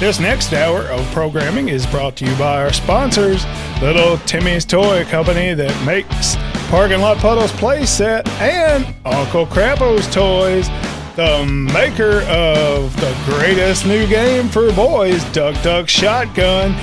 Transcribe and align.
This 0.00 0.18
next 0.18 0.54
hour 0.54 0.84
of 0.84 1.04
programming 1.12 1.68
is 1.68 1.84
brought 1.84 2.16
to 2.16 2.24
you 2.24 2.34
by 2.36 2.62
our 2.62 2.72
sponsors, 2.72 3.44
Little 3.82 4.16
Timmy's 4.20 4.64
Toy 4.64 5.04
Company 5.04 5.52
that 5.52 5.84
makes 5.84 6.36
Parking 6.70 7.02
Lot 7.02 7.18
Puddles 7.18 7.52
playset 7.52 8.26
and 8.40 8.94
Uncle 9.04 9.44
Crapo's 9.44 10.06
Toys, 10.06 10.68
the 11.16 11.44
maker 11.74 12.22
of 12.30 12.98
the 12.98 13.14
greatest 13.26 13.84
new 13.84 14.06
game 14.06 14.48
for 14.48 14.72
boys, 14.72 15.22
Duck 15.32 15.62
Duck 15.62 15.86
Shotgun. 15.86 16.80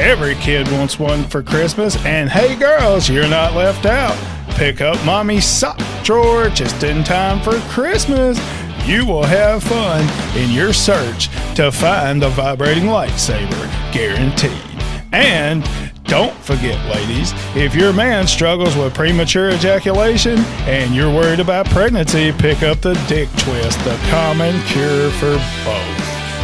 Every 0.00 0.34
kid 0.34 0.66
wants 0.72 0.98
one 0.98 1.22
for 1.22 1.44
Christmas, 1.44 1.94
and 2.04 2.28
hey 2.28 2.56
girls, 2.56 3.08
you're 3.08 3.28
not 3.28 3.54
left 3.54 3.86
out. 3.86 4.18
Pick 4.56 4.80
up 4.80 5.02
mommy's 5.04 5.44
sock 5.44 5.80
drawer 6.02 6.48
just 6.48 6.82
in 6.82 7.04
time 7.04 7.40
for 7.40 7.56
Christmas. 7.70 8.36
You 8.84 9.06
will 9.06 9.24
have 9.24 9.62
fun 9.62 10.06
in 10.36 10.50
your 10.50 10.72
search 10.72 11.28
to 11.56 11.72
find 11.72 12.20
the 12.20 12.28
vibrating 12.30 12.84
lightsaber, 12.84 13.92
guaranteed. 13.92 14.52
And 15.12 15.64
don't 16.04 16.36
forget, 16.38 16.78
ladies, 16.94 17.32
if 17.56 17.74
your 17.74 17.92
man 17.92 18.26
struggles 18.26 18.76
with 18.76 18.94
premature 18.94 19.50
ejaculation 19.50 20.38
and 20.66 20.94
you're 20.94 21.12
worried 21.12 21.40
about 21.40 21.66
pregnancy, 21.66 22.32
pick 22.32 22.62
up 22.62 22.80
the 22.80 22.94
Dick 23.08 23.28
Twist, 23.38 23.78
the 23.84 23.98
common 24.10 24.60
cure 24.64 25.10
for 25.12 25.32
both. 25.64 25.98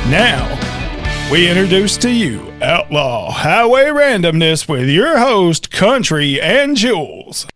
Now, 0.09 0.49
we 1.31 1.49
introduce 1.49 1.97
to 1.99 2.11
you 2.11 2.53
Outlaw 2.63 3.31
Highway 3.31 3.85
Randomness 3.85 4.69
with 4.69 4.89
your 4.89 5.19
host, 5.19 5.71
Country 5.71 6.41
and 6.41 6.77
Jules. 6.77 7.47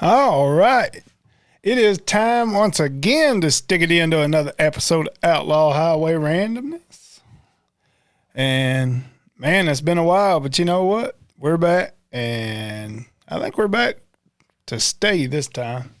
All 0.00 0.50
right. 0.50 1.02
It 1.64 1.76
is 1.76 1.98
time 1.98 2.52
once 2.52 2.78
again 2.78 3.40
to 3.40 3.50
stick 3.50 3.82
it 3.82 3.90
into 3.90 4.20
another 4.20 4.52
episode 4.56 5.08
of 5.08 5.14
Outlaw 5.24 5.72
Highway 5.72 6.12
Randomness. 6.12 7.18
And 8.32 9.06
man, 9.36 9.66
it's 9.66 9.80
been 9.80 9.98
a 9.98 10.04
while, 10.04 10.38
but 10.38 10.56
you 10.56 10.64
know 10.64 10.84
what? 10.84 11.18
We're 11.36 11.56
back, 11.56 11.96
and 12.12 13.06
I 13.28 13.40
think 13.40 13.58
we're 13.58 13.66
back 13.66 13.96
to 14.66 14.78
stay 14.78 15.26
this 15.26 15.48
time. 15.48 15.96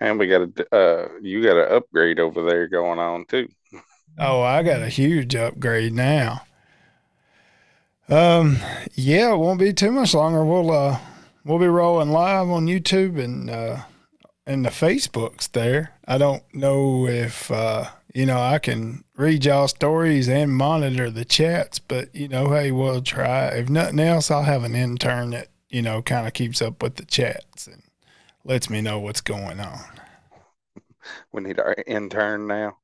And 0.00 0.18
we 0.18 0.26
got 0.26 0.48
a 0.48 0.74
uh, 0.74 1.08
you 1.20 1.42
got 1.42 1.58
an 1.58 1.76
upgrade 1.76 2.20
over 2.20 2.42
there 2.42 2.68
going 2.68 2.98
on 2.98 3.26
too. 3.26 3.50
Oh, 4.18 4.40
I 4.40 4.62
got 4.62 4.80
a 4.80 4.88
huge 4.88 5.34
upgrade 5.34 5.92
now. 5.92 6.46
Um, 8.08 8.56
yeah, 8.94 9.34
it 9.34 9.36
won't 9.36 9.60
be 9.60 9.74
too 9.74 9.92
much 9.92 10.14
longer. 10.14 10.42
We'll 10.42 10.70
uh 10.70 10.98
we'll 11.44 11.58
be 11.58 11.66
rolling 11.66 12.10
live 12.10 12.48
on 12.48 12.66
YouTube 12.66 13.22
and 13.22 13.50
uh 13.50 13.82
and 14.46 14.64
the 14.64 14.70
Facebooks 14.70 15.50
there. 15.50 15.92
I 16.06 16.18
don't 16.18 16.42
know 16.54 17.06
if 17.06 17.50
uh 17.50 17.86
you 18.14 18.26
know 18.26 18.38
I 18.38 18.58
can 18.58 19.04
read 19.16 19.44
y'all 19.44 19.68
stories 19.68 20.28
and 20.28 20.52
monitor 20.56 21.10
the 21.10 21.24
chats, 21.24 21.78
but 21.78 22.14
you 22.14 22.28
know, 22.28 22.50
hey, 22.50 22.72
we'll 22.72 23.02
try. 23.02 23.48
If 23.48 23.68
nothing 23.68 24.00
else, 24.00 24.30
I'll 24.30 24.42
have 24.42 24.64
an 24.64 24.74
intern 24.74 25.30
that 25.30 25.48
you 25.68 25.82
know 25.82 26.02
kind 26.02 26.26
of 26.26 26.32
keeps 26.32 26.62
up 26.62 26.82
with 26.82 26.96
the 26.96 27.04
chats 27.04 27.66
and 27.66 27.82
lets 28.44 28.68
me 28.68 28.80
know 28.80 28.98
what's 28.98 29.20
going 29.20 29.60
on. 29.60 29.80
We 31.32 31.42
need 31.42 31.60
our 31.60 31.76
intern 31.86 32.46
now. 32.46 32.78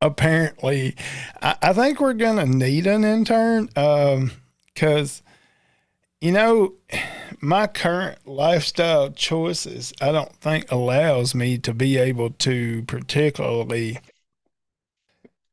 Apparently, 0.00 0.96
I, 1.40 1.56
I 1.62 1.72
think 1.72 2.00
we're 2.00 2.14
gonna 2.14 2.46
need 2.46 2.86
an 2.86 3.04
intern 3.04 3.68
um 3.76 4.32
because 4.74 5.22
you 6.20 6.32
know 6.32 6.74
my 7.46 7.66
current 7.66 8.18
lifestyle 8.26 9.10
choices 9.10 9.92
i 10.00 10.10
don't 10.10 10.34
think 10.36 10.70
allows 10.70 11.34
me 11.34 11.56
to 11.56 11.72
be 11.72 11.96
able 11.96 12.30
to 12.30 12.82
particularly 12.82 13.98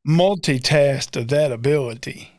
multitask 0.06 1.10
to 1.10 1.24
that 1.24 1.52
ability. 1.52 2.30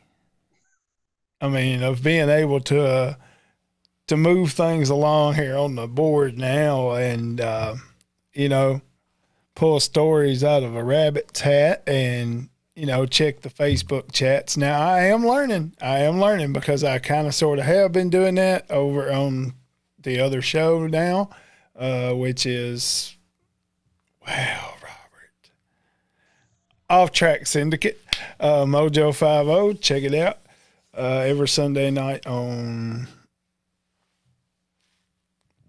I 1.40 1.48
mean 1.48 1.82
of 1.82 2.02
being 2.02 2.28
able 2.28 2.60
to 2.60 2.86
uh, 2.86 3.14
to 4.06 4.16
move 4.16 4.52
things 4.52 4.88
along 4.88 5.34
here 5.34 5.56
on 5.56 5.74
the 5.74 5.86
board 5.86 6.38
now 6.38 6.92
and 6.92 7.40
uh, 7.40 7.74
you 8.32 8.48
know 8.48 8.80
pull 9.54 9.80
stories 9.80 10.42
out 10.44 10.62
of 10.62 10.74
a 10.74 10.84
rabbit's 10.84 11.40
hat 11.40 11.82
and 11.86 12.48
you 12.76 12.84
know, 12.84 13.06
check 13.06 13.40
the 13.40 13.48
Facebook 13.48 14.12
chats. 14.12 14.56
Now 14.56 14.78
I 14.78 15.04
am 15.04 15.26
learning. 15.26 15.74
I 15.80 16.00
am 16.00 16.20
learning 16.20 16.52
because 16.52 16.84
I 16.84 16.98
kind 16.98 17.26
of 17.26 17.34
sort 17.34 17.58
of 17.58 17.64
have 17.64 17.90
been 17.90 18.10
doing 18.10 18.34
that 18.34 18.70
over 18.70 19.10
on 19.10 19.54
the 19.98 20.20
other 20.20 20.42
show 20.42 20.86
now, 20.86 21.30
uh, 21.74 22.12
which 22.12 22.44
is 22.44 23.16
wow, 24.26 24.74
Robert. 24.82 25.50
Off 26.90 27.12
Track 27.12 27.46
Syndicate, 27.46 27.98
uh, 28.38 28.64
Mojo 28.64 29.14
Five 29.14 29.48
O. 29.48 29.72
Check 29.72 30.02
it 30.02 30.14
out 30.14 30.38
uh, 30.96 31.20
every 31.20 31.48
Sunday 31.48 31.90
night 31.90 32.26
on. 32.26 33.08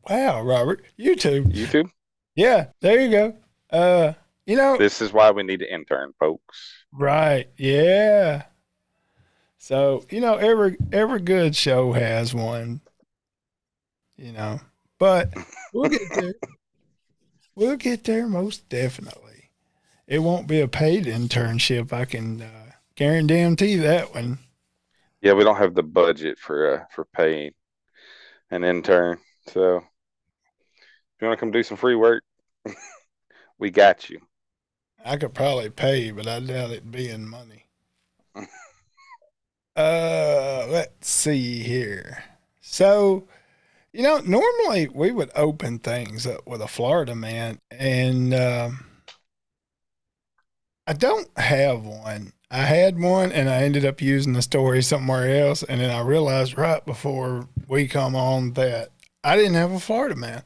Wow, 0.09 0.41
Robert, 0.43 0.83
YouTube. 0.99 1.53
YouTube. 1.53 1.89
Yeah, 2.35 2.67
there 2.81 3.01
you 3.01 3.09
go. 3.11 3.35
Uh, 3.69 4.13
you 4.45 4.55
know, 4.55 4.77
This 4.77 5.01
is 5.01 5.11
why 5.11 5.31
we 5.31 5.43
need 5.43 5.61
an 5.61 5.67
intern, 5.69 6.13
folks. 6.19 6.76
Right. 6.91 7.47
Yeah. 7.57 8.43
So, 9.57 10.05
you 10.09 10.21
know, 10.21 10.35
every 10.35 10.77
every 10.91 11.21
good 11.21 11.55
show 11.55 11.93
has 11.93 12.33
one. 12.33 12.81
You 14.15 14.31
know. 14.31 14.59
But 14.99 15.33
we'll 15.73 15.89
get 15.89 16.01
there. 16.15 16.33
we'll 17.55 17.75
get 17.75 18.03
there 18.03 18.27
most 18.27 18.67
definitely. 18.69 19.51
It 20.07 20.19
won't 20.19 20.47
be 20.47 20.61
a 20.61 20.67
paid 20.67 21.05
internship. 21.05 21.91
I 21.91 22.05
can 22.05 22.41
uh, 22.41 22.71
guarantee 22.95 23.75
that 23.75 24.13
one. 24.13 24.39
Yeah, 25.21 25.33
we 25.33 25.43
don't 25.43 25.57
have 25.57 25.75
the 25.75 25.83
budget 25.83 26.39
for 26.39 26.75
uh, 26.75 26.85
for 26.91 27.05
paying 27.05 27.51
an 28.51 28.63
intern. 28.63 29.17
So 29.47 29.77
if 29.77 31.21
you 31.21 31.27
want 31.27 31.37
to 31.37 31.39
come 31.39 31.51
do 31.51 31.63
some 31.63 31.77
free 31.77 31.95
work, 31.95 32.23
we 33.59 33.69
got 33.69 34.09
you. 34.09 34.19
I 35.03 35.17
could 35.17 35.33
probably 35.33 35.69
pay, 35.69 36.11
but 36.11 36.27
I 36.27 36.39
doubt 36.39 36.71
it 36.71 36.91
being 36.91 37.27
money. 37.27 37.65
uh, 39.75 40.67
let's 40.69 41.09
see 41.09 41.63
here. 41.63 42.23
So, 42.61 43.27
you 43.93 44.03
know, 44.03 44.19
normally 44.19 44.89
we 44.89 45.11
would 45.11 45.31
open 45.35 45.79
things 45.79 46.27
up 46.27 46.45
with 46.45 46.61
a 46.61 46.67
Florida 46.67 47.15
man, 47.15 47.59
and 47.71 48.33
um, 48.33 48.85
I 50.85 50.93
don't 50.93 51.29
have 51.37 51.83
one. 51.83 52.33
I 52.49 52.63
had 52.63 52.99
one, 52.99 53.31
and 53.31 53.49
I 53.49 53.63
ended 53.63 53.85
up 53.85 54.01
using 54.01 54.33
the 54.33 54.41
story 54.41 54.81
somewhere 54.81 55.43
else, 55.45 55.63
and 55.63 55.81
then 55.81 55.89
I 55.89 56.01
realized 56.01 56.57
right 56.57 56.85
before 56.85 57.47
we 57.67 57.87
come 57.87 58.15
on 58.15 58.53
that 58.53 58.91
I 59.23 59.35
didn't 59.35 59.55
have 59.55 59.71
a 59.71 59.79
Florida 59.79 60.15
man. 60.15 60.43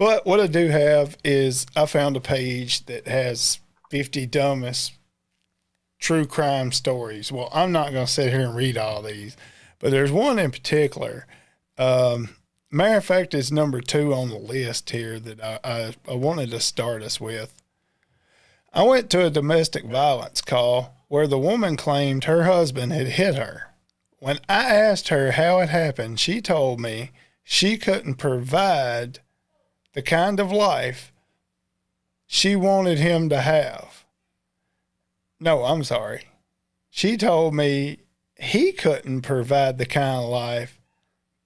But 0.00 0.24
what 0.24 0.40
I 0.40 0.46
do 0.46 0.68
have 0.68 1.18
is 1.22 1.66
I 1.76 1.84
found 1.84 2.16
a 2.16 2.20
page 2.20 2.86
that 2.86 3.06
has 3.06 3.60
50 3.90 4.24
dumbest 4.24 4.94
true 5.98 6.24
crime 6.24 6.72
stories. 6.72 7.30
Well, 7.30 7.50
I'm 7.52 7.70
not 7.70 7.92
going 7.92 8.06
to 8.06 8.10
sit 8.10 8.32
here 8.32 8.46
and 8.46 8.56
read 8.56 8.78
all 8.78 9.02
these, 9.02 9.36
but 9.78 9.90
there's 9.90 10.10
one 10.10 10.38
in 10.38 10.52
particular. 10.52 11.26
Um, 11.76 12.30
matter 12.70 12.96
of 12.96 13.04
fact, 13.04 13.34
it's 13.34 13.50
number 13.50 13.82
two 13.82 14.14
on 14.14 14.30
the 14.30 14.38
list 14.38 14.88
here 14.88 15.20
that 15.20 15.44
I, 15.44 15.58
I, 15.62 15.94
I 16.08 16.14
wanted 16.14 16.50
to 16.52 16.60
start 16.60 17.02
us 17.02 17.20
with. 17.20 17.54
I 18.72 18.84
went 18.84 19.10
to 19.10 19.26
a 19.26 19.28
domestic 19.28 19.84
violence 19.84 20.40
call 20.40 20.94
where 21.08 21.26
the 21.26 21.38
woman 21.38 21.76
claimed 21.76 22.24
her 22.24 22.44
husband 22.44 22.92
had 22.92 23.08
hit 23.08 23.34
her. 23.34 23.74
When 24.18 24.38
I 24.48 24.64
asked 24.74 25.08
her 25.08 25.32
how 25.32 25.58
it 25.58 25.68
happened, 25.68 26.20
she 26.20 26.40
told 26.40 26.80
me 26.80 27.10
she 27.44 27.76
couldn't 27.76 28.14
provide 28.14 29.20
the 29.92 30.02
kind 30.02 30.40
of 30.40 30.52
life 30.52 31.12
she 32.26 32.54
wanted 32.54 32.98
him 32.98 33.28
to 33.28 33.40
have. 33.40 34.04
No, 35.40 35.64
I'm 35.64 35.84
sorry. 35.84 36.26
She 36.90 37.16
told 37.16 37.54
me 37.54 37.98
he 38.36 38.72
couldn't 38.72 39.22
provide 39.22 39.78
the 39.78 39.86
kind 39.86 40.22
of 40.22 40.30
life 40.30 40.80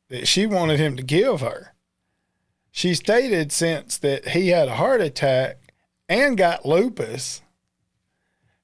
that 0.09 0.29
she 0.29 0.47
wanted 0.47 0.79
him 0.79 0.97
to 0.97 1.03
give 1.03 1.41
her. 1.41 1.75
She 2.71 2.95
stated 2.95 3.53
since 3.53 3.97
that 3.99 4.29
he 4.29 4.49
had 4.49 4.69
a 4.69 4.77
heart 4.77 5.01
attack 5.01 5.59
and 6.09 6.37
got 6.37 6.67
lupus, 6.67 7.41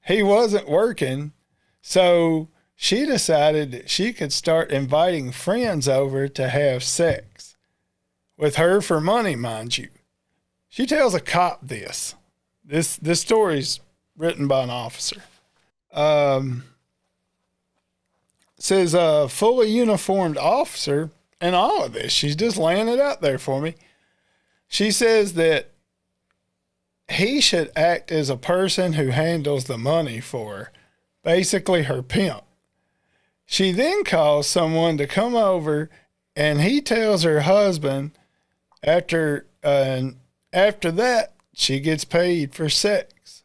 he 0.07 0.23
wasn't 0.23 0.69
working, 0.69 1.33
so 1.81 2.49
she 2.75 3.07
decided 3.07 3.71
that 3.73 3.89
she 3.89 4.13
could 4.13 4.33
start 4.33 4.73
inviting 4.73 5.33
friends 5.33 5.89
over 5.89 6.29
to 6.29 6.49
have 6.49 6.83
sex 6.83 7.50
with 8.41 8.57
her 8.57 8.81
for 8.81 9.01
money, 9.01 9.37
mind 9.37 9.77
you. 9.77 9.89
She 10.69 10.87
tells 10.87 11.15
a 11.15 11.21
cop 11.21 11.61
this. 11.63 12.15
This 12.65 12.97
this 12.97 13.21
story's 13.21 13.81
written 14.17 14.49
by 14.49 14.63
an 14.63 14.71
officer. 14.71 15.23
Um, 15.93 16.65
says 18.59 18.95
a 18.95 19.29
fully 19.29 19.69
uniformed 19.69 20.39
officer 20.39 21.11
and 21.41 21.55
all 21.55 21.85
of 21.85 21.93
this. 21.93 22.13
She's 22.13 22.37
just 22.37 22.57
laying 22.57 22.89
it 22.89 22.99
out 23.01 23.21
there 23.21 23.39
for 23.39 23.61
me. 23.61 23.75
She 24.69 24.91
says 24.91 25.35
that 25.35 25.73
he 27.11 27.41
should 27.41 27.73
act 27.75 28.13
as 28.13 28.31
a 28.31 28.37
person 28.37 28.95
who 28.95 29.09
handles 29.09 29.65
the 29.65 29.79
money 29.79 30.21
for 30.21 30.57
her, 30.57 30.73
basically 31.25 31.83
her 31.85 32.03
pimp. 32.03 32.43
She 33.45 33.73
then 33.73 34.05
calls 34.05 34.47
someone 34.47 34.97
to 34.99 35.09
come 35.09 35.35
over, 35.35 35.91
and 36.37 36.61
he 36.61 36.81
tells 36.81 37.25
her 37.25 37.41
husband 37.41 38.13
after 38.83 39.47
uh, 39.63 40.03
after 40.53 40.91
that 40.93 41.35
she 41.53 41.81
gets 41.81 42.05
paid 42.05 42.55
for 42.55 42.69
sex, 42.69 43.43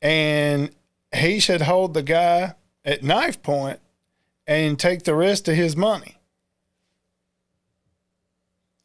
and 0.00 0.70
he 1.14 1.40
should 1.40 1.62
hold 1.62 1.94
the 1.94 2.02
guy 2.02 2.54
at 2.84 3.02
knife 3.02 3.42
point 3.42 3.80
and 4.46 4.78
take 4.78 5.02
the 5.02 5.14
rest 5.14 5.48
of 5.48 5.54
his 5.54 5.76
money 5.76 6.18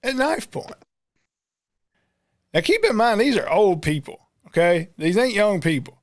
at 0.03 0.15
knife 0.15 0.49
point. 0.49 0.73
Now, 2.53 2.61
keep 2.61 2.83
in 2.83 2.95
mind, 2.95 3.19
these 3.21 3.37
are 3.37 3.49
old 3.49 3.81
people, 3.81 4.27
okay? 4.47 4.89
These 4.97 5.17
ain't 5.17 5.33
young 5.33 5.61
people. 5.61 6.01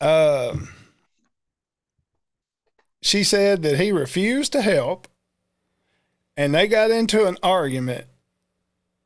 Um, 0.00 0.68
she 3.00 3.24
said 3.24 3.62
that 3.62 3.80
he 3.80 3.90
refused 3.90 4.52
to 4.52 4.62
help 4.62 5.08
and 6.36 6.54
they 6.54 6.66
got 6.66 6.90
into 6.90 7.26
an 7.26 7.36
argument 7.42 8.06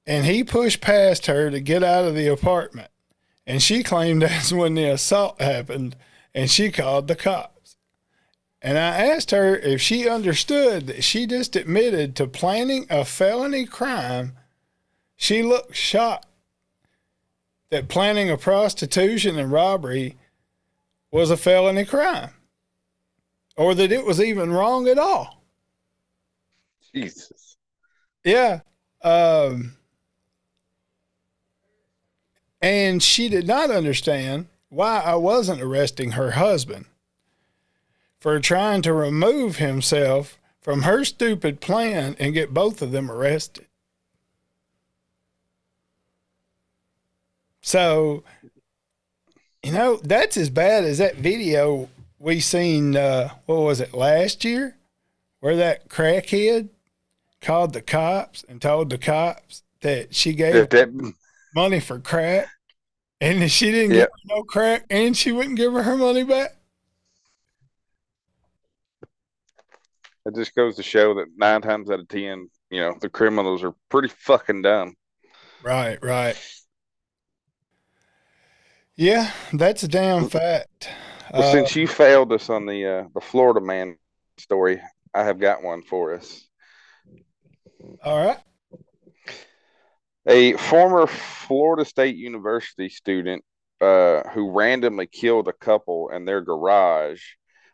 and 0.06 0.26
he 0.26 0.42
pushed 0.42 0.80
past 0.80 1.26
her 1.26 1.50
to 1.50 1.60
get 1.60 1.84
out 1.84 2.04
of 2.04 2.14
the 2.14 2.26
apartment. 2.26 2.90
And 3.46 3.62
she 3.62 3.82
claimed 3.82 4.22
that's 4.22 4.52
when 4.52 4.74
the 4.74 4.86
assault 4.86 5.40
happened 5.40 5.96
and 6.34 6.50
she 6.50 6.70
called 6.70 7.08
the 7.08 7.16
cops. 7.16 7.76
And 8.62 8.76
I 8.76 9.06
asked 9.06 9.30
her 9.30 9.56
if 9.56 9.80
she 9.80 10.08
understood 10.08 10.86
that 10.86 11.02
she 11.02 11.26
just 11.26 11.56
admitted 11.56 12.14
to 12.16 12.26
planning 12.26 12.86
a 12.90 13.04
felony 13.04 13.64
crime. 13.64 14.36
She 15.16 15.42
looked 15.42 15.74
shocked 15.74 16.26
that 17.70 17.88
planning 17.88 18.30
a 18.30 18.36
prostitution 18.36 19.38
and 19.38 19.50
robbery 19.50 20.16
was 21.10 21.30
a 21.30 21.36
felony 21.36 21.84
crime 21.84 22.30
or 23.56 23.74
that 23.74 23.92
it 23.92 24.04
was 24.04 24.20
even 24.20 24.52
wrong 24.52 24.88
at 24.88 24.98
all. 24.98 25.39
Jesus. 26.94 27.56
Yeah. 28.24 28.60
Um, 29.02 29.76
and 32.60 33.02
she 33.02 33.28
did 33.28 33.46
not 33.46 33.70
understand 33.70 34.48
why 34.68 35.00
I 35.00 35.14
wasn't 35.14 35.62
arresting 35.62 36.12
her 36.12 36.32
husband 36.32 36.86
for 38.18 38.38
trying 38.38 38.82
to 38.82 38.92
remove 38.92 39.56
himself 39.56 40.38
from 40.60 40.82
her 40.82 41.04
stupid 41.04 41.60
plan 41.60 42.16
and 42.18 42.34
get 42.34 42.52
both 42.52 42.82
of 42.82 42.92
them 42.92 43.10
arrested. 43.10 43.66
So, 47.62 48.24
you 49.62 49.72
know, 49.72 49.96
that's 49.96 50.36
as 50.36 50.50
bad 50.50 50.84
as 50.84 50.98
that 50.98 51.16
video 51.16 51.88
we 52.18 52.40
seen, 52.40 52.96
uh, 52.96 53.30
what 53.46 53.60
was 53.60 53.80
it, 53.80 53.94
last 53.94 54.44
year? 54.44 54.76
Where 55.40 55.56
that 55.56 55.88
crackhead 55.88 56.68
called 57.40 57.72
the 57.72 57.82
cops 57.82 58.44
and 58.48 58.60
told 58.60 58.90
the 58.90 58.98
cops 58.98 59.62
that 59.82 60.14
she 60.14 60.32
gave 60.34 60.54
If 60.56 60.70
that, 60.70 60.90
money 61.54 61.80
for 61.80 61.98
crack 61.98 62.48
and 63.20 63.42
that 63.42 63.50
she 63.50 63.70
didn't 63.70 63.92
Yeah. 63.92 63.96
give 63.96 64.08
her 64.08 64.36
no 64.36 64.44
crack 64.44 64.86
and 64.90 65.16
she 65.16 65.32
wouldn't 65.32 65.56
give 65.56 65.72
her 65.72 65.82
her 65.82 65.96
money 65.96 66.24
back. 66.24 66.56
it 70.26 70.34
just 70.34 70.54
goes 70.54 70.76
to 70.76 70.82
show 70.82 71.14
that 71.14 71.26
nine 71.36 71.62
times 71.62 71.90
out 71.90 72.00
of 72.00 72.08
ten, 72.08 72.48
you 72.70 72.80
know, 72.80 72.94
the 73.00 73.08
criminals 73.08 73.62
are 73.64 73.74
pretty 73.88 74.08
fucking 74.08 74.62
dumb. 74.62 74.94
Right, 75.62 75.98
right. 76.02 76.36
Yeah, 78.96 79.32
that's 79.52 79.82
a 79.82 79.88
damn 79.88 80.28
fact. 80.28 80.88
Well, 81.34 81.42
Uh, 81.44 81.52
since 81.52 81.76
you 81.76 81.86
failed 81.86 82.32
us 82.32 82.50
on 82.50 82.66
the 82.66 82.86
uh, 82.86 83.04
the 83.14 83.20
Florida 83.20 83.60
man 83.60 83.96
story, 84.38 84.80
I 85.14 85.24
have 85.24 85.38
got 85.40 85.62
one 85.62 85.82
for 85.82 86.14
us. 86.14 86.46
All 88.04 88.26
right. 88.26 88.38
A 90.26 90.52
former 90.54 91.06
Florida 91.06 91.84
State 91.84 92.16
University 92.16 92.88
student 92.88 93.44
uh, 93.80 94.22
who 94.30 94.50
randomly 94.50 95.06
killed 95.06 95.48
a 95.48 95.52
couple 95.52 96.10
in 96.10 96.24
their 96.24 96.42
garage 96.42 97.22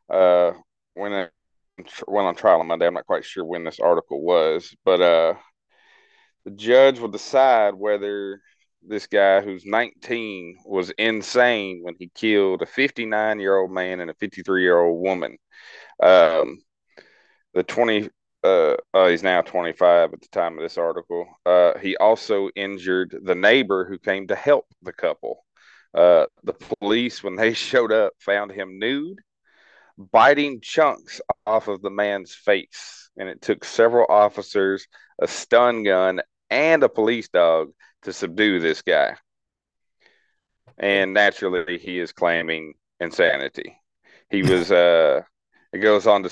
uh, 0.08 0.52
went, 0.94 1.14
in, 1.14 1.84
went 2.06 2.26
on 2.26 2.34
trial 2.36 2.60
on 2.60 2.68
Monday. 2.68 2.86
I'm 2.86 2.94
not 2.94 3.06
quite 3.06 3.24
sure 3.24 3.44
when 3.44 3.64
this 3.64 3.80
article 3.80 4.22
was, 4.22 4.74
but 4.84 5.00
uh, 5.00 5.34
the 6.44 6.52
judge 6.52 7.00
will 7.00 7.08
decide 7.08 7.74
whether 7.74 8.40
this 8.86 9.08
guy 9.08 9.40
who's 9.40 9.64
19 9.66 10.58
was 10.64 10.90
insane 10.90 11.80
when 11.82 11.94
he 11.98 12.08
killed 12.14 12.62
a 12.62 12.66
59 12.66 13.40
year 13.40 13.56
old 13.58 13.72
man 13.72 13.98
and 14.00 14.10
a 14.10 14.14
53 14.14 14.62
year 14.62 14.78
old 14.78 15.02
woman. 15.02 15.36
Um, 16.00 16.62
the 17.52 17.64
20 17.64 18.10
uh, 18.46 18.76
uh, 18.94 19.08
he's 19.08 19.22
now 19.22 19.42
25 19.42 20.12
at 20.12 20.20
the 20.20 20.28
time 20.28 20.56
of 20.56 20.62
this 20.62 20.78
article. 20.78 21.26
Uh, 21.44 21.78
he 21.78 21.96
also 21.96 22.48
injured 22.54 23.16
the 23.24 23.34
neighbor 23.34 23.84
who 23.84 23.98
came 23.98 24.26
to 24.28 24.36
help 24.36 24.66
the 24.82 24.92
couple. 24.92 25.44
Uh, 25.92 26.26
the 26.44 26.52
police, 26.52 27.22
when 27.22 27.36
they 27.36 27.52
showed 27.68 27.92
up, 27.92 28.12
found 28.18 28.52
him 28.52 28.78
nude, 28.78 29.18
biting 29.98 30.60
chunks 30.60 31.20
off 31.46 31.68
of 31.68 31.82
the 31.82 31.90
man's 31.90 32.34
face. 32.34 33.10
And 33.16 33.28
it 33.28 33.42
took 33.42 33.64
several 33.64 34.06
officers, 34.08 34.86
a 35.20 35.26
stun 35.26 35.82
gun, 35.82 36.20
and 36.50 36.82
a 36.82 36.88
police 36.88 37.28
dog 37.28 37.70
to 38.02 38.12
subdue 38.12 38.60
this 38.60 38.82
guy. 38.82 39.16
And 40.78 41.14
naturally, 41.14 41.78
he 41.78 41.98
is 41.98 42.12
claiming 42.12 42.74
insanity. 43.00 43.80
He 44.30 44.42
was, 44.42 44.70
uh, 44.70 45.22
it 45.72 45.78
goes 45.78 46.06
on 46.06 46.22
to 46.24 46.30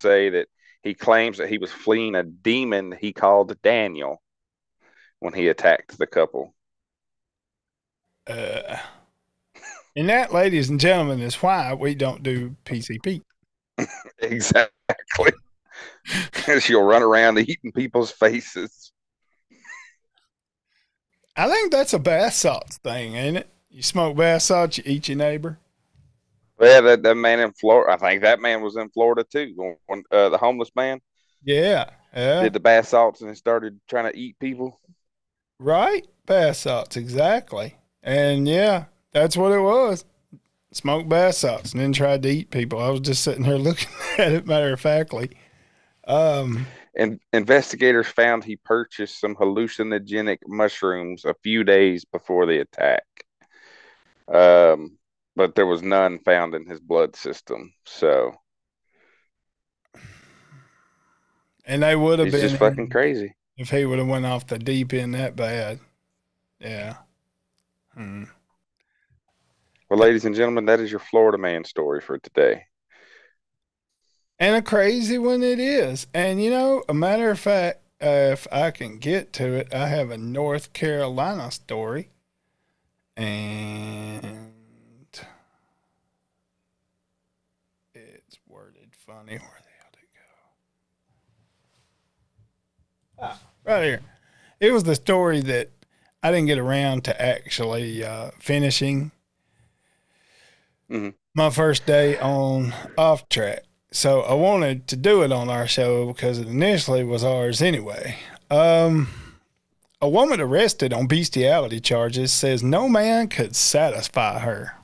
say 0.00 0.30
that 0.30 0.48
he 0.84 0.94
claims 0.94 1.38
that 1.38 1.48
he 1.48 1.58
was 1.58 1.72
fleeing 1.72 2.14
a 2.14 2.22
demon 2.22 2.94
he 3.00 3.12
called 3.12 3.60
Daniel 3.62 4.22
when 5.18 5.32
he 5.32 5.48
attacked 5.48 5.98
the 5.98 6.06
couple. 6.06 6.54
Uh, 8.26 8.76
and 9.96 10.08
that, 10.08 10.32
ladies 10.32 10.68
and 10.68 10.78
gentlemen, 10.78 11.20
is 11.20 11.36
why 11.36 11.72
we 11.74 11.94
don't 11.94 12.22
do 12.22 12.56
PCP. 12.64 13.22
Exactly. 14.20 15.32
Because 16.32 16.68
you'll 16.68 16.84
run 16.84 17.02
around 17.02 17.38
eating 17.38 17.72
people's 17.72 18.12
faces. 18.12 18.92
I 21.36 21.48
think 21.48 21.72
that's 21.72 21.92
a 21.92 21.98
bath 21.98 22.34
salts 22.34 22.78
thing, 22.78 23.16
ain't 23.16 23.36
it? 23.36 23.48
You 23.68 23.82
smoke 23.82 24.16
bath 24.16 24.42
salts, 24.42 24.78
you 24.78 24.84
eat 24.86 25.08
your 25.08 25.18
neighbor. 25.18 25.58
Yeah, 26.60 26.80
that, 26.82 27.02
that 27.02 27.14
man 27.16 27.40
in 27.40 27.52
Florida, 27.52 27.92
I 27.92 27.96
think 27.96 28.22
that 28.22 28.40
man 28.40 28.62
was 28.62 28.76
in 28.76 28.88
Florida 28.90 29.24
too. 29.24 29.76
When, 29.86 30.04
uh, 30.10 30.28
the 30.28 30.38
homeless 30.38 30.70
man 30.76 31.00
Yeah, 31.42 31.90
yeah. 32.14 32.42
did 32.42 32.52
the 32.52 32.60
bath 32.60 32.88
salts 32.88 33.22
and 33.22 33.36
started 33.36 33.80
trying 33.88 34.10
to 34.12 34.18
eat 34.18 34.38
people. 34.38 34.80
Right? 35.58 36.06
Bath 36.26 36.56
salts, 36.58 36.96
exactly. 36.96 37.76
And 38.02 38.46
yeah, 38.48 38.86
that's 39.12 39.36
what 39.36 39.52
it 39.52 39.60
was. 39.60 40.04
Smoked 40.72 41.08
bath 41.08 41.36
salts 41.36 41.72
and 41.72 41.80
then 41.80 41.92
tried 41.92 42.22
to 42.24 42.30
eat 42.30 42.50
people. 42.50 42.80
I 42.80 42.90
was 42.90 43.00
just 43.00 43.24
sitting 43.24 43.44
here 43.44 43.56
looking 43.58 43.88
at 44.18 44.32
it 44.32 44.46
matter 44.46 44.72
of 44.74 44.80
factly. 44.80 45.32
Um, 46.06 46.68
And 46.96 47.20
investigators 47.32 48.06
found 48.08 48.42
he 48.44 48.56
purchased 48.56 49.20
some 49.20 49.36
hallucinogenic 49.36 50.38
mushrooms 50.46 51.24
a 51.24 51.34
few 51.34 51.62
days 51.64 52.04
before 52.04 52.46
the 52.46 52.58
attack. 52.60 53.04
Um, 54.28 54.98
but 55.36 55.54
there 55.54 55.66
was 55.66 55.82
none 55.82 56.18
found 56.20 56.54
in 56.54 56.66
his 56.66 56.80
blood 56.80 57.16
system. 57.16 57.72
So 57.84 58.34
and 61.64 61.82
they 61.82 61.96
would 61.96 62.18
have 62.18 62.30
been 62.30 62.40
just 62.40 62.56
fucking 62.56 62.90
crazy. 62.90 63.34
if 63.56 63.70
he 63.70 63.84
would 63.84 63.98
have 63.98 64.08
went 64.08 64.26
off 64.26 64.46
the 64.46 64.58
deep 64.58 64.92
end 64.92 65.14
that 65.14 65.36
bad. 65.36 65.80
Yeah. 66.60 66.96
Hmm. 67.94 68.24
Well, 69.88 69.98
ladies 69.98 70.24
and 70.24 70.34
gentlemen, 70.34 70.66
that 70.66 70.80
is 70.80 70.90
your 70.90 71.00
Florida 71.00 71.38
man 71.38 71.64
story 71.64 72.00
for 72.00 72.18
today. 72.18 72.64
And 74.38 74.56
a 74.56 74.62
crazy 74.62 75.18
one 75.18 75.42
it 75.42 75.60
is. 75.60 76.06
And 76.12 76.42
you 76.42 76.50
know, 76.50 76.82
a 76.88 76.94
matter 76.94 77.30
of 77.30 77.38
fact, 77.38 77.80
uh, 78.02 78.32
if 78.32 78.46
I 78.52 78.70
can 78.70 78.98
get 78.98 79.32
to 79.34 79.54
it, 79.54 79.72
I 79.72 79.86
have 79.86 80.10
a 80.10 80.18
North 80.18 80.72
Carolina 80.72 81.50
story. 81.50 82.10
And 83.16 84.50
it's 87.94 88.38
worded 88.48 88.96
funny. 89.16 89.32
Where 89.32 89.38
the 89.38 89.70
hell 89.78 89.90
did 89.92 90.02
it 90.02 90.14
go? 93.18 93.24
Ah, 93.26 93.40
right 93.64 93.84
here. 93.84 94.00
It 94.60 94.72
was 94.72 94.84
the 94.84 94.94
story 94.94 95.40
that 95.40 95.70
I 96.22 96.30
didn't 96.30 96.46
get 96.46 96.58
around 96.58 97.04
to 97.04 97.20
actually 97.22 98.04
uh, 98.04 98.30
finishing 98.40 99.10
Mhm. 100.90 101.14
my 101.34 101.50
first 101.50 101.86
day 101.86 102.18
on 102.18 102.74
off 102.96 103.28
track. 103.28 103.64
so 103.90 104.22
I 104.22 104.34
wanted 104.34 104.88
to 104.88 104.96
do 104.96 105.22
it 105.22 105.30
on 105.32 105.48
our 105.48 105.68
show 105.68 106.06
because 106.06 106.38
it 106.40 106.48
initially 106.48 107.04
was 107.04 107.22
ours 107.22 107.62
anyway. 107.62 108.16
Um, 108.50 109.08
a 110.00 110.08
woman 110.08 110.40
arrested 110.40 110.92
on 110.92 111.06
bestiality 111.06 111.78
charges 111.80 112.32
says 112.32 112.62
no 112.62 112.88
man 112.88 113.28
could 113.28 113.54
satisfy 113.54 114.40
her. 114.40 114.76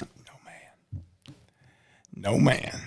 No 0.00 0.34
man. 0.44 1.34
No 2.14 2.38
man. 2.38 2.80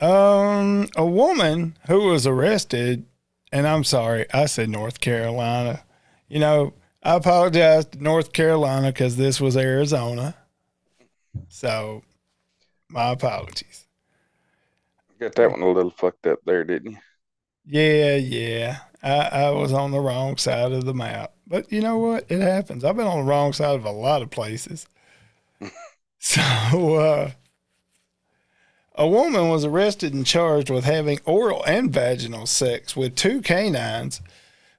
Um, 0.00 0.88
a 0.96 1.06
woman 1.06 1.76
who 1.86 2.06
was 2.06 2.26
arrested, 2.26 3.06
and 3.52 3.66
I'm 3.66 3.84
sorry, 3.84 4.26
I 4.34 4.46
said 4.46 4.68
North 4.68 5.00
Carolina. 5.00 5.84
You 6.28 6.40
know, 6.40 6.74
I 7.02 7.14
apologize 7.14 7.86
to 7.86 8.02
North 8.02 8.32
Carolina 8.32 8.88
because 8.88 9.16
this 9.16 9.40
was 9.40 9.56
Arizona. 9.56 10.34
So, 11.48 12.02
my 12.88 13.10
apologies. 13.10 13.86
Got 15.20 15.36
that 15.36 15.50
one 15.50 15.62
a 15.62 15.70
little 15.70 15.90
fucked 15.90 16.26
up 16.26 16.40
there, 16.44 16.64
didn't 16.64 16.92
you? 16.92 16.98
Yeah, 17.64 18.16
yeah. 18.16 18.78
I, 19.02 19.44
I 19.44 19.50
was 19.50 19.72
on 19.72 19.92
the 19.92 20.00
wrong 20.00 20.36
side 20.36 20.72
of 20.72 20.84
the 20.84 20.94
map. 20.94 21.32
But 21.46 21.70
you 21.70 21.80
know 21.80 21.98
what? 21.98 22.26
It 22.28 22.40
happens. 22.40 22.84
I've 22.84 22.96
been 22.96 23.06
on 23.06 23.18
the 23.18 23.30
wrong 23.30 23.52
side 23.52 23.76
of 23.76 23.84
a 23.84 23.90
lot 23.90 24.22
of 24.22 24.30
places. 24.30 24.86
so, 26.18 26.40
uh, 26.96 27.30
a 28.94 29.06
woman 29.06 29.48
was 29.48 29.64
arrested 29.64 30.12
and 30.12 30.26
charged 30.26 30.70
with 30.70 30.84
having 30.84 31.18
oral 31.24 31.64
and 31.64 31.92
vaginal 31.92 32.46
sex 32.46 32.94
with 32.96 33.16
two 33.16 33.40
canines. 33.40 34.20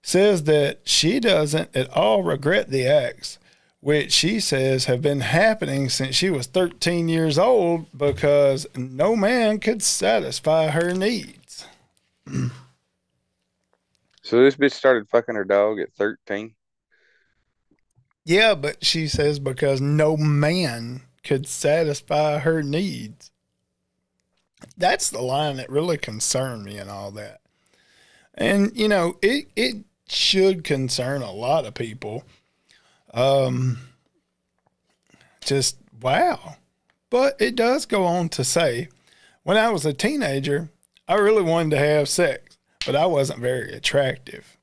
Says 0.01 0.43
that 0.43 0.81
she 0.83 1.19
doesn't 1.19 1.75
at 1.75 1.89
all 1.91 2.23
regret 2.23 2.69
the 2.69 2.85
acts, 2.85 3.39
which 3.79 4.11
she 4.11 4.39
says 4.39 4.85
have 4.85 5.01
been 5.01 5.21
happening 5.21 5.87
since 5.87 6.15
she 6.15 6.29
was 6.29 6.45
13 6.47 7.07
years 7.07 7.37
old 7.37 7.85
because 7.97 8.67
no 8.75 9.15
man 9.15 9.59
could 9.59 9.81
satisfy 9.81 10.67
her 10.69 10.93
needs. 10.93 11.65
So 14.25 14.41
this 14.41 14.55
bitch 14.55 14.71
started 14.71 15.09
fucking 15.09 15.35
her 15.35 15.43
dog 15.43 15.79
at 15.81 15.93
13. 15.95 16.55
Yeah, 18.25 18.55
but 18.55 18.83
she 18.83 19.07
says 19.09 19.37
because 19.37 19.81
no 19.81 20.15
man 20.15 21.01
could 21.25 21.45
satisfy 21.45 22.39
her 22.39 22.63
needs. 22.63 23.31
That's 24.77 25.09
the 25.09 25.21
line 25.21 25.57
that 25.57 25.69
really 25.69 25.97
concerned 25.97 26.63
me 26.63 26.77
and 26.77 26.89
all 26.89 27.11
that. 27.11 27.41
And 28.33 28.75
you 28.75 28.87
know, 28.87 29.17
it 29.21 29.47
it 29.55 29.83
should 30.09 30.63
concern 30.63 31.21
a 31.21 31.31
lot 31.31 31.65
of 31.65 31.73
people. 31.73 32.23
Um 33.13 33.79
just 35.41 35.77
wow. 36.01 36.55
But 37.09 37.35
it 37.39 37.55
does 37.55 37.85
go 37.85 38.05
on 38.05 38.29
to 38.29 38.43
say, 38.43 38.89
when 39.43 39.57
I 39.57 39.69
was 39.69 39.85
a 39.85 39.93
teenager, 39.93 40.69
I 41.07 41.15
really 41.15 41.43
wanted 41.43 41.71
to 41.71 41.77
have 41.77 42.09
sex, 42.09 42.57
but 42.85 42.95
I 42.95 43.05
wasn't 43.05 43.39
very 43.39 43.71
attractive. 43.73 44.57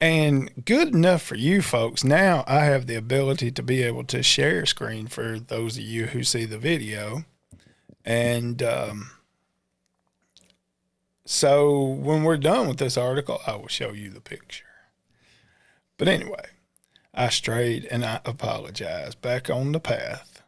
And 0.00 0.66
good 0.66 0.88
enough 0.88 1.22
for 1.22 1.36
you 1.36 1.62
folks. 1.62 2.04
Now 2.04 2.44
I 2.46 2.64
have 2.64 2.86
the 2.86 2.96
ability 2.96 3.50
to 3.52 3.62
be 3.62 3.82
able 3.82 4.04
to 4.04 4.22
share 4.22 4.66
screen 4.66 5.06
for 5.06 5.38
those 5.38 5.78
of 5.78 5.84
you 5.84 6.06
who 6.06 6.22
see 6.22 6.44
the 6.44 6.58
video. 6.58 7.24
And 8.04 8.62
um, 8.62 9.10
so 11.26 11.80
when 11.82 12.22
we're 12.22 12.36
done 12.36 12.68
with 12.68 12.78
this 12.78 12.96
article, 12.96 13.40
I 13.46 13.56
will 13.56 13.68
show 13.68 13.92
you 13.92 14.10
the 14.10 14.20
picture. 14.20 14.64
But 15.96 16.08
anyway, 16.08 16.46
I 17.14 17.28
strayed 17.30 17.86
and 17.86 18.04
I 18.04 18.20
apologize. 18.24 19.14
Back 19.14 19.48
on 19.50 19.72
the 19.72 19.80
path. 19.80 20.42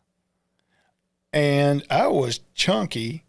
And 1.32 1.84
I 1.90 2.06
was 2.06 2.40
chunky, 2.54 3.25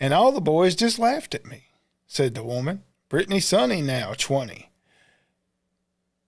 and 0.00 0.12
all 0.12 0.32
the 0.32 0.40
boys 0.40 0.74
just 0.74 0.98
laughed 0.98 1.34
at 1.34 1.46
me, 1.46 1.66
said 2.06 2.34
the 2.34 2.42
woman. 2.42 2.82
Brittany 3.08 3.40
Sonny 3.40 3.80
now 3.82 4.14
20. 4.14 4.70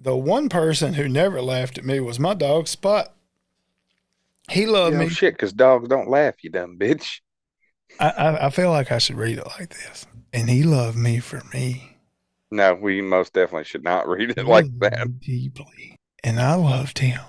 The 0.01 0.17
one 0.17 0.49
person 0.49 0.95
who 0.95 1.09
never 1.09 1.43
laughed 1.43 1.79
at 1.79 1.85
me 1.85 1.99
was 2.01 2.21
my 2.21 2.35
dog 2.35 2.69
Spot. 2.69 3.15
He 4.51 4.67
loved 4.67 4.95
You 4.95 4.99
know, 4.99 5.07
me. 5.07 5.09
shit, 5.09 5.35
because 5.35 5.53
dogs 5.53 5.89
don't 5.89 6.09
laugh, 6.09 6.43
you 6.45 6.51
dumb 6.51 6.79
bitch. 6.79 7.21
I, 8.01 8.09
I, 8.11 8.47
I 8.47 8.51
feel 8.51 8.71
like 8.71 8.91
I 8.93 8.99
should 8.99 9.17
read 9.17 9.39
it 9.39 9.47
like 9.59 9.71
this. 9.71 10.07
And 10.33 10.49
he 10.51 10.63
loved 10.65 10.97
me 10.97 11.21
for 11.21 11.43
me. 11.53 11.97
No, 12.51 12.75
we 12.75 13.01
most 13.01 13.33
definitely 13.33 13.65
should 13.65 13.85
not 13.85 14.09
read 14.09 14.31
it 14.37 14.47
like 14.47 14.67
that. 14.81 15.21
Deeply. 15.21 15.97
And 16.23 16.41
I 16.41 16.55
loved 16.55 16.99
him. 16.99 17.21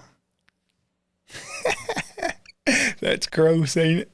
That's 3.00 3.28
gross, 3.28 3.78
ain't 3.78 4.02
it? 4.02 4.12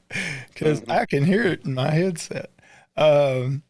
Because 0.48 0.80
Mhm. 0.82 0.90
I 0.92 1.06
can 1.06 1.24
hear 1.24 1.42
it 1.44 1.64
in 1.64 1.74
my 1.74 1.90
headset. 1.90 2.50
Um, 2.96 3.62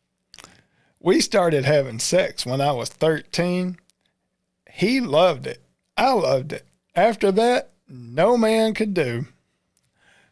we 0.99 1.21
started 1.21 1.65
having 1.65 1.99
sex 2.01 2.45
when 2.45 2.61
I 2.61 2.73
was 2.73 2.89
13. 2.89 3.77
He 4.73 5.01
loved 5.01 5.47
it. 5.47 5.62
I 5.97 6.12
loved 6.12 6.53
it. 6.53 6.67
After 6.95 7.31
that, 7.33 7.71
no 7.89 8.37
man 8.37 8.75
could 8.75 8.95
do. 8.95 9.27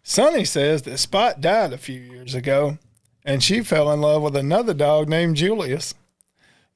Sonny 0.02 0.44
says 0.44 0.82
that 0.82 0.98
Spot 0.98 1.40
died 1.40 1.72
a 1.72 1.78
few 1.78 2.00
years 2.00 2.34
ago, 2.34 2.78
and 3.24 3.42
she 3.42 3.62
fell 3.62 3.92
in 3.92 4.00
love 4.00 4.22
with 4.22 4.36
another 4.36 4.74
dog 4.74 5.08
named 5.08 5.36
Julius. 5.36 5.94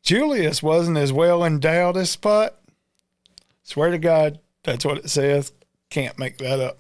Julius 0.03 0.63
wasn't 0.63 0.99
as 0.99 1.13
well 1.13 1.43
endowed 1.43 1.97
as 1.97 2.11
Spot. 2.11 2.55
Swear 3.63 3.91
to 3.91 3.99
God, 3.99 4.39
that's 4.63 4.85
what 4.85 4.99
it 4.99 5.11
says. 5.11 5.53
Can't 5.89 6.19
make 6.19 6.39
that 6.39 6.61
up. 6.61 6.79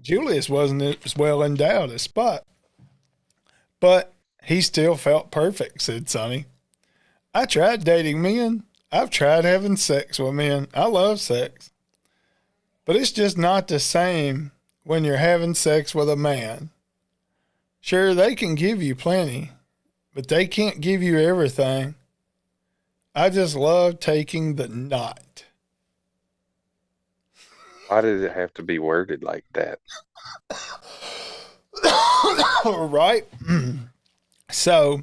Julius 0.00 0.48
wasn't 0.48 0.82
as 1.04 1.16
well 1.16 1.42
endowed 1.42 1.90
as 1.90 2.02
Spot, 2.02 2.44
but 3.80 4.12
he 4.44 4.60
still 4.60 4.96
felt 4.96 5.30
perfect, 5.30 5.82
said 5.82 6.08
Sonny. 6.08 6.46
I 7.34 7.46
tried 7.46 7.84
dating 7.84 8.22
men. 8.22 8.64
I've 8.90 9.10
tried 9.10 9.44
having 9.44 9.76
sex 9.76 10.18
with 10.18 10.34
men. 10.34 10.68
I 10.74 10.86
love 10.86 11.18
sex. 11.18 11.71
But 12.84 12.96
it's 12.96 13.12
just 13.12 13.38
not 13.38 13.68
the 13.68 13.78
same 13.78 14.50
when 14.84 15.04
you're 15.04 15.16
having 15.16 15.54
sex 15.54 15.94
with 15.94 16.10
a 16.10 16.16
man. 16.16 16.70
Sure, 17.80 18.14
they 18.14 18.34
can 18.34 18.54
give 18.54 18.82
you 18.82 18.94
plenty, 18.94 19.50
but 20.14 20.28
they 20.28 20.46
can't 20.46 20.80
give 20.80 21.02
you 21.02 21.18
everything. 21.18 21.94
I 23.14 23.28
just 23.30 23.54
love 23.54 24.00
taking 24.00 24.54
the 24.56 24.68
knot. 24.68 25.44
Why 27.88 28.00
did 28.00 28.22
it 28.22 28.32
have 28.32 28.54
to 28.54 28.62
be 28.62 28.78
worded 28.78 29.22
like 29.22 29.44
that? 29.52 29.78
right? 32.64 33.26
so, 34.50 35.02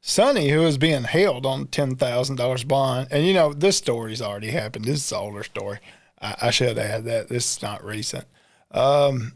Sonny, 0.00 0.48
who 0.48 0.62
is 0.62 0.78
being 0.78 1.04
held 1.04 1.44
on 1.44 1.66
$10,000 1.66 2.68
bond, 2.68 3.08
and 3.10 3.26
you 3.26 3.34
know, 3.34 3.52
this 3.52 3.76
story's 3.76 4.22
already 4.22 4.50
happened. 4.50 4.86
This 4.86 5.04
is 5.04 5.12
an 5.12 5.18
older 5.18 5.42
story. 5.42 5.80
I, 6.20 6.36
I 6.42 6.50
should 6.50 6.78
add 6.78 7.04
that. 7.04 7.28
This 7.28 7.56
is 7.56 7.62
not 7.62 7.84
recent. 7.84 8.24
Um, 8.70 9.32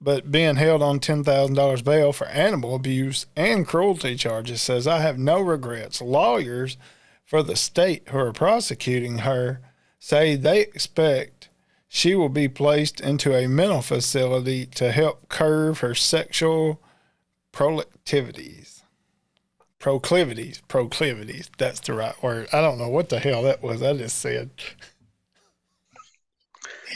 but 0.00 0.30
being 0.30 0.56
held 0.56 0.82
on 0.82 1.00
$10,000 1.00 1.84
bail 1.84 2.12
for 2.12 2.26
animal 2.28 2.74
abuse 2.74 3.26
and 3.36 3.66
cruelty 3.66 4.14
charges 4.14 4.62
says, 4.62 4.86
I 4.86 5.00
have 5.00 5.18
no 5.18 5.40
regrets. 5.40 6.00
Lawyers 6.00 6.76
for 7.24 7.42
the 7.42 7.56
state 7.56 8.08
who 8.08 8.18
are 8.18 8.32
prosecuting 8.32 9.18
her 9.18 9.60
say 9.98 10.36
they 10.36 10.60
expect 10.60 11.48
she 11.88 12.14
will 12.14 12.28
be 12.28 12.48
placed 12.48 13.00
into 13.00 13.34
a 13.34 13.48
mental 13.48 13.82
facility 13.82 14.66
to 14.66 14.92
help 14.92 15.28
curb 15.28 15.78
her 15.78 15.94
sexual 15.94 16.80
proclivities. 17.50 18.82
Proclivities, 19.78 20.62
proclivities. 20.68 21.50
That's 21.56 21.80
the 21.80 21.94
right 21.94 22.20
word. 22.22 22.48
I 22.52 22.60
don't 22.60 22.78
know 22.78 22.88
what 22.88 23.08
the 23.08 23.18
hell 23.18 23.42
that 23.44 23.62
was. 23.62 23.82
I 23.82 23.94
just 23.96 24.18
said. 24.18 24.50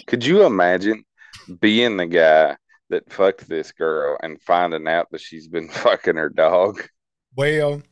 Could 0.06 0.24
you 0.24 0.44
imagine 0.44 1.04
being 1.60 1.96
the 1.96 2.06
guy 2.06 2.56
that 2.90 3.10
fucked 3.12 3.48
this 3.48 3.72
girl 3.72 4.16
and 4.22 4.40
finding 4.40 4.86
out 4.86 5.10
that 5.10 5.20
she's 5.20 5.48
been 5.48 5.68
fucking 5.70 6.16
her 6.16 6.28
dog? 6.28 6.82
Well, 7.34 7.82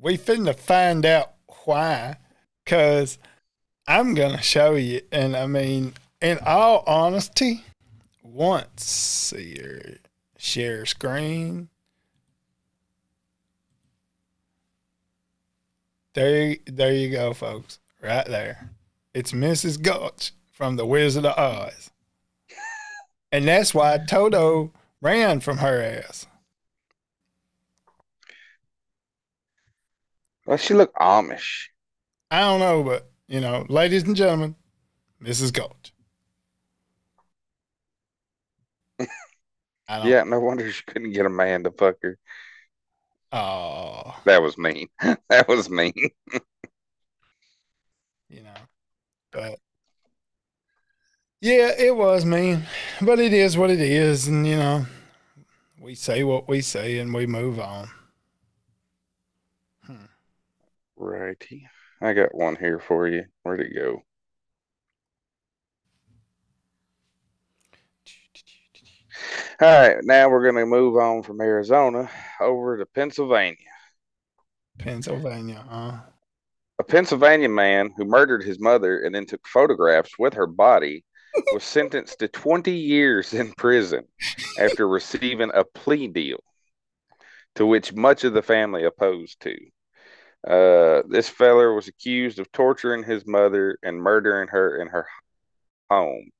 we 0.00 0.16
finna 0.18 0.54
find 0.54 1.04
out 1.04 1.34
why, 1.64 2.16
cause 2.66 3.18
I'm 3.86 4.14
gonna 4.14 4.42
show 4.42 4.74
you. 4.74 5.02
And 5.12 5.36
I 5.36 5.46
mean, 5.46 5.94
in 6.20 6.38
all 6.44 6.82
honesty, 6.86 7.64
once 8.22 8.84
see 8.84 9.54
here, 9.54 9.98
share 10.38 10.86
screen. 10.86 11.68
There, 16.14 16.56
there 16.66 16.92
you 16.92 17.10
go, 17.10 17.34
folks. 17.34 17.80
Right 18.00 18.26
there. 18.26 18.70
It's 19.12 19.32
Mrs. 19.32 19.80
Gulch 19.80 20.32
from 20.54 20.76
The 20.76 20.86
Wizard 20.86 21.26
of 21.26 21.36
Oz. 21.38 21.90
And 23.30 23.46
that's 23.46 23.74
why 23.74 23.98
Toto 23.98 24.72
ran 25.02 25.40
from 25.40 25.58
her 25.58 25.82
ass. 25.82 26.26
Well, 30.46 30.56
she 30.56 30.72
look 30.72 30.94
Amish. 30.94 31.68
I 32.30 32.40
don't 32.40 32.60
know, 32.60 32.82
but 32.82 33.10
you 33.28 33.40
know, 33.40 33.64
ladies 33.68 34.02
and 34.02 34.16
gentlemen, 34.16 34.56
Mrs. 35.22 35.52
Don't. 35.52 35.92
Yeah, 40.02 40.24
no 40.24 40.40
wonder 40.40 40.70
she 40.70 40.82
couldn't 40.86 41.12
get 41.12 41.26
a 41.26 41.30
man 41.30 41.64
to 41.64 41.70
fuck 41.70 41.96
her. 42.02 42.18
Oh, 43.32 44.14
That 44.24 44.42
was 44.42 44.56
mean. 44.58 44.88
That 45.28 45.48
was 45.48 45.70
mean. 45.70 45.92
you 48.28 48.42
know, 48.42 48.54
but 49.32 49.60
yeah, 51.44 51.72
it 51.76 51.94
was 51.94 52.24
mean, 52.24 52.62
but 53.02 53.20
it 53.20 53.34
is 53.34 53.58
what 53.58 53.68
it 53.68 53.78
is, 53.78 54.28
and 54.28 54.46
you 54.46 54.56
know, 54.56 54.86
we 55.78 55.94
say 55.94 56.24
what 56.24 56.48
we 56.48 56.62
say 56.62 56.98
and 56.98 57.12
we 57.12 57.26
move 57.26 57.60
on. 57.60 57.90
Righty. 60.96 61.68
I 62.00 62.14
got 62.14 62.34
one 62.34 62.56
here 62.56 62.78
for 62.78 63.08
you. 63.08 63.24
Where'd 63.42 63.60
it 63.60 63.74
go? 63.74 64.02
All 69.60 69.80
right, 69.80 69.98
now 70.02 70.30
we're 70.30 70.50
going 70.50 70.54
to 70.54 70.64
move 70.64 70.96
on 70.96 71.22
from 71.22 71.42
Arizona 71.42 72.08
over 72.40 72.78
to 72.78 72.86
Pennsylvania. 72.86 73.58
Pennsylvania, 74.78 75.62
huh? 75.68 75.98
A 76.78 76.84
Pennsylvania 76.84 77.50
man 77.50 77.92
who 77.98 78.06
murdered 78.06 78.42
his 78.42 78.58
mother 78.58 79.00
and 79.00 79.14
then 79.14 79.26
took 79.26 79.46
photographs 79.46 80.18
with 80.18 80.32
her 80.32 80.46
body 80.46 81.04
was 81.52 81.64
sentenced 81.64 82.18
to 82.20 82.28
20 82.28 82.70
years 82.72 83.34
in 83.34 83.52
prison 83.52 84.04
after 84.58 84.88
receiving 84.88 85.50
a 85.54 85.64
plea 85.64 86.08
deal 86.08 86.38
to 87.56 87.66
which 87.66 87.92
much 87.92 88.24
of 88.24 88.32
the 88.32 88.42
family 88.42 88.84
opposed 88.84 89.38
to. 89.40 89.54
Uh, 90.46 91.02
this 91.08 91.28
feller 91.28 91.74
was 91.74 91.88
accused 91.88 92.38
of 92.38 92.52
torturing 92.52 93.02
his 93.02 93.26
mother 93.26 93.78
and 93.82 93.96
murdering 93.96 94.46
her 94.48 94.76
in 94.80 94.88
her 94.88 95.06
home. 95.90 96.30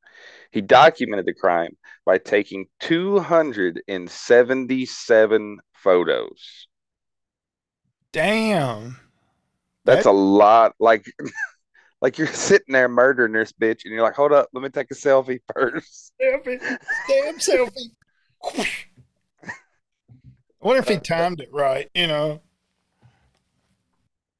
He 0.50 0.60
documented 0.60 1.24
the 1.26 1.34
crime 1.34 1.76
by 2.04 2.18
taking 2.18 2.66
277 2.80 5.58
photos. 5.72 6.66
Damn. 8.12 9.00
That's 9.84 10.04
That- 10.04 10.10
a 10.10 10.12
lot. 10.12 10.74
Like, 10.78 11.06
like 12.00 12.18
you're 12.18 12.26
sitting 12.32 12.72
there 12.72 12.88
murdering 12.88 13.32
this 13.32 13.52
bitch, 13.52 13.84
and 13.84 13.92
you're 13.92 14.02
like, 14.02 14.14
"Hold 14.14 14.32
up, 14.32 14.48
let 14.52 14.62
me 14.62 14.68
take 14.68 14.90
a 14.90 14.94
selfie 14.94 15.40
first. 15.54 16.12
Selfie. 16.20 16.60
Damn 17.08 17.38
selfie. 17.38 17.90
I 19.44 20.66
wonder 20.66 20.80
if 20.80 20.88
he 20.88 20.98
timed 20.98 21.40
it 21.40 21.50
right, 21.52 21.90
you 21.94 22.06
know. 22.06 22.40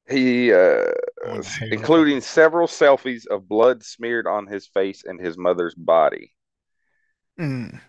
He, 0.09 0.51
uh, 0.53 0.85
hell. 1.23 1.41
including 1.71 2.21
several 2.21 2.67
selfies 2.67 3.25
of 3.27 3.47
blood 3.47 3.83
smeared 3.83 4.27
on 4.27 4.45
his 4.45 4.67
face 4.67 5.03
and 5.03 5.19
his 5.19 5.37
mother's 5.37 5.75
body. 5.75 6.31
Mm. 7.39 7.79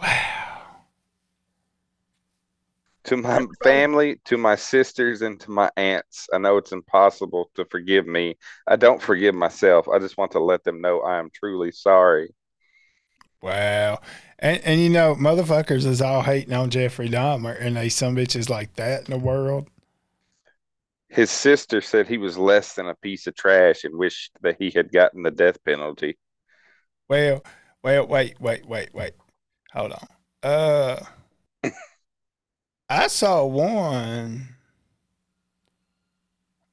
Wow. 0.00 0.29
To 3.10 3.16
my 3.16 3.44
family, 3.64 4.20
to 4.26 4.38
my 4.38 4.54
sisters, 4.54 5.22
and 5.22 5.40
to 5.40 5.50
my 5.50 5.68
aunts, 5.76 6.28
I 6.32 6.38
know 6.38 6.58
it's 6.58 6.70
impossible 6.70 7.50
to 7.56 7.64
forgive 7.64 8.06
me. 8.06 8.36
I 8.68 8.76
don't 8.76 9.02
forgive 9.02 9.34
myself. 9.34 9.88
I 9.88 9.98
just 9.98 10.16
want 10.16 10.30
to 10.30 10.38
let 10.38 10.62
them 10.62 10.80
know 10.80 11.00
I 11.00 11.18
am 11.18 11.28
truly 11.34 11.72
sorry. 11.72 12.32
Wow. 13.42 13.98
And 14.38 14.60
and 14.64 14.80
you 14.80 14.90
know, 14.90 15.16
motherfuckers 15.16 15.86
is 15.86 16.00
all 16.00 16.22
hating 16.22 16.54
on 16.54 16.70
Jeffrey 16.70 17.08
Dahmer 17.08 17.60
and 17.60 17.76
they 17.76 17.88
some 17.88 18.14
bitches 18.14 18.48
like 18.48 18.76
that 18.76 19.08
in 19.08 19.10
the 19.10 19.18
world. 19.18 19.68
His 21.08 21.32
sister 21.32 21.80
said 21.80 22.06
he 22.06 22.16
was 22.16 22.38
less 22.38 22.74
than 22.74 22.86
a 22.86 22.94
piece 22.94 23.26
of 23.26 23.34
trash 23.34 23.82
and 23.82 23.98
wished 23.98 24.30
that 24.42 24.54
he 24.60 24.70
had 24.70 24.92
gotten 24.92 25.24
the 25.24 25.32
death 25.32 25.58
penalty. 25.64 26.16
Well, 27.08 27.42
well, 27.82 28.06
wait, 28.06 28.40
wait, 28.40 28.66
wait, 28.66 28.94
wait. 28.94 29.14
Hold 29.72 29.94
on. 29.94 30.06
Uh 30.48 31.04
I 32.90 33.06
saw 33.06 33.44
one. 33.44 34.48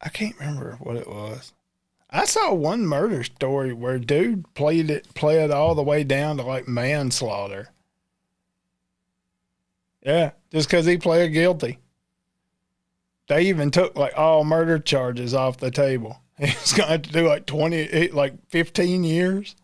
I 0.02 0.10
can't 0.10 0.38
remember 0.40 0.78
what 0.82 0.96
it 0.96 1.08
was. 1.08 1.54
I 2.10 2.26
saw 2.26 2.54
one 2.54 2.88
murder 2.88 3.24
story 3.24 3.72
where 3.72 4.00
dude 4.00 4.52
played 4.56 4.90
it 4.90 5.14
played 5.14 5.52
all 5.52 5.76
the 5.76 5.84
way 5.84 6.04
down 6.04 6.38
to 6.38 6.44
like 6.44 6.68
manslaughter. 6.68 7.70
Yeah, 10.04 10.32
just 10.52 10.70
because 10.70 10.88
he 10.88 10.98
pled 10.98 11.34
guilty. 11.34 11.78
They 13.28 13.44
even 13.44 13.70
took 13.70 13.96
like 13.96 14.18
all 14.18 14.44
murder 14.44 14.80
charges 14.80 15.36
off 15.36 15.58
the 15.58 15.70
table. 15.70 16.20
He's 16.40 16.74
gonna 16.74 16.94
have 16.94 17.04
to 17.04 17.12
do 17.12 17.28
like 17.28 17.46
twenty, 17.46 18.08
like 18.08 18.34
fifteen 18.50 19.04
years. 19.04 19.56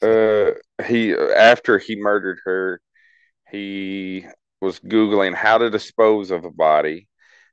Uh, 0.00 0.52
he 0.86 1.12
after 1.14 1.78
he 1.78 1.96
murdered 1.96 2.40
her, 2.44 2.80
he 3.54 4.26
was 4.60 4.80
googling 4.80 5.34
how 5.34 5.58
to 5.58 5.70
dispose 5.70 6.30
of 6.30 6.44
a 6.44 6.50
body. 6.50 7.08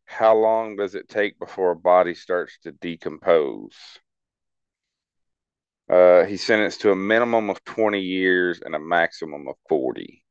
How 0.06 0.36
long 0.36 0.76
does 0.76 0.96
it 0.96 1.08
take 1.08 1.38
before 1.38 1.72
a 1.72 1.76
body 1.76 2.16
starts 2.16 2.58
to 2.64 2.72
decompose? 2.72 3.76
Uh, 5.90 6.24
he's 6.24 6.44
sentenced 6.44 6.82
to 6.82 6.92
a 6.92 6.96
minimum 6.96 7.50
of 7.50 7.64
20 7.66 8.00
years 8.00 8.62
and 8.64 8.74
a 8.74 8.80
maximum 8.80 9.48
of 9.48 9.56
40. 9.70 10.24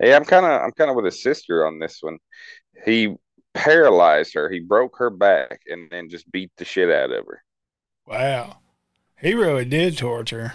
Yeah, 0.00 0.16
I'm 0.16 0.24
kind 0.24 0.46
of 0.46 0.62
I'm 0.62 0.72
kind 0.72 0.90
of 0.90 0.96
with 0.96 1.04
his 1.04 1.22
sister 1.22 1.64
on 1.64 1.78
this 1.78 1.98
one. 2.00 2.18
He 2.84 3.14
paralyzed 3.54 4.34
her. 4.34 4.50
He 4.50 4.58
broke 4.58 4.98
her 4.98 5.10
back 5.10 5.60
and 5.68 5.88
then 5.90 6.08
just 6.08 6.30
beat 6.32 6.50
the 6.56 6.64
shit 6.64 6.90
out 6.90 7.12
of 7.12 7.26
her. 7.26 7.44
Wow. 8.06 8.56
He 9.20 9.34
really 9.34 9.64
did 9.64 9.96
torture. 9.96 10.54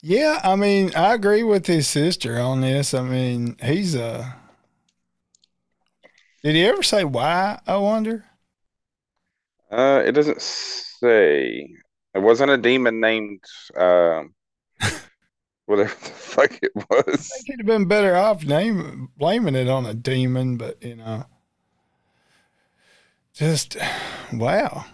Yeah, 0.00 0.40
I 0.44 0.56
mean, 0.56 0.94
I 0.94 1.14
agree 1.14 1.42
with 1.42 1.66
his 1.66 1.88
sister 1.88 2.38
on 2.38 2.60
this. 2.60 2.94
I 2.94 3.02
mean, 3.02 3.56
he's 3.62 3.94
a. 3.94 4.36
Did 6.42 6.56
he 6.56 6.64
ever 6.66 6.82
say 6.82 7.04
why? 7.04 7.60
I 7.66 7.76
wonder. 7.76 8.24
Uh, 9.70 10.02
it 10.04 10.12
doesn't 10.12 10.40
say. 10.40 11.68
It 12.14 12.18
wasn't 12.20 12.50
a 12.50 12.56
demon 12.58 13.00
named 13.00 13.44
um, 13.76 14.34
whatever 15.66 15.90
the 15.90 16.10
fuck 16.10 16.58
it 16.62 16.72
I 17.16 17.16
was. 17.16 17.32
think 17.32 17.46
he'd 17.46 17.60
have 17.60 17.66
been 17.66 17.86
better 17.88 18.16
off 18.16 18.44
name, 18.44 19.08
blaming 19.16 19.54
it 19.54 19.68
on 19.68 19.86
a 19.86 19.94
demon, 19.94 20.56
but 20.56 20.82
you 20.82 20.96
know, 20.96 21.24
just 23.32 23.76
wow. 24.32 24.84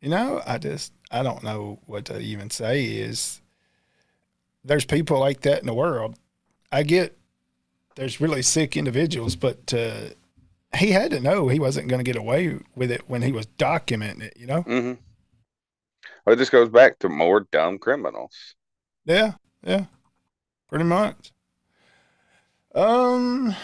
You 0.00 0.10
know, 0.10 0.40
I 0.46 0.58
just 0.58 0.92
I 1.14 1.22
don't 1.22 1.44
know 1.44 1.78
what 1.86 2.06
to 2.06 2.18
even 2.18 2.50
say. 2.50 2.86
Is 2.86 3.40
there's 4.64 4.84
people 4.84 5.20
like 5.20 5.42
that 5.42 5.60
in 5.60 5.66
the 5.66 5.72
world? 5.72 6.16
I 6.72 6.82
get 6.82 7.16
there's 7.94 8.20
really 8.20 8.42
sick 8.42 8.76
individuals, 8.76 9.36
but 9.36 9.72
uh, 9.72 10.08
he 10.76 10.90
had 10.90 11.12
to 11.12 11.20
know 11.20 11.46
he 11.46 11.60
wasn't 11.60 11.86
going 11.86 12.04
to 12.04 12.12
get 12.12 12.20
away 12.20 12.58
with 12.74 12.90
it 12.90 13.08
when 13.08 13.22
he 13.22 13.30
was 13.30 13.46
documenting 13.46 14.22
it. 14.22 14.36
You 14.36 14.48
know? 14.48 14.62
Mm-hmm. 14.64 15.00
Well, 16.26 16.34
it 16.34 16.38
just 16.38 16.50
goes 16.50 16.68
back 16.68 16.98
to 16.98 17.08
more 17.08 17.46
dumb 17.52 17.78
criminals. 17.78 18.56
Yeah, 19.04 19.34
yeah, 19.64 19.84
pretty 20.68 20.84
much. 20.84 21.32
Um, 22.74 23.54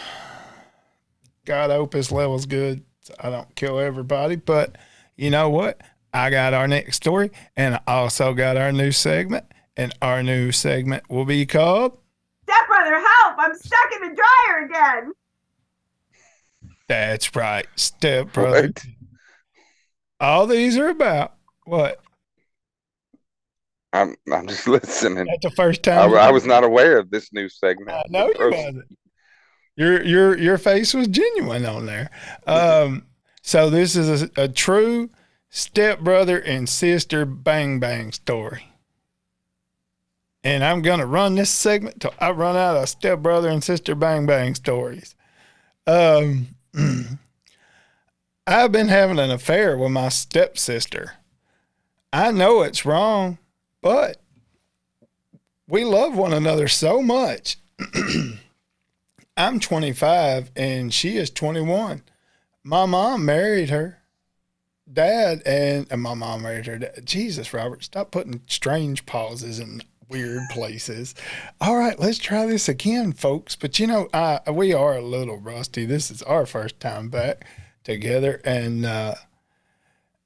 God, 1.44 1.72
I 1.72 1.74
hope 1.74 1.94
his 1.94 2.12
level's 2.12 2.46
good. 2.46 2.84
I 3.18 3.28
don't 3.28 3.56
kill 3.56 3.80
everybody, 3.80 4.36
but 4.36 4.76
you 5.16 5.30
know 5.30 5.50
what? 5.50 5.80
I 6.12 6.31
got 6.31 6.55
our 6.55 6.66
next 6.66 6.96
story, 6.96 7.31
and 7.57 7.77
I 7.77 7.81
also 7.87 8.35
got 8.35 8.57
our 8.57 8.73
new 8.73 8.92
segment, 8.92 9.44
and 9.77 9.94
our 10.03 10.23
new 10.23 10.53
segment 10.53 11.09
will 11.09 11.25
be 11.25 11.46
called 11.46 11.99
Stepbrother, 12.44 12.99
help! 12.99 13.35
I'm 13.38 13.55
stuck 13.55 13.92
in 13.96 14.09
the 14.09 14.16
dryer 14.16 14.64
again. 14.66 15.12
"That's 16.88 17.35
Right, 17.37 17.66
Step 17.77 18.33
Brother." 18.33 18.68
What? 18.68 18.85
All 20.18 20.46
these 20.46 20.77
are 20.77 20.88
about 20.88 21.35
what? 21.64 22.01
I'm 23.92 24.14
I'm 24.33 24.46
just 24.46 24.68
listening. 24.68 25.27
That's 25.27 25.42
the 25.42 25.51
first 25.57 25.83
time. 25.83 26.14
I 26.14 26.31
was 26.31 26.46
not 26.46 26.64
aware 26.64 26.99
of 26.99 27.11
this 27.11 27.33
new 27.33 27.49
segment. 27.49 27.90
I 27.90 28.03
know 28.09 28.29
you 28.29 28.51
wasn't. 28.51 28.99
Your 29.77 30.03
your 30.03 30.37
your 30.37 30.59
face 30.59 30.92
was 30.92 31.09
genuine 31.09 31.64
on 31.64 31.87
there. 31.87 32.11
Um, 32.46 33.07
so 33.42 33.70
this 33.70 33.96
is 33.96 34.23
a, 34.23 34.31
a 34.37 34.49
true 34.49 35.11
stepbrother 35.50 36.38
and 36.38 36.68
sister 36.68 37.26
bang 37.26 37.78
bang 37.80 38.12
story. 38.12 38.66
And 40.42 40.64
I'm 40.64 40.80
gonna 40.80 41.04
run 41.04 41.34
this 41.34 41.50
segment 41.50 42.00
till 42.00 42.14
I 42.18 42.30
run 42.30 42.56
out 42.56 42.76
of 42.76 42.88
stepbrother 42.88 43.48
and 43.48 43.62
sister 43.62 43.94
bang 43.94 44.24
bang 44.24 44.54
stories. 44.54 45.14
Um, 45.86 46.54
I've 48.46 48.72
been 48.72 48.88
having 48.88 49.18
an 49.18 49.30
affair 49.30 49.76
with 49.76 49.90
my 49.90 50.08
stepsister. 50.08 51.14
I 52.12 52.30
know 52.30 52.62
it's 52.62 52.86
wrong, 52.86 53.38
but 53.82 54.20
we 55.68 55.84
love 55.84 56.16
one 56.16 56.32
another 56.32 56.68
so 56.68 57.02
much. 57.02 57.58
I'm 59.36 59.60
25 59.60 60.50
and 60.56 60.92
she 60.92 61.16
is 61.16 61.30
21. 61.30 62.02
My 62.64 62.86
mom 62.86 63.24
married 63.24 63.70
her 63.70 63.99
dad 64.92 65.42
and, 65.46 65.87
and 65.90 66.03
my 66.03 66.14
mom 66.14 66.42
married 66.42 66.66
her 66.66 66.79
dad. 66.79 67.03
Jesus, 67.05 67.53
Robert, 67.53 67.85
stop 67.85 68.11
putting 68.11 68.42
strange 68.46 69.07
pauses 69.07 69.59
in 69.59 69.83
weird 70.11 70.42
places. 70.50 71.14
All 71.61 71.76
right, 71.76 71.98
let's 71.98 72.18
try 72.18 72.44
this 72.44 72.68
again, 72.68 73.12
folks. 73.12 73.57
But 73.57 73.79
you 73.79 73.87
know, 73.87 74.09
I 74.12 74.40
we 74.50 74.74
are 74.74 74.96
a 74.96 75.03
little 75.03 75.38
rusty. 75.38 75.87
This 75.87 76.11
is 76.11 76.22
our 76.22 76.44
first 76.44 76.81
time 76.81 77.09
back 77.09 77.46
together, 77.85 78.40
and 78.44 78.85
uh, 78.85 79.14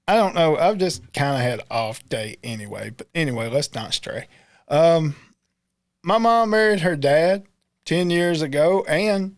I 0.08 0.14
don't 0.14 0.34
know. 0.34 0.56
I've 0.56 0.78
just 0.78 1.12
kind 1.12 1.36
of 1.36 1.42
had 1.42 1.60
off 1.70 2.06
day 2.08 2.38
anyway. 2.42 2.90
But 2.96 3.08
anyway, 3.14 3.48
let's 3.48 3.74
not 3.74 3.94
stray. 3.94 4.26
Um, 4.68 5.14
my 6.02 6.18
mom 6.18 6.50
married 6.50 6.80
her 6.80 6.96
dad 6.96 7.44
ten 7.84 8.10
years 8.10 8.42
ago, 8.42 8.84
and 8.88 9.36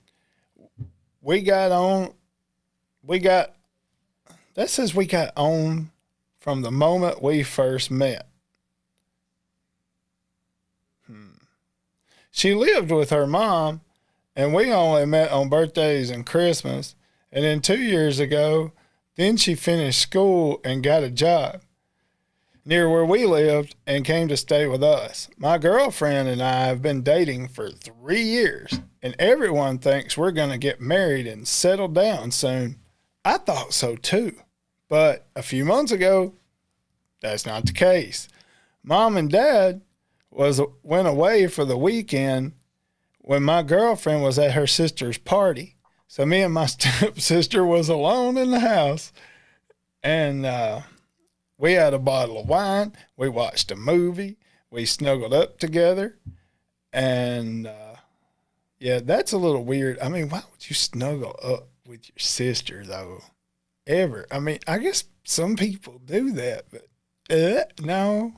we 1.21 1.43
got 1.43 1.73
on. 1.73 2.15
We 3.03 3.19
got. 3.19 3.56
That 4.57 4.71
says 4.71 4.95
we 4.95 5.07
got 5.07 5.33
on 5.37 5.91
from 6.41 6.63
the 6.63 6.71
moment 6.71 7.23
we 7.23 7.43
first 7.43 7.91
met. 7.91 8.27
Hmm. 11.07 11.37
She 12.31 12.55
lived 12.55 12.91
with 12.91 13.11
her 13.11 13.27
mom, 13.27 13.83
and 14.35 14.55
we 14.55 14.73
only 14.73 15.05
met 15.05 15.31
on 15.31 15.51
birthdays 15.51 16.11
and 16.11 16.27
Christmas. 16.27 16.95
And 17.31 17.45
then 17.45 17.61
two 17.61 17.79
years 17.79 18.19
ago, 18.19 18.73
then 19.17 19.37
she 19.37 19.55
finished 19.55 20.01
school 20.01 20.61
and 20.65 20.83
got 20.83 21.03
a 21.03 21.11
job 21.11 21.61
near 22.65 22.89
where 22.91 23.05
we 23.05 23.27
lived 23.27 23.77
and 23.87 24.05
came 24.05 24.27
to 24.29 24.37
stay 24.37 24.67
with 24.67 24.83
us. 24.83 25.29
My 25.37 25.59
girlfriend 25.59 26.29
and 26.29 26.43
I 26.43 26.67
have 26.67 26.81
been 26.81 27.03
dating 27.03 27.49
for 27.49 27.71
three 27.71 28.23
years, 28.23 28.81
and 29.03 29.15
everyone 29.19 29.79
thinks 29.79 30.17
we're 30.17 30.33
going 30.33 30.51
to 30.51 30.59
get 30.59 30.81
married 30.81 31.27
and 31.27 31.47
settle 31.47 31.89
down 31.89 32.31
soon. 32.31 32.79
I 33.23 33.37
thought 33.39 33.75
so 33.75 33.97
too. 33.97 34.37
But 34.89 35.27
a 35.35 35.43
few 35.43 35.65
months 35.65 35.93
ago, 35.93 36.35
that's 37.21 37.47
not 37.47 37.67
the 37.67 37.73
case. 37.73 38.29
Mom 38.83 39.17
and 39.17 39.31
dad 39.31 39.83
was 40.31 40.61
went 40.83 41.09
away 41.09 41.47
for 41.49 41.65
the 41.65 41.79
weekend 41.79 42.53
when 43.19 43.43
my 43.43 43.63
girlfriend 43.63 44.23
was 44.23 44.39
at 44.39 44.53
her 44.53 44.67
sister's 44.67 45.19
party. 45.19 45.77
So 46.07 46.25
me 46.25 46.43
and 46.43 46.55
my 46.55 46.67
stepsister 46.67 47.65
was 47.65 47.89
alone 47.89 48.37
in 48.37 48.51
the 48.51 48.61
house, 48.61 49.13
and 50.03 50.47
uh, 50.47 50.83
we 51.59 51.73
had 51.73 51.95
a 51.95 51.99
bottle 51.99 52.39
of 52.39 52.49
wine. 52.49 52.93
We 53.17 53.29
watched 53.29 53.71
a 53.73 53.77
movie. 53.77 54.37
We 54.71 54.85
snuggled 54.85 55.35
up 55.35 55.59
together, 55.59 56.19
and 56.93 57.67
uh, 57.67 57.97
yeah, 58.79 59.01
that's 59.03 59.33
a 59.33 59.39
little 59.39 59.65
weird. 59.65 59.99
I 60.01 60.09
mean, 60.09 60.29
why 60.29 60.43
would 60.51 60.69
you 60.69 60.75
snuggle 60.75 61.39
up 61.43 61.69
with 61.87 62.09
your 62.09 62.19
sister 62.19 62.85
though? 62.85 63.23
Ever? 63.87 64.27
I 64.31 64.41
mean, 64.41 64.59
I 64.67 64.79
guess 64.79 65.05
some 65.25 65.57
people 65.57 66.01
do 66.05 66.33
that, 66.33 66.65
but 66.71 66.89
uh, 67.31 67.65
no, 67.81 68.35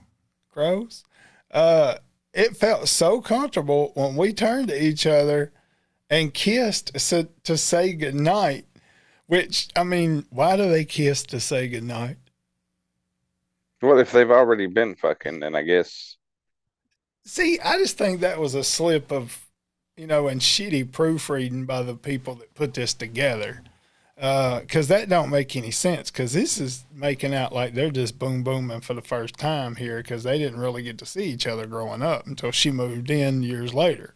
gross 0.51 1.05
uh, 1.51 1.97
it 2.33 2.57
felt 2.57 2.89
so 2.89 3.21
comfortable 3.21 3.93
when 3.95 4.17
we 4.17 4.33
turned 4.33 4.69
to 4.69 4.83
each 4.83 5.07
other 5.07 5.53
and 6.11 6.35
kissed 6.35 6.99
so, 6.99 7.27
to 7.45 7.57
say 7.57 7.93
goodnight. 7.93 8.67
Which, 9.27 9.69
I 9.77 9.85
mean, 9.85 10.25
why 10.31 10.57
do 10.57 10.71
they 10.71 10.85
kiss 10.87 11.23
to 11.25 11.41
say 11.41 11.69
goodnight? 11.69 12.17
Well, 13.83 13.99
if 13.99 14.11
they've 14.11 14.31
already 14.31 14.67
been 14.67 14.95
fucking, 14.95 15.41
then 15.41 15.55
I 15.55 15.63
guess. 15.63 16.17
See, 17.25 17.61
I 17.61 17.77
just 17.77 17.99
think 17.99 18.21
that 18.21 18.41
was 18.41 18.55
a 18.55 18.65
slip 18.65 19.13
of, 19.13 19.47
you 19.99 20.07
know, 20.07 20.29
and 20.29 20.41
shitty 20.41 20.93
proofreading 20.93 21.67
by 21.67 21.83
the 21.83 21.95
people 21.95 22.37
that 22.37 22.55
put 22.55 22.73
this 22.73 22.95
together 22.95 23.63
because 24.19 24.91
uh, 24.91 24.97
that 24.97 25.09
don't 25.09 25.31
make 25.31 25.55
any 25.55 25.71
sense. 25.71 26.11
Because 26.11 26.33
this 26.33 26.59
is 26.59 26.85
making 26.93 27.33
out 27.33 27.53
like 27.53 27.75
they're 27.75 27.91
just 27.91 28.19
boom 28.19 28.43
booming 28.43 28.81
for 28.81 28.95
the 28.95 29.01
first 29.01 29.37
time 29.37 29.77
here 29.77 29.99
because 29.99 30.25
they 30.25 30.39
didn't 30.39 30.59
really 30.59 30.83
get 30.83 30.99
to 30.99 31.07
see 31.07 31.25
each 31.25 31.47
other 31.47 31.67
growing 31.67 32.03
up 32.03 32.27
until 32.27 32.51
she 32.51 32.73
moved 32.73 33.11
in 33.11 33.45
years 33.45 33.73
later. 33.73 34.15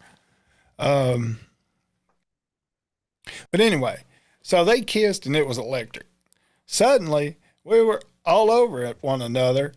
Um, 0.77 1.39
but 3.53 3.61
anyway, 3.61 4.03
so 4.41 4.65
they 4.65 4.81
kissed 4.81 5.25
and 5.25 5.37
it 5.37 5.47
was 5.47 5.57
electric. 5.57 6.07
Suddenly, 6.67 7.37
we 7.63 7.81
were 7.81 8.03
all 8.25 8.51
over 8.51 8.85
at 8.85 9.03
one 9.03 9.23
another, 9.23 9.73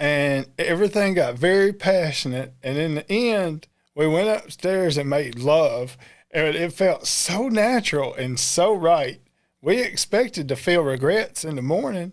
and 0.00 0.46
everything 0.58 1.14
got 1.14 1.34
very 1.34 1.72
passionate. 1.72 2.52
And 2.64 2.78
in 2.78 2.96
the 2.96 3.12
end, 3.12 3.68
we 3.94 4.08
went 4.08 4.28
upstairs 4.28 4.96
and 4.96 5.08
made 5.08 5.38
love, 5.38 5.96
and 6.32 6.56
it 6.56 6.72
felt 6.72 7.06
so 7.06 7.48
natural 7.48 8.12
and 8.14 8.40
so 8.40 8.74
right 8.74 9.20
we 9.60 9.80
expected 9.80 10.48
to 10.48 10.56
feel 10.56 10.82
regrets 10.82 11.44
in 11.44 11.56
the 11.56 11.62
morning, 11.62 12.12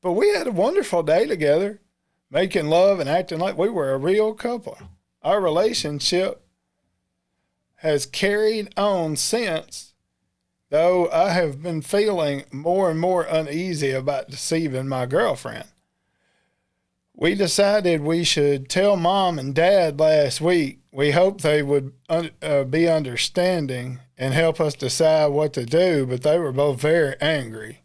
but 0.00 0.12
we 0.12 0.32
had 0.32 0.46
a 0.46 0.52
wonderful 0.52 1.02
day 1.02 1.26
together, 1.26 1.80
making 2.30 2.66
love 2.68 3.00
and 3.00 3.08
acting 3.08 3.38
like 3.38 3.58
we 3.58 3.68
were 3.68 3.92
a 3.92 3.98
real 3.98 4.34
couple. 4.34 4.78
Our 5.22 5.40
relationship 5.40 6.46
has 7.76 8.06
carried 8.06 8.72
on 8.76 9.16
since, 9.16 9.94
though 10.70 11.10
I 11.10 11.30
have 11.30 11.62
been 11.62 11.82
feeling 11.82 12.44
more 12.52 12.90
and 12.90 13.00
more 13.00 13.22
uneasy 13.22 13.90
about 13.90 14.30
deceiving 14.30 14.88
my 14.88 15.06
girlfriend. 15.06 15.68
We 17.18 17.34
decided 17.34 18.02
we 18.02 18.24
should 18.24 18.68
tell 18.68 18.94
mom 18.96 19.38
and 19.38 19.54
dad 19.54 19.98
last 19.98 20.42
week. 20.42 20.80
We 20.92 21.12
hoped 21.12 21.42
they 21.42 21.62
would 21.62 21.94
uh, 22.10 22.64
be 22.64 22.88
understanding 22.88 24.00
and 24.18 24.34
help 24.34 24.60
us 24.60 24.74
decide 24.74 25.28
what 25.28 25.54
to 25.54 25.64
do, 25.64 26.06
but 26.06 26.22
they 26.22 26.38
were 26.38 26.52
both 26.52 26.78
very 26.78 27.16
angry. 27.20 27.80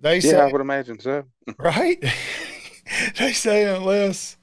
They 0.00 0.16
yeah, 0.16 0.30
say, 0.30 0.40
I 0.40 0.50
would 0.50 0.60
imagine 0.60 0.98
so. 0.98 1.24
right? 1.58 2.04
they 3.18 3.32
say 3.32 3.72
unless 3.72 4.36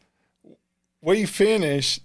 we 1.01 1.25
finish, 1.25 1.99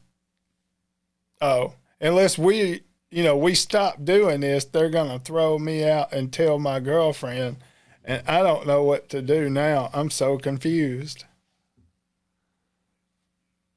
oh, 1.41 1.75
unless 2.01 2.37
we, 2.37 2.83
you 3.13 3.23
know, 3.23 3.37
we 3.37 3.55
stop 3.55 4.05
doing 4.05 4.41
this, 4.41 4.65
they're 4.65 4.91
gonna 4.91 5.21
throw 5.21 5.61
me 5.61 5.89
out 5.89 6.13
and 6.13 6.33
tell 6.33 6.59
my 6.59 6.81
girlfriend, 6.81 7.59
and 8.05 8.23
I 8.29 8.43
don't 8.43 8.67
know 8.67 8.83
what 8.83 9.09
to 9.11 9.23
do 9.23 9.49
now. 9.49 9.91
I'm 9.93 10.11
so 10.11 10.39
confused. 10.39 11.25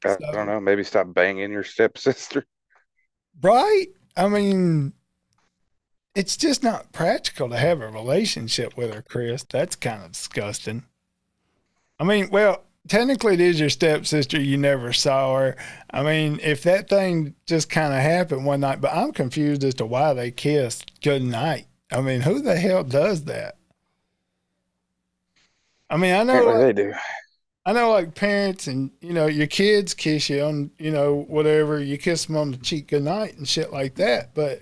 I 0.05 0.09
so, 0.09 0.31
don't 0.31 0.47
know. 0.47 0.59
Maybe 0.59 0.83
stop 0.83 1.13
banging 1.13 1.51
your 1.51 1.63
stepsister. 1.63 2.45
Right? 3.39 3.89
I 4.15 4.29
mean, 4.29 4.93
it's 6.15 6.37
just 6.37 6.63
not 6.63 6.91
practical 6.91 7.49
to 7.49 7.55
have 7.55 7.81
a 7.81 7.87
relationship 7.87 8.75
with 8.75 8.91
her, 8.91 9.03
Chris. 9.03 9.43
That's 9.43 9.75
kind 9.75 10.03
of 10.03 10.13
disgusting. 10.13 10.85
I 11.99 12.03
mean, 12.03 12.29
well, 12.31 12.63
technically 12.87 13.35
it 13.35 13.41
is 13.41 13.59
your 13.59 13.69
stepsister. 13.69 14.41
You 14.41 14.57
never 14.57 14.91
saw 14.91 15.37
her. 15.37 15.55
I 15.91 16.01
mean, 16.01 16.39
if 16.41 16.63
that 16.63 16.89
thing 16.89 17.35
just 17.45 17.69
kind 17.69 17.93
of 17.93 17.99
happened 17.99 18.45
one 18.45 18.61
night, 18.61 18.81
but 18.81 18.95
I'm 18.95 19.11
confused 19.11 19.63
as 19.63 19.75
to 19.75 19.85
why 19.85 20.15
they 20.15 20.31
kissed 20.31 20.99
good 21.01 21.21
night. 21.21 21.67
I 21.91 22.01
mean, 22.01 22.21
who 22.21 22.41
the 22.41 22.55
hell 22.55 22.83
does 22.83 23.25
that? 23.25 23.57
I 25.89 25.97
mean, 25.97 26.13
I 26.13 26.23
know 26.23 26.45
like, 26.45 26.57
they 26.57 26.73
do. 26.73 26.93
I 27.65 27.73
know, 27.73 27.91
like 27.91 28.15
parents 28.15 28.67
and 28.67 28.91
you 29.01 29.13
know, 29.13 29.27
your 29.27 29.47
kids 29.47 29.93
kiss 29.93 30.29
you 30.29 30.41
on, 30.41 30.71
you 30.77 30.91
know, 30.91 31.25
whatever 31.27 31.81
you 31.81 31.97
kiss 31.97 32.25
them 32.25 32.37
on 32.37 32.51
the 32.51 32.57
cheek 32.57 32.87
good 32.87 33.03
night 33.03 33.37
and 33.37 33.47
shit 33.47 33.71
like 33.71 33.95
that. 33.95 34.33
But 34.33 34.61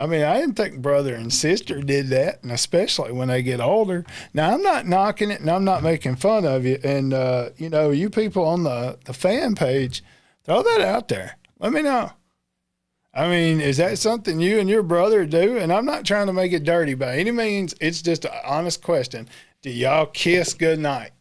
I 0.00 0.06
mean, 0.06 0.22
I 0.22 0.40
didn't 0.40 0.56
think 0.56 0.80
brother 0.80 1.14
and 1.14 1.32
sister 1.32 1.82
did 1.82 2.08
that, 2.08 2.42
and 2.42 2.50
especially 2.50 3.12
when 3.12 3.28
they 3.28 3.42
get 3.42 3.60
older. 3.60 4.06
Now, 4.32 4.54
I'm 4.54 4.62
not 4.62 4.86
knocking 4.86 5.30
it, 5.30 5.40
and 5.40 5.50
I'm 5.50 5.64
not 5.64 5.82
making 5.82 6.16
fun 6.16 6.46
of 6.46 6.64
you. 6.64 6.78
And 6.82 7.12
uh, 7.12 7.50
you 7.56 7.68
know, 7.68 7.90
you 7.90 8.08
people 8.08 8.44
on 8.44 8.62
the 8.62 8.98
the 9.04 9.12
fan 9.12 9.54
page, 9.54 10.02
throw 10.44 10.62
that 10.62 10.80
out 10.80 11.08
there. 11.08 11.36
Let 11.58 11.72
me 11.72 11.82
know. 11.82 12.12
I 13.12 13.28
mean, 13.28 13.60
is 13.60 13.76
that 13.78 13.98
something 13.98 14.40
you 14.40 14.60
and 14.60 14.68
your 14.68 14.84
brother 14.84 15.26
do? 15.26 15.58
And 15.58 15.72
I'm 15.72 15.84
not 15.84 16.04
trying 16.04 16.28
to 16.28 16.32
make 16.32 16.52
it 16.52 16.64
dirty 16.64 16.94
by 16.94 17.18
any 17.18 17.32
means. 17.32 17.74
It's 17.80 18.02
just 18.02 18.24
an 18.24 18.30
honest 18.44 18.82
question. 18.82 19.28
Do 19.62 19.70
y'all 19.70 20.06
kiss 20.06 20.54
goodnight? 20.54 21.12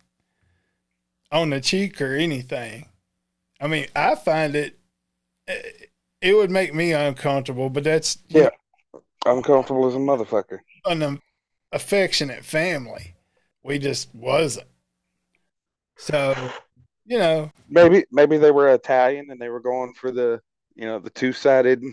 on 1.31 1.49
the 1.49 1.61
cheek 1.61 2.01
or 2.01 2.15
anything. 2.15 2.87
I 3.61 3.67
mean, 3.67 3.87
I 3.95 4.15
find 4.15 4.55
it 4.55 4.77
eh, 5.47 5.61
it 6.21 6.35
would 6.35 6.51
make 6.51 6.73
me 6.73 6.91
uncomfortable, 6.91 7.69
but 7.69 7.83
that's 7.83 8.17
yeah, 8.27 8.49
uncomfortable 9.25 9.87
as 9.87 9.95
a 9.95 9.99
motherfucker. 9.99 10.59
An 10.85 11.21
affectionate 11.71 12.43
family, 12.43 13.15
we 13.63 13.79
just 13.79 14.13
wasn't. 14.13 14.67
So, 15.97 16.35
you 17.05 17.17
know, 17.17 17.51
maybe 17.69 18.05
maybe 18.11 18.37
they 18.37 18.51
were 18.51 18.69
Italian 18.69 19.29
and 19.29 19.39
they 19.39 19.49
were 19.49 19.61
going 19.61 19.93
for 19.93 20.11
the 20.11 20.41
you 20.75 20.85
know 20.85 20.99
the 20.99 21.09
two 21.09 21.33
sided 21.33 21.83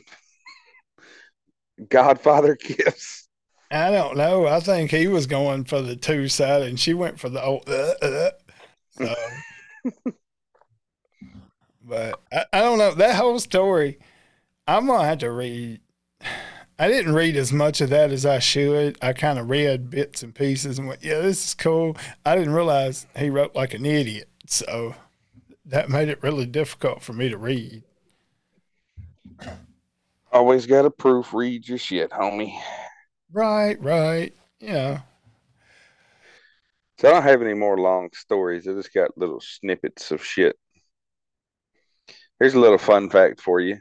Godfather 1.88 2.56
kiss. 2.60 3.25
I 3.70 3.90
don't 3.90 4.16
know. 4.16 4.46
I 4.46 4.60
think 4.60 4.90
he 4.90 5.08
was 5.08 5.26
going 5.26 5.64
for 5.64 5.82
the 5.82 5.96
two 5.96 6.28
side, 6.28 6.62
and 6.62 6.78
she 6.78 6.94
went 6.94 7.18
for 7.18 7.28
the 7.28 7.42
old. 7.42 7.68
Uh, 7.68 7.94
uh, 8.00 8.30
so, 8.90 9.14
but 11.82 12.20
I, 12.32 12.44
I 12.52 12.60
don't 12.60 12.78
know 12.78 12.94
that 12.94 13.16
whole 13.16 13.40
story. 13.40 13.98
I'm 14.68 14.86
gonna 14.86 15.04
have 15.04 15.18
to 15.18 15.30
read. 15.30 15.80
I 16.78 16.88
didn't 16.88 17.14
read 17.14 17.36
as 17.36 17.52
much 17.52 17.80
of 17.80 17.88
that 17.90 18.10
as 18.12 18.26
I 18.26 18.38
should. 18.38 18.98
I 19.00 19.14
kind 19.14 19.38
of 19.38 19.48
read 19.48 19.88
bits 19.88 20.22
and 20.22 20.34
pieces 20.34 20.78
and 20.78 20.86
went, 20.86 21.02
yeah, 21.02 21.20
this 21.20 21.46
is 21.46 21.54
cool. 21.54 21.96
I 22.24 22.36
didn't 22.36 22.52
realize 22.52 23.06
he 23.16 23.30
wrote 23.30 23.54
like 23.54 23.72
an 23.72 23.86
idiot. 23.86 24.28
So 24.46 24.94
that 25.64 25.88
made 25.88 26.10
it 26.10 26.22
really 26.22 26.44
difficult 26.44 27.02
for 27.02 27.14
me 27.14 27.30
to 27.30 27.38
read. 27.38 27.82
Always 30.30 30.66
got 30.66 30.82
to 30.82 30.90
proofread 30.90 31.66
your 31.66 31.78
shit, 31.78 32.10
homie. 32.10 32.60
Right, 33.32 33.80
right. 33.80 34.34
Yeah. 34.60 35.00
So 36.98 37.08
I 37.08 37.12
don't 37.12 37.22
have 37.24 37.42
any 37.42 37.54
more 37.54 37.76
long 37.78 38.08
stories. 38.14 38.66
I 38.66 38.72
just 38.72 38.94
got 38.94 39.18
little 39.18 39.40
snippets 39.40 40.10
of 40.10 40.24
shit. 40.24 40.56
Here's 42.38 42.54
a 42.54 42.60
little 42.60 42.78
fun 42.78 43.10
fact 43.10 43.40
for 43.40 43.60
you. 43.60 43.78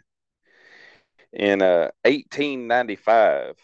In 1.31 1.61
uh, 1.61 1.91
1895, 2.03 3.55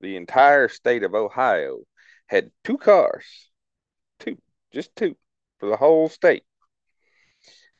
the 0.00 0.16
entire 0.16 0.68
state 0.68 1.02
of 1.02 1.14
Ohio 1.14 1.80
had 2.26 2.50
two 2.64 2.78
cars, 2.78 3.24
two, 4.18 4.38
just 4.72 4.94
two, 4.96 5.16
for 5.58 5.68
the 5.68 5.76
whole 5.76 6.08
state. 6.08 6.44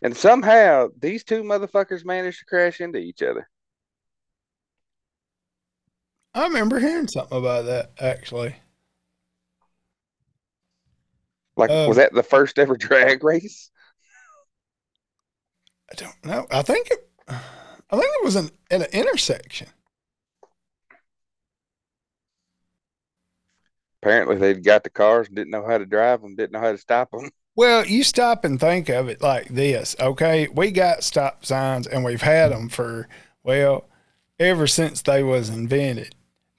And 0.03 0.17
somehow 0.17 0.89
these 0.99 1.25
two 1.25 1.43
motherfuckers 1.43 2.05
managed 2.05 2.41
to 2.41 2.45
crash 2.45 2.81
into 2.81 2.99
each 2.99 3.23
other. 3.23 3.49
I 6.39 6.45
remember 6.47 6.79
hearing 6.79 7.09
something 7.09 7.37
about 7.37 7.67
that 7.67 7.93
actually. 8.01 8.55
Like, 11.57 11.71
Uh, 11.71 11.87
was 11.89 11.97
that 11.97 12.13
the 12.15 12.23
first 12.23 12.59
ever 12.59 12.77
drag 12.77 13.23
race? 13.25 13.71
I 15.91 15.95
don't 15.97 16.25
know. 16.25 16.47
I 16.51 16.63
think 16.63 16.91
it, 16.91 17.09
I 17.29 17.33
think 17.91 18.05
it 18.05 18.25
was 18.25 18.37
an, 18.37 18.51
at 18.71 18.83
an 18.83 18.89
intersection. 18.93 19.69
Apparently, 24.03 24.37
they'd 24.37 24.65
got 24.65 24.85
the 24.85 24.91
cars 24.91 25.29
didn't 25.29 25.51
know 25.51 25.65
how 25.67 25.79
to 25.79 25.87
drive 25.87 26.21
them, 26.23 26.37
didn't 26.37 26.53
know 26.53 26.61
how 26.61 26.73
to 26.73 26.79
stop 26.79 27.11
them. 27.11 27.31
Well, 27.57 27.85
you 27.87 28.05
stop 28.05 28.45
and 28.45 28.61
think 28.61 28.89
of 28.89 29.09
it 29.09 29.21
like 29.21 29.49
this, 29.49 29.97
okay? 29.99 30.47
We 30.47 30.71
got 30.71 31.03
stop 31.03 31.45
signs 31.45 31.89
and 31.89 32.05
we've 32.05 32.23
had 32.23 32.53
them 32.53 32.69
for 32.69 33.09
well 33.43 33.89
ever 34.39 34.69
since 34.69 35.03
they 35.03 35.25
was 35.25 35.49
invented. 35.49 36.15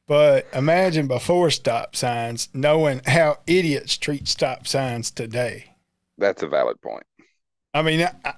But 0.10 0.48
imagine 0.54 1.08
before 1.08 1.52
stop 1.52 1.96
signs, 1.96 2.50
knowing 2.52 3.02
how 3.06 3.38
idiots 3.46 3.96
treat 3.96 4.28
stop 4.28 4.66
signs 4.66 5.12
today. 5.12 5.76
That's 6.18 6.42
a 6.42 6.48
valid 6.48 6.82
point. 6.82 7.04
I 7.76 7.84
mean, 7.84 8.10
I, 8.26 8.34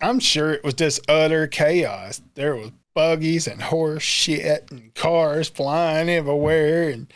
I'm 0.00 0.18
sure 0.18 0.50
it 0.50 0.64
was 0.64 0.72
just 0.72 1.08
utter 1.10 1.46
chaos. 1.46 2.22
There 2.36 2.56
was 2.56 2.72
buggies 2.94 3.46
and 3.46 3.60
horse 3.60 4.02
shit 4.02 4.70
and 4.70 4.94
cars 4.94 5.50
flying 5.50 6.08
everywhere, 6.08 6.88
and 6.88 7.12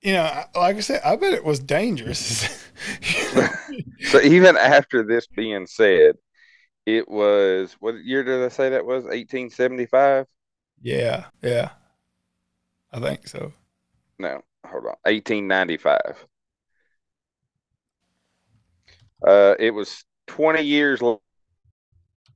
you 0.00 0.14
know, 0.14 0.28
like 0.56 0.74
I 0.76 0.80
said, 0.80 1.02
I 1.04 1.14
bet 1.14 1.32
it 1.32 1.44
was 1.44 1.60
dangerous. 1.60 2.48
So 4.04 4.20
even 4.22 4.56
after 4.56 5.02
this 5.02 5.26
being 5.26 5.66
said, 5.66 6.16
it 6.86 7.08
was 7.08 7.76
what 7.80 7.96
year 8.04 8.24
did 8.24 8.42
I 8.44 8.48
say 8.48 8.70
that 8.70 8.86
was? 8.86 9.04
1875? 9.04 10.26
yeah, 10.82 11.26
yeah, 11.42 11.70
I 12.96 13.00
think 13.00 13.28
so. 13.28 13.52
No, 14.18 14.40
hold 14.64 14.86
on. 14.86 14.94
1895. 15.04 16.26
Uh, 19.26 19.54
it 19.58 19.70
was 19.70 20.02
20 20.28 20.62
years 20.62 21.02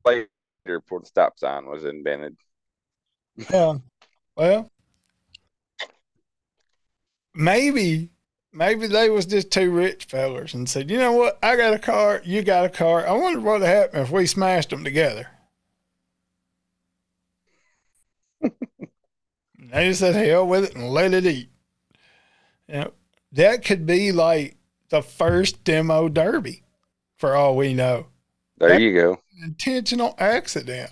later 0.05 0.29
before 0.67 1.01
the 1.01 1.07
stop 1.07 1.39
sign 1.39 1.67
was 1.67 1.85
invented. 1.85 2.37
Yeah. 3.51 3.79
Well, 4.37 4.71
maybe 7.35 8.11
maybe 8.53 8.87
they 8.87 9.09
was 9.09 9.25
just 9.25 9.51
two 9.51 9.71
rich 9.71 10.05
fellers 10.05 10.53
and 10.53 10.69
said, 10.69 10.91
you 10.91 10.99
know 10.99 11.13
what? 11.13 11.39
I 11.43 11.57
got 11.57 11.73
a 11.73 11.79
car, 11.79 12.21
you 12.23 12.43
got 12.43 12.67
a 12.67 12.69
car. 12.69 13.07
I 13.07 13.13
wonder 13.13 13.41
what 13.41 13.61
would 13.61 13.69
happen 13.69 14.01
if 14.01 14.11
we 14.11 14.27
smashed 14.27 14.71
them 14.71 14.85
together. 14.85 15.29
They 19.73 19.89
just 19.89 20.01
said, 20.01 20.15
hell 20.15 20.47
with 20.47 20.65
it 20.65 20.75
and 20.75 20.89
let 20.91 21.15
it 21.15 21.27
eat. 21.27 21.51
You 22.69 22.75
know, 22.75 22.93
that 23.33 23.65
could 23.65 23.87
be 23.87 24.13
like 24.13 24.57
the 24.89 25.03
first 25.03 25.63
demo 25.65 26.09
derby, 26.09 26.63
for 27.17 27.35
all 27.35 27.57
we 27.57 27.75
know. 27.75 28.07
There 28.59 28.71
That- 28.71 28.81
you 28.81 28.93
go. 28.95 29.21
Intentional 29.43 30.15
accident. 30.19 30.91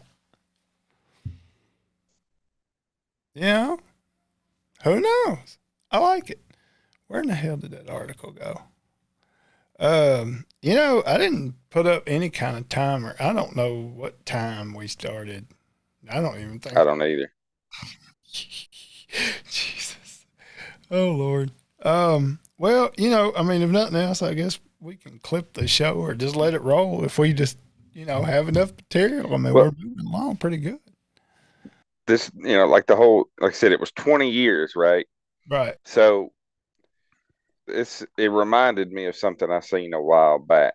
You 3.34 3.42
know? 3.42 3.78
Who 4.84 5.00
knows? 5.00 5.58
I 5.90 5.98
like 5.98 6.30
it. 6.30 6.40
Where 7.06 7.20
in 7.20 7.28
the 7.28 7.34
hell 7.34 7.56
did 7.56 7.72
that 7.72 7.90
article 7.90 8.32
go? 8.32 8.62
Um, 9.78 10.44
you 10.60 10.74
know, 10.74 11.02
I 11.06 11.18
didn't 11.18 11.54
put 11.70 11.86
up 11.86 12.02
any 12.06 12.30
kind 12.30 12.56
of 12.56 12.68
timer. 12.68 13.14
I 13.20 13.32
don't 13.32 13.54
know 13.54 13.74
what 13.74 14.26
time 14.26 14.74
we 14.74 14.88
started. 14.88 15.46
I 16.10 16.20
don't 16.20 16.38
even 16.40 16.58
think 16.58 16.76
I 16.76 16.84
don't 16.84 17.02
either. 17.02 17.30
Jesus. 19.50 20.26
Oh 20.90 21.10
Lord. 21.10 21.52
Um, 21.82 22.38
well, 22.58 22.90
you 22.96 23.10
know, 23.10 23.32
I 23.36 23.42
mean, 23.42 23.62
if 23.62 23.70
nothing 23.70 23.96
else, 23.96 24.22
I 24.22 24.34
guess 24.34 24.58
we 24.80 24.96
can 24.96 25.18
clip 25.20 25.52
the 25.52 25.68
show 25.68 25.94
or 25.94 26.14
just 26.14 26.36
let 26.36 26.54
it 26.54 26.62
roll 26.62 27.04
if 27.04 27.18
we 27.18 27.32
just, 27.32 27.58
you 27.92 28.04
know, 28.04 28.22
have 28.22 28.48
enough 28.48 28.72
material. 28.76 29.34
I 29.34 29.38
mean, 29.38 29.52
Well- 29.52 29.64
we're 29.66 29.84
moving 29.84 30.06
along 30.06 30.36
pretty 30.36 30.58
good. 30.58 30.78
This, 32.06 32.30
you 32.36 32.56
know, 32.56 32.66
like 32.66 32.86
the 32.86 32.96
whole, 32.96 33.26
like 33.38 33.52
I 33.52 33.54
said, 33.54 33.72
it 33.72 33.80
was 33.80 33.92
20 33.92 34.30
years, 34.30 34.72
right? 34.74 35.06
Right. 35.48 35.76
So 35.84 36.32
it's 37.66 38.04
it 38.16 38.28
reminded 38.28 38.92
me 38.92 39.06
of 39.06 39.16
something 39.16 39.50
I 39.50 39.60
seen 39.60 39.92
a 39.92 40.00
while 40.00 40.38
back. 40.38 40.74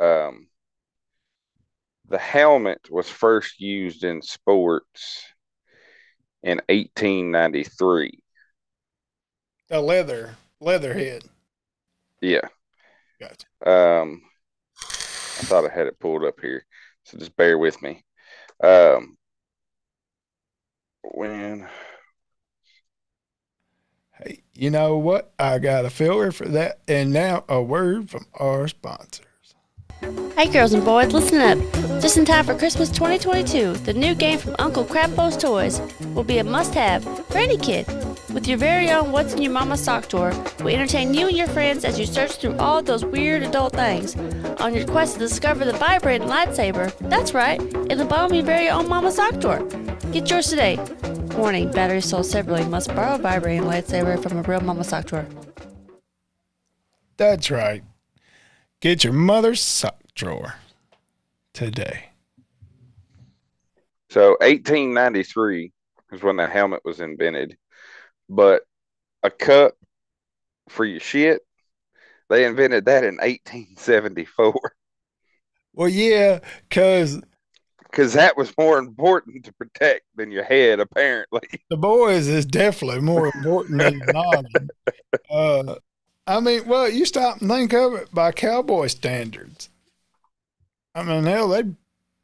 Um, 0.00 0.48
the 2.08 2.18
helmet 2.18 2.80
was 2.90 3.08
first 3.08 3.60
used 3.60 4.02
in 4.04 4.20
sports 4.20 5.24
in 6.44 6.60
1893. 6.68 8.20
A 9.70 9.80
leather, 9.80 10.36
leather 10.60 10.94
head. 10.94 11.24
Yeah. 12.20 12.46
Gotcha. 13.18 13.46
Um, 13.66 14.22
I 14.78 15.46
thought 15.46 15.68
I 15.68 15.74
had 15.74 15.86
it 15.86 15.98
pulled 15.98 16.24
up 16.24 16.40
here, 16.40 16.64
so 17.04 17.18
just 17.18 17.36
bear 17.36 17.58
with 17.58 17.82
me. 17.82 18.04
Um, 18.62 19.16
when 21.02 21.66
Hey, 24.12 24.42
you 24.54 24.70
know 24.70 24.96
what? 24.96 25.32
I 25.38 25.58
got 25.58 25.84
a 25.84 25.90
filler 25.90 26.30
for 26.30 26.46
that. 26.46 26.78
And 26.86 27.12
now 27.12 27.44
a 27.48 27.60
word 27.60 28.10
from 28.10 28.26
our 28.34 28.68
sponsors. 28.68 29.26
Hey 30.36 30.48
girls 30.52 30.72
and 30.74 30.84
boys, 30.84 31.12
listen 31.12 31.40
up. 31.40 31.58
Just 32.02 32.18
in 32.18 32.24
time 32.24 32.44
for 32.44 32.54
Christmas 32.54 32.90
2022, 32.90 33.72
the 33.84 33.94
new 33.94 34.14
game 34.14 34.38
from 34.38 34.56
Uncle 34.58 34.84
Crappo's 34.84 35.36
Toys 35.36 35.80
will 36.14 36.24
be 36.24 36.38
a 36.38 36.44
must-have 36.44 37.04
for 37.28 37.38
any 37.38 37.56
kid. 37.56 37.86
With 38.34 38.46
your 38.46 38.58
very 38.58 38.90
own 38.90 39.12
What's 39.12 39.32
in 39.32 39.40
Your 39.40 39.52
Mama's 39.52 39.82
sock 39.82 40.08
drawer, 40.08 40.34
we 40.62 40.74
entertain 40.74 41.14
you 41.14 41.28
and 41.28 41.36
your 41.36 41.46
friends 41.46 41.84
as 41.84 41.98
you 41.98 42.04
search 42.04 42.32
through 42.32 42.56
all 42.58 42.82
those 42.82 43.04
weird 43.04 43.44
adult 43.44 43.74
things 43.74 44.16
on 44.60 44.74
your 44.74 44.84
quest 44.86 45.14
to 45.14 45.20
discover 45.20 45.64
the 45.64 45.72
vibrating 45.72 46.28
lightsaber. 46.28 46.92
That's 47.08 47.32
right, 47.32 47.60
in 47.60 47.96
the 47.96 48.04
bottom 48.04 48.32
of 48.32 48.34
your 48.34 48.44
very 48.44 48.68
own 48.68 48.88
Mama 48.88 49.12
sock 49.12 49.38
drawer. 49.38 49.62
Get 50.12 50.28
yours 50.28 50.50
today. 50.50 50.78
Warning: 51.36 51.70
batteries 51.70 52.06
sold 52.06 52.26
separately. 52.26 52.66
Must 52.66 52.94
borrow 52.94 53.16
vibrating 53.16 53.62
lightsaber 53.62 54.22
from 54.22 54.36
a 54.36 54.42
real 54.42 54.60
Mama 54.60 54.84
sock 54.84 55.06
drawer. 55.06 55.26
That's 57.16 57.50
right. 57.50 57.82
Get 58.84 59.02
your 59.02 59.14
mother's 59.14 59.62
sock 59.62 59.98
drawer 60.14 60.56
today. 61.54 62.10
So 64.10 64.32
1893 64.42 65.72
is 66.12 66.22
when 66.22 66.36
the 66.36 66.46
helmet 66.46 66.82
was 66.84 67.00
invented, 67.00 67.56
but 68.28 68.60
a 69.22 69.30
cup 69.30 69.72
for 70.68 70.84
your 70.84 71.00
shit, 71.00 71.40
they 72.28 72.44
invented 72.44 72.84
that 72.84 73.04
in 73.04 73.14
1874 73.14 74.52
Well, 75.72 75.88
yeah, 75.88 76.40
because 76.68 77.22
because 77.90 78.12
that 78.12 78.36
was 78.36 78.52
more 78.58 78.76
important 78.76 79.46
to 79.46 79.52
protect 79.54 80.02
than 80.14 80.30
your 80.30 80.44
head, 80.44 80.78
apparently. 80.78 81.40
the 81.70 81.78
boys 81.78 82.28
is 82.28 82.44
definitely 82.44 83.00
more 83.00 83.28
important 83.28 83.78
than 83.80 83.98
the 84.00 84.12
noggin. 84.12 84.68
Uh, 85.30 85.76
I 86.26 86.40
mean, 86.40 86.66
well, 86.66 86.88
you 86.88 87.04
stop 87.04 87.40
and 87.40 87.50
think 87.50 87.72
of 87.74 87.94
it 87.94 88.12
by 88.14 88.32
cowboy 88.32 88.86
standards. 88.88 89.68
I 90.94 91.02
mean, 91.02 91.24
hell, 91.24 91.48
they 91.48 91.64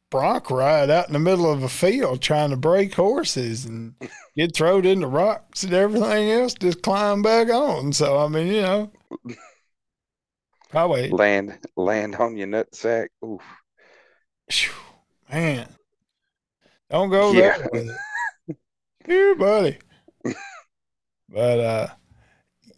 bronc 0.09 0.49
ride 0.51 0.89
out 0.89 1.07
in 1.07 1.13
the 1.13 1.19
middle 1.19 1.49
of 1.51 1.63
a 1.63 1.69
field 1.69 2.21
trying 2.21 2.49
to 2.49 2.57
break 2.57 2.95
horses 2.95 3.65
and 3.65 3.95
get 4.35 4.55
thrown 4.55 4.85
into 4.85 5.07
rocks 5.07 5.63
and 5.63 5.73
everything 5.73 6.29
else, 6.31 6.53
just 6.53 6.81
climb 6.81 7.21
back 7.21 7.49
on. 7.49 7.93
So, 7.93 8.17
I 8.17 8.27
mean, 8.27 8.47
you 8.47 8.61
know, 8.61 8.91
probably, 10.69 11.09
Land 11.09 11.59
land 11.75 12.15
on 12.15 12.35
your 12.37 12.47
nutsack. 12.47 13.09
Oof. 13.23 13.41
Man, 15.31 15.67
don't 16.89 17.09
go 17.09 17.31
Yeah. 17.31 17.57
there 17.57 17.69
with 17.71 17.89
it. 17.89 18.57
Here, 19.05 19.35
buddy. 19.35 19.77
But 21.29 21.59
uh, 21.59 21.87
So 21.87 21.93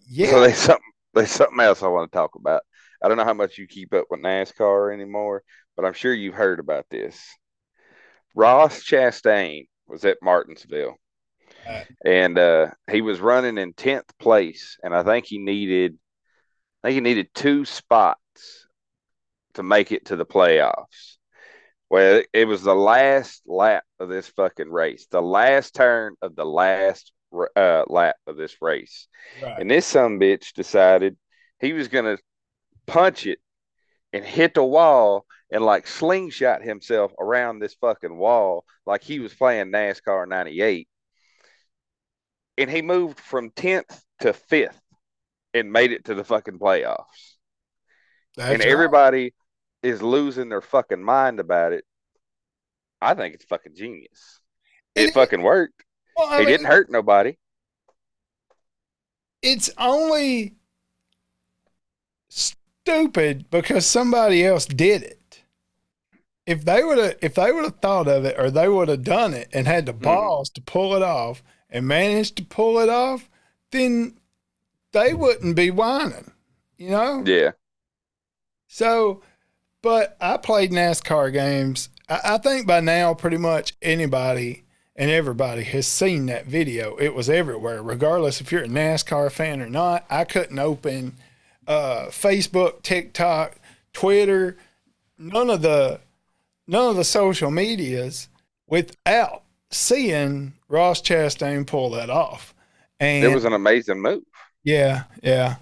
yeah, 0.08 0.32
there's 0.42 0.58
something 0.58 0.93
there's 1.14 1.32
something 1.32 1.60
else 1.60 1.84
I 1.84 1.88
want 1.88 2.12
to 2.12 2.16
talk 2.18 2.36
about. 2.36 2.64
I 3.02 3.08
don't 3.08 3.18
know 3.18 3.26
how 3.26 3.34
much 3.34 3.58
you 3.58 3.68
keep 3.68 3.94
up 3.94 4.06
with 4.10 4.22
NASCAR 4.22 4.94
anymore, 4.94 5.44
but 5.76 5.86
I'm 5.86 5.94
sure 5.94 6.14
you've 6.14 6.36
heard 6.36 6.60
about 6.60 6.86
this. 6.90 7.20
Ross 8.36 8.84
Chastain 8.84 9.68
was 9.88 10.06
at 10.06 10.18
Martinsville, 10.22 10.96
Right. 11.66 11.88
and 12.04 12.38
uh, 12.38 12.72
he 12.92 13.02
was 13.02 13.22
running 13.22 13.58
in 13.58 13.74
tenth 13.74 14.12
place, 14.20 14.78
and 14.84 14.94
I 14.96 15.04
think 15.04 15.26
he 15.26 15.38
needed, 15.38 15.98
I 16.84 16.88
think 16.88 16.96
he 16.96 17.02
needed 17.02 17.30
two 17.34 17.66
spots 17.66 18.68
to 19.54 19.64
make 19.64 19.92
it 19.92 20.06
to 20.06 20.16
the 20.16 20.26
playoffs. 20.26 21.18
Well, 21.90 22.18
it, 22.18 22.28
it 22.34 22.46
was 22.46 22.64
the 22.64 22.76
last 22.76 23.44
lap 23.46 23.84
of 24.00 24.10
this 24.10 24.28
fucking 24.30 24.72
race, 24.72 25.08
the 25.12 25.22
last 25.22 25.76
turn 25.76 26.16
of 26.22 26.36
the 26.36 26.46
last 26.46 27.12
uh, 27.56 27.84
lap 27.88 28.16
of 28.28 28.38
this 28.38 28.56
race. 28.62 29.08
right. 29.42 29.60
And 29.60 29.70
this 29.70 29.86
some 29.86 30.20
bitch 30.20 30.54
decided 30.54 31.18
he 31.60 31.74
was 31.74 31.88
gonna 31.88 32.18
punch 32.86 33.26
it 33.26 33.40
and 34.12 34.24
hit 34.24 34.54
the 34.54 34.64
wall 34.64 35.26
and 35.52 35.64
like 35.64 35.88
slingshot 35.88 36.62
himself 36.64 37.12
around 37.20 37.60
this 37.60 37.76
fucking 37.76 38.16
wall 38.16 38.66
like 38.86 39.04
he 39.04 39.20
was 39.20 39.34
playing 39.34 39.72
NASCAR 39.72 40.28
98. 40.28 40.88
And 42.58 42.70
he 42.70 42.82
moved 42.82 43.20
from 43.20 43.50
10th 43.52 44.02
to 44.20 44.34
5th 44.34 44.80
and 45.54 45.72
made 45.72 45.92
it 45.92 46.06
to 46.06 46.16
the 46.16 46.24
fucking 46.24 46.60
playoffs. 46.60 47.36
That's 48.36 48.52
and 48.52 48.60
right. 48.60 48.68
everybody 48.68 49.34
is 49.82 50.02
losing 50.02 50.50
their 50.50 50.62
fucking 50.62 51.04
mind 51.04 51.40
about 51.40 51.74
it. 51.74 51.84
I 53.02 53.14
think 53.16 53.36
it's 53.36 53.46
fucking 53.46 53.76
genius. 53.76 54.40
It 54.96 55.10
It 55.10 55.14
fucking 55.14 55.42
worked. 55.42 55.84
Well, 56.16 56.28
I 56.28 56.40
He 56.40 56.46
mean, 56.46 56.48
didn't 56.48 56.68
hurt 56.68 56.90
nobody. 56.90 57.38
It's 59.42 59.70
only 59.78 60.56
stupid 62.30 63.50
because 63.50 63.86
somebody 63.86 64.46
else 64.46 64.66
did 64.66 65.04
it. 65.04 65.44
If 66.46 66.66
they 66.66 66.84
would 66.84 66.98
have, 66.98 67.16
if 67.22 67.36
they 67.36 67.52
would 67.52 67.64
have 67.64 67.80
thought 67.80 68.08
of 68.08 68.26
it, 68.26 68.36
or 68.38 68.52
they 68.52 68.68
would 68.68 68.90
have 68.90 69.04
done 69.04 69.34
it 69.34 69.50
and 69.54 69.66
had 69.66 69.86
the 69.86 69.94
mm-hmm. 69.94 70.04
balls 70.04 70.50
to 70.52 70.62
pull 70.62 70.96
it 70.96 71.02
off 71.02 71.42
and 71.70 71.88
managed 71.88 72.36
to 72.38 72.46
pull 72.46 72.80
it 72.80 72.90
off, 72.90 73.30
then 73.72 74.18
they 74.92 75.14
wouldn't 75.14 75.56
be 75.56 75.72
whining. 75.72 76.32
You 76.78 76.90
know. 76.90 77.24
Yeah. 77.26 77.52
So, 78.68 79.22
but 79.82 80.18
I 80.20 80.38
played 80.38 80.72
NASCAR 80.72 81.32
games. 81.32 81.90
I, 82.10 82.20
I 82.26 82.38
think 82.38 82.68
by 82.68 82.82
now, 82.82 83.14
pretty 83.14 83.38
much 83.38 83.74
anybody 83.82 84.64
and 84.96 85.10
everybody 85.10 85.64
has 85.64 85.88
seen 85.88 86.28
that 86.28 86.46
video. 86.46 86.96
It 86.98 87.14
was 87.16 87.30
everywhere, 87.30 87.82
regardless 87.82 88.42
if 88.42 88.52
you're 88.52 88.64
a 88.64 88.68
NASCAR 88.68 89.32
fan 89.32 89.62
or 89.62 89.70
not. 89.70 90.06
I 90.10 90.24
couldn't 90.24 90.60
open 90.60 91.16
uh, 91.68 92.08
Facebook, 92.10 92.82
TikTok, 92.84 93.56
Twitter, 93.94 94.58
none 95.18 95.50
of 95.50 95.62
the 95.62 96.00
none 96.68 96.90
of 96.90 96.96
the 96.96 97.04
social 97.04 97.52
medias 97.52 98.30
without 98.68 99.44
seeing 99.70 100.54
Ross 100.68 101.02
Chastain 101.02 101.66
pull 101.68 101.90
that 101.92 102.10
off. 102.10 102.54
And 103.00 103.24
It 103.26 103.34
was 103.34 103.46
an 103.46 103.54
amazing 103.54 104.02
move. 104.02 104.24
yeah, 104.64 105.04
yeah. 105.22 105.56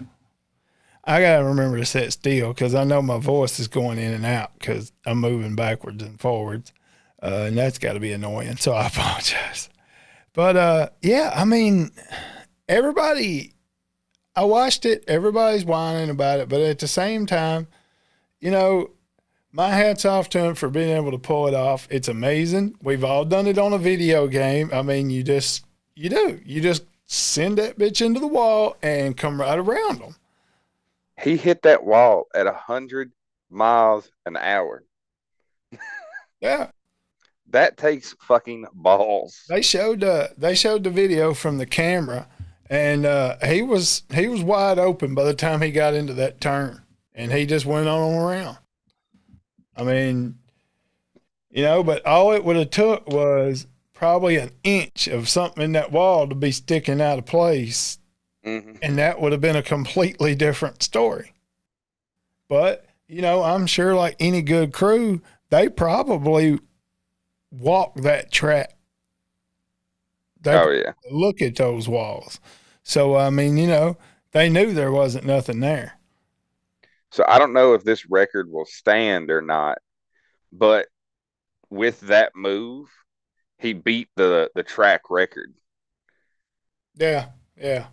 I 1.04 1.20
gotta 1.20 1.44
remember 1.44 1.78
to 1.78 1.84
sit 1.84 2.12
still 2.12 2.52
because 2.52 2.74
I 2.76 2.84
know 2.84 3.02
my 3.02 3.18
voice 3.18 3.58
is 3.58 3.66
going 3.66 3.98
in 3.98 4.12
and 4.12 4.24
out 4.24 4.52
because 4.58 4.92
I'm 5.04 5.18
moving 5.18 5.56
backwards 5.56 6.00
and 6.02 6.20
forwards, 6.20 6.72
uh, 7.22 7.44
and 7.46 7.56
that's 7.56 7.78
got 7.78 7.92
to 7.94 8.00
be 8.00 8.12
annoying. 8.12 8.56
So 8.56 8.72
I 8.72 8.86
apologize. 8.88 9.68
But 10.32 10.56
uh, 10.56 10.88
yeah, 11.00 11.32
I 11.34 11.44
mean, 11.44 11.90
everybody. 12.68 13.54
I 14.34 14.44
watched 14.44 14.86
it. 14.86 15.04
Everybody's 15.06 15.64
whining 15.64 16.08
about 16.08 16.40
it, 16.40 16.48
but 16.48 16.62
at 16.62 16.78
the 16.78 16.88
same 16.88 17.26
time, 17.26 17.66
you 18.40 18.50
know, 18.50 18.92
my 19.52 19.68
hats 19.68 20.06
off 20.06 20.30
to 20.30 20.38
him 20.38 20.54
for 20.54 20.70
being 20.70 20.96
able 20.96 21.10
to 21.10 21.18
pull 21.18 21.46
it 21.46 21.54
off. 21.54 21.86
It's 21.90 22.08
amazing. 22.08 22.76
We've 22.82 23.04
all 23.04 23.26
done 23.26 23.46
it 23.46 23.58
on 23.58 23.74
a 23.74 23.78
video 23.78 24.26
game. 24.26 24.70
I 24.72 24.80
mean, 24.80 25.10
you 25.10 25.22
just 25.22 25.66
you 25.94 26.08
do. 26.08 26.40
You 26.46 26.62
just 26.62 26.84
send 27.06 27.58
that 27.58 27.78
bitch 27.78 28.04
into 28.04 28.20
the 28.20 28.26
wall 28.26 28.76
and 28.82 29.16
come 29.16 29.38
right 29.38 29.58
around 29.58 30.00
them. 30.00 30.16
He 31.20 31.36
hit 31.36 31.62
that 31.62 31.84
wall 31.84 32.26
at 32.34 32.46
a 32.46 32.54
hundred 32.54 33.12
miles 33.50 34.10
an 34.24 34.36
hour. 34.36 34.82
Yeah, 36.40 36.70
That 37.52 37.76
takes 37.76 38.14
fucking 38.20 38.66
balls. 38.74 39.44
they 39.48 39.62
showed 39.62 40.02
uh, 40.02 40.28
they 40.36 40.54
showed 40.54 40.84
the 40.84 40.90
video 40.90 41.34
from 41.34 41.58
the 41.58 41.66
camera, 41.66 42.28
and 42.68 43.06
uh, 43.06 43.36
he 43.46 43.62
was 43.62 44.02
he 44.12 44.26
was 44.28 44.42
wide 44.42 44.78
open 44.78 45.14
by 45.14 45.24
the 45.24 45.34
time 45.34 45.62
he 45.62 45.70
got 45.70 45.94
into 45.94 46.14
that 46.14 46.40
turn, 46.40 46.82
and 47.14 47.32
he 47.32 47.46
just 47.46 47.66
went 47.66 47.88
on 47.88 48.14
around. 48.14 48.58
I 49.76 49.84
mean, 49.84 50.38
you 51.50 51.62
know, 51.62 51.82
but 51.82 52.04
all 52.04 52.32
it 52.32 52.44
would 52.44 52.56
have 52.56 52.70
took 52.70 53.06
was 53.06 53.66
probably 53.92 54.36
an 54.36 54.50
inch 54.64 55.06
of 55.06 55.28
something 55.28 55.62
in 55.62 55.72
that 55.72 55.92
wall 55.92 56.26
to 56.28 56.34
be 56.34 56.50
sticking 56.50 57.00
out 57.00 57.18
of 57.18 57.24
place 57.26 57.98
hmm 58.44 58.72
and 58.82 58.98
that 58.98 59.20
would 59.20 59.32
have 59.32 59.40
been 59.40 59.56
a 59.56 59.62
completely 59.62 60.34
different 60.34 60.82
story. 60.82 61.32
But, 62.48 62.84
you 63.06 63.22
know, 63.22 63.42
I'm 63.42 63.66
sure 63.66 63.94
like 63.94 64.16
any 64.18 64.42
good 64.42 64.72
crew, 64.72 65.22
they 65.50 65.68
probably 65.68 66.58
walk 67.52 67.94
that 67.96 68.32
track. 68.32 68.76
They 70.42 70.52
Oh 70.52 70.68
yeah. 70.70 70.92
look 71.10 71.40
at 71.40 71.56
those 71.56 71.88
walls. 71.88 72.38
So, 72.82 73.16
I 73.16 73.30
mean, 73.30 73.56
you 73.56 73.66
know, 73.66 73.96
they 74.32 74.50
knew 74.50 74.74
there 74.74 74.92
wasn't 74.92 75.24
nothing 75.24 75.60
there. 75.60 75.98
So 77.10 77.24
I 77.28 77.38
don't 77.38 77.52
know 77.52 77.74
if 77.74 77.84
this 77.84 78.06
record 78.06 78.50
will 78.50 78.64
stand 78.64 79.30
or 79.30 79.42
not, 79.42 79.78
but 80.52 80.88
with 81.70 82.00
that 82.02 82.36
move, 82.36 82.90
he 83.58 83.74
beat 83.74 84.10
the 84.16 84.52
the 84.54 84.64
track 84.64 85.02
record. 85.10 85.54
Yeah. 86.94 87.30
Yeah. 87.56 87.88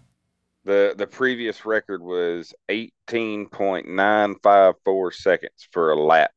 The 0.64 0.94
the 0.98 1.08
previous 1.08 1.66
record 1.66 2.02
was 2.02 2.54
18.954 2.70 5.12
seconds 5.12 5.68
for 5.72 5.92
a 5.92 5.96
lap. 6.00 6.32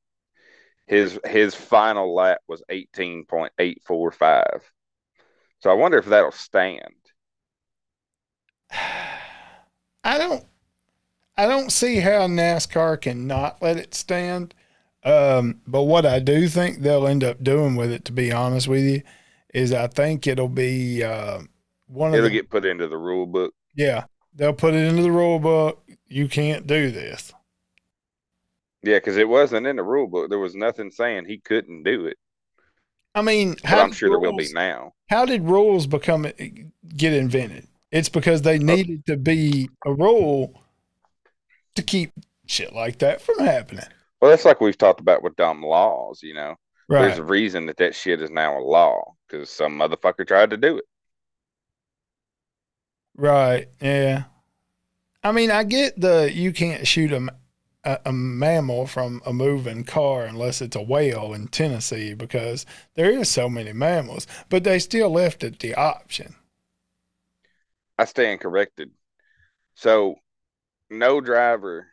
His 0.92 1.18
his 1.24 1.55
final 1.55 2.14
lap 2.14 2.40
was 2.48 2.62
18.845. 2.70 4.61
So 5.61 5.70
I 5.70 5.72
wonder 5.72 5.96
if 5.96 6.05
that'll 6.05 6.33
stand. 6.33 6.92
I 10.05 10.18
don't 10.18 10.44
I 11.38 11.46
don't 11.46 11.72
see 11.72 12.00
how 12.00 12.26
NASCAR 12.26 13.00
can 13.00 13.26
not 13.26 13.62
let 13.62 13.78
it 13.78 13.94
stand. 13.94 14.55
Um, 15.02 15.62
but 15.66 15.85
what 15.85 16.05
I 16.05 16.18
do 16.18 16.46
think 16.46 16.81
they'll 16.81 17.07
end 17.07 17.24
up 17.24 17.42
doing 17.42 17.74
with 17.74 17.90
it, 17.90 18.05
to 18.05 18.12
be 18.12 18.31
honest 18.31 18.68
with 18.68 18.85
you, 18.85 19.00
is 19.55 19.72
I 19.72 19.87
think 19.87 20.26
it'll 20.26 20.46
be 20.50 21.02
uh, 21.02 21.40
one 21.87 22.11
of 22.11 22.16
It'll 22.16 22.28
get 22.28 22.50
put 22.50 22.66
into 22.66 22.87
the 22.87 22.98
rule 22.98 23.24
book. 23.24 23.55
yeah 23.74 24.05
they'll 24.35 24.52
put 24.52 24.74
it 24.74 24.85
into 24.87 25.00
the 25.00 25.11
rule 25.11 25.38
book. 25.38 25.83
You 26.07 26.28
can't 26.28 26.66
do 26.66 26.90
this. 26.90 27.33
Yeah, 28.83 28.97
because 28.97 29.16
it 29.16 29.29
wasn't 29.29 29.66
in 29.66 29.77
the 29.77 29.83
rule 29.83 30.09
book. 30.09 30.29
There 30.29 30.38
was 30.38 30.55
nothing 30.55 30.90
saying 30.90 31.27
he 31.27 31.38
couldn't 31.38 31.85
do 31.85 32.07
it. 32.07 32.16
I 33.14 33.23
mean, 33.23 33.57
I'm 33.64 33.92
sure 33.92 34.09
there 34.09 34.18
will 34.18 34.37
be 34.37 34.53
now. 34.53 34.95
How 35.09 35.27
did 35.27 35.45
rules 35.45 35.87
become 35.87 36.27
eh, 36.27 36.49
get 36.97 37.12
invented? 37.12 37.66
It's 37.90 38.09
because 38.09 38.42
they 38.42 38.57
oh. 38.57 38.62
needed 38.62 39.07
to 39.07 39.16
be 39.16 39.68
a 39.85 39.92
rule 39.92 40.62
to 41.75 41.83
keep 41.83 42.12
shit 42.47 42.73
like 42.73 42.99
that 43.01 43.21
from 43.21 43.38
happening. 43.38 43.85
Well, 44.21 44.31
that's 44.31 44.45
like 44.45 44.61
we've 44.61 44.79
talked 44.79 45.01
about 45.01 45.23
with 45.23 45.37
dumb 45.37 45.62
laws, 45.62 46.23
you 46.23 46.35
know. 46.35 46.57
Right. 46.88 47.03
There's 47.03 47.18
a 47.18 47.25
reason 47.25 47.66
that 47.66 47.77
that 47.79 47.95
shit 47.95 48.23
is 48.23 48.31
now 48.31 48.59
a 48.59 48.61
law 48.61 49.14
because 49.29 49.51
some 49.51 49.79
motherfucker 49.79 50.27
tried 50.27 50.51
to 50.51 50.57
do 50.57 50.79
it. 50.79 50.85
Right. 53.16 53.68
Yeah. 53.80 54.24
I 55.22 55.33
mean, 55.33 55.51
I 55.51 55.64
get 55.64 56.01
the 56.01 56.30
you 56.33 56.53
can't 56.53 56.87
shoot 56.87 57.12
a, 57.12 57.16
m- 57.16 57.30
a, 57.85 57.99
a 58.07 58.12
mammal 58.12 58.87
from 58.87 59.22
a 59.24 59.33
moving 59.33 59.85
car 59.85 60.24
unless 60.24 60.61
it's 60.61 60.76
a 60.76 60.83
whale 60.83 61.33
in 61.33 61.49
Tennessee 61.49 62.14
because 62.14 62.66
there 62.95 63.11
is 63.11 63.28
so 63.28 63.49
many 63.49 63.72
mammals, 63.72 64.26
but 64.49 64.64
they 64.64 64.78
still 64.78 65.11
left 65.11 65.43
it 65.43 65.59
the 65.59 65.74
option. 65.74 66.35
I 67.99 68.05
stand 68.05 68.41
corrected. 68.41 68.91
So, 69.74 70.16
no 70.91 71.20
driver 71.20 71.89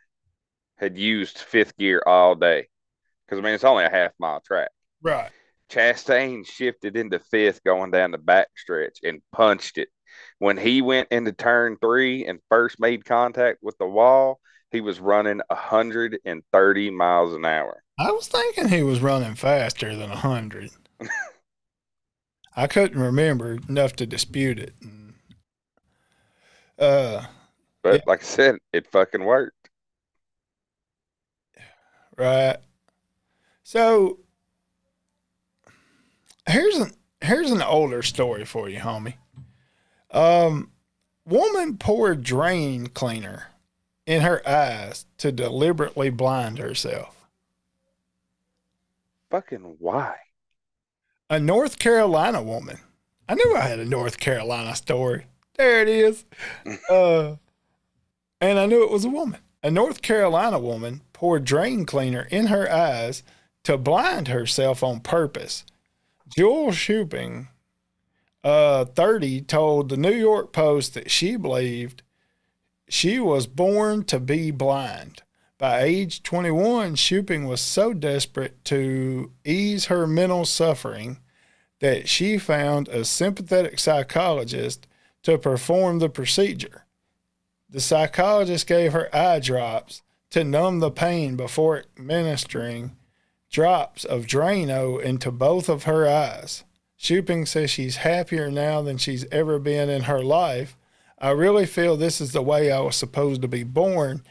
had 0.76 0.98
used 0.98 1.38
fifth 1.38 1.76
gear 1.76 2.02
all 2.06 2.34
day 2.34 2.68
because 3.26 3.38
I 3.40 3.42
mean 3.44 3.54
it's 3.54 3.64
only 3.64 3.84
a 3.84 3.90
half 3.90 4.12
mile 4.18 4.40
track. 4.40 4.70
Right. 5.02 5.30
Chastain 5.70 6.46
shifted 6.46 6.96
into 6.96 7.18
fifth 7.18 7.62
going 7.64 7.90
down 7.90 8.10
the 8.10 8.18
back 8.18 8.48
stretch 8.56 8.98
and 9.04 9.22
punched 9.32 9.78
it. 9.78 9.88
When 10.38 10.56
he 10.56 10.82
went 10.82 11.08
into 11.12 11.32
turn 11.32 11.76
three 11.80 12.26
and 12.26 12.40
first 12.50 12.80
made 12.80 13.04
contact 13.04 13.58
with 13.62 13.78
the 13.78 13.86
wall, 13.86 14.40
he 14.70 14.80
was 14.80 15.00
running 15.00 15.40
130 15.48 16.90
miles 16.90 17.34
an 17.34 17.44
hour. 17.44 17.82
I 17.98 18.10
was 18.12 18.28
thinking 18.28 18.68
he 18.68 18.82
was 18.82 19.00
running 19.00 19.34
faster 19.34 19.94
than 19.96 20.10
100. 20.10 20.70
I 22.56 22.66
couldn't 22.66 23.00
remember 23.00 23.58
enough 23.68 23.94
to 23.96 24.06
dispute 24.06 24.58
it. 24.58 24.74
Uh, 26.78 27.26
But 27.82 27.94
Yeah. 27.96 28.00
like 28.06 28.20
I 28.20 28.24
said, 28.24 28.58
it 28.72 28.86
fucking 28.90 29.24
worked. 29.24 29.68
right. 32.16 32.56
So 33.62 34.18
here's 36.48 36.76
an 36.76 36.92
here's 37.22 37.50
an 37.50 37.62
older 37.62 38.02
story 38.02 38.44
for 38.44 38.68
you, 38.68 38.80
homie. 38.80 39.14
Um, 40.10 40.72
woman 41.24 41.78
poured 41.78 42.22
drain 42.24 42.88
cleaner 42.88 43.46
in 44.10 44.22
her 44.22 44.42
eyes 44.46 45.06
to 45.18 45.30
deliberately 45.30 46.10
blind 46.10 46.58
herself. 46.58 47.28
Fucking 49.30 49.76
why? 49.78 50.16
A 51.30 51.38
North 51.38 51.78
Carolina 51.78 52.42
woman. 52.42 52.78
I 53.28 53.36
knew 53.36 53.54
I 53.54 53.60
had 53.60 53.78
a 53.78 53.84
North 53.84 54.18
Carolina 54.18 54.74
story. 54.74 55.26
There 55.56 55.80
it 55.80 55.88
is. 55.88 56.24
Uh, 56.90 57.36
and 58.40 58.58
I 58.58 58.66
knew 58.66 58.82
it 58.82 58.90
was 58.90 59.04
a 59.04 59.08
woman. 59.10 59.38
A 59.62 59.70
North 59.70 60.02
Carolina 60.02 60.58
woman 60.58 61.02
poured 61.12 61.44
drain 61.44 61.86
cleaner 61.86 62.26
in 62.32 62.46
her 62.46 62.68
eyes 62.68 63.22
to 63.62 63.78
blind 63.78 64.26
herself 64.26 64.82
on 64.82 64.98
purpose. 64.98 65.64
Jewel 66.28 66.72
Shuping, 66.72 67.46
uh, 68.42 68.86
30, 68.86 69.42
told 69.42 69.88
the 69.88 69.96
New 69.96 70.14
York 70.14 70.52
Post 70.52 70.94
that 70.94 71.12
she 71.12 71.36
believed 71.36 72.02
she 72.92 73.18
was 73.18 73.46
born 73.46 74.04
to 74.04 74.20
be 74.20 74.50
blind. 74.50 75.22
By 75.58 75.82
age 75.82 76.22
21, 76.22 76.94
Shuping 76.94 77.46
was 77.46 77.60
so 77.60 77.92
desperate 77.92 78.64
to 78.66 79.30
ease 79.44 79.86
her 79.86 80.06
mental 80.06 80.44
suffering 80.44 81.18
that 81.80 82.08
she 82.08 82.38
found 82.38 82.88
a 82.88 83.04
sympathetic 83.04 83.78
psychologist 83.78 84.86
to 85.22 85.38
perform 85.38 85.98
the 85.98 86.08
procedure. 86.08 86.86
The 87.68 87.80
psychologist 87.80 88.66
gave 88.66 88.92
her 88.92 89.14
eye 89.14 89.40
drops 89.40 90.02
to 90.30 90.44
numb 90.44 90.80
the 90.80 90.90
pain 90.90 91.36
before 91.36 91.84
administering 91.98 92.96
drops 93.50 94.04
of 94.04 94.26
Drano 94.26 95.00
into 95.00 95.30
both 95.30 95.68
of 95.68 95.84
her 95.84 96.08
eyes. 96.08 96.64
Shuping 96.96 97.46
says 97.46 97.70
she's 97.70 97.96
happier 97.96 98.50
now 98.50 98.82
than 98.82 98.98
she's 98.98 99.24
ever 99.32 99.58
been 99.58 99.88
in 99.88 100.02
her 100.02 100.22
life. 100.22 100.76
I 101.20 101.30
really 101.30 101.66
feel 101.66 101.96
this 101.96 102.20
is 102.20 102.32
the 102.32 102.42
way 102.42 102.72
I 102.72 102.80
was 102.80 102.96
supposed 102.96 103.42
to 103.42 103.48
be 103.48 103.62
born, 103.62 104.22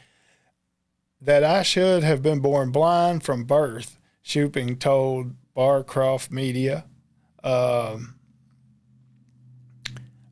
that 1.20 1.44
I 1.44 1.62
should 1.62 2.02
have 2.02 2.22
been 2.22 2.40
born 2.40 2.72
blind 2.72 3.22
from 3.22 3.44
birth, 3.44 3.98
Shuping 4.24 4.78
told 4.78 5.34
Barcroft 5.54 6.30
Media. 6.30 6.84
Um, 7.44 8.16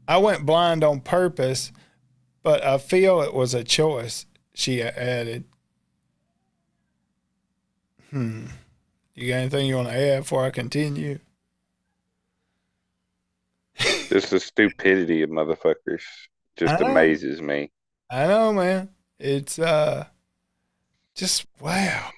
I 0.09 0.17
went 0.17 0.47
blind 0.47 0.83
on 0.83 1.01
purpose, 1.01 1.71
but 2.43 2.65
I 2.65 2.79
feel 2.79 3.21
it 3.21 3.35
was 3.35 3.55
a 3.55 3.63
choice, 3.63 4.27
she 4.55 4.83
added. 4.83 5.45
Hmm. 8.11 8.47
You 9.15 9.29
got 9.29 9.37
anything 9.37 9.67
you 9.67 9.77
want 9.77 9.89
to 9.89 9.95
add 9.95 10.21
before 10.21 10.45
I 10.45 10.51
continue? 10.51 11.19
Just 13.77 14.31
the 14.31 14.41
stupidity 14.41 15.23
of 15.23 15.31
motherfuckers 15.31 16.03
just 16.59 16.83
amazes 16.83 17.41
me. 17.41 17.71
I 18.11 18.27
know, 18.27 18.53
man. 18.53 18.91
It's 19.19 19.59
uh 19.59 20.07
just 21.15 21.47
wow. 21.61 22.11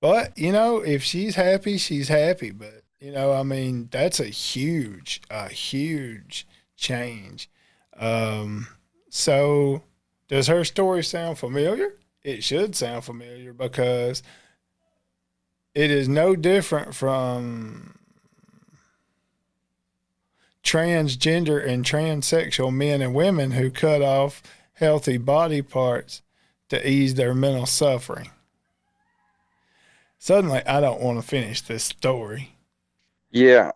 But, 0.00 0.36
you 0.38 0.52
know, 0.52 0.78
if 0.78 1.02
she's 1.02 1.34
happy, 1.34 1.78
she's 1.78 2.08
happy. 2.08 2.50
But, 2.50 2.82
you 3.00 3.12
know, 3.12 3.32
I 3.32 3.42
mean, 3.42 3.88
that's 3.90 4.20
a 4.20 4.26
huge, 4.26 5.22
a 5.30 5.48
huge 5.48 6.46
change. 6.76 7.50
Um, 7.96 8.68
so 9.10 9.82
does 10.28 10.46
her 10.48 10.64
story 10.64 11.02
sound 11.02 11.38
familiar? 11.38 11.96
It 12.22 12.44
should 12.44 12.76
sound 12.76 13.04
familiar 13.04 13.52
because 13.52 14.22
it 15.74 15.90
is 15.90 16.08
no 16.08 16.36
different 16.36 16.94
from 16.94 17.98
transgender 20.66 21.64
and 21.64 21.84
transsexual 21.84 22.74
men 22.74 23.00
and 23.00 23.14
women 23.14 23.52
who 23.52 23.70
cut 23.70 24.02
off 24.02 24.42
healthy 24.74 25.16
body 25.16 25.62
parts 25.62 26.22
to 26.68 26.88
ease 26.88 27.14
their 27.14 27.34
mental 27.34 27.66
suffering. 27.66 28.30
Suddenly, 30.18 30.66
I 30.66 30.80
don't 30.80 31.00
want 31.00 31.20
to 31.20 31.26
finish 31.26 31.60
this 31.62 31.84
story. 31.84 32.56
Yeah. 33.30 33.70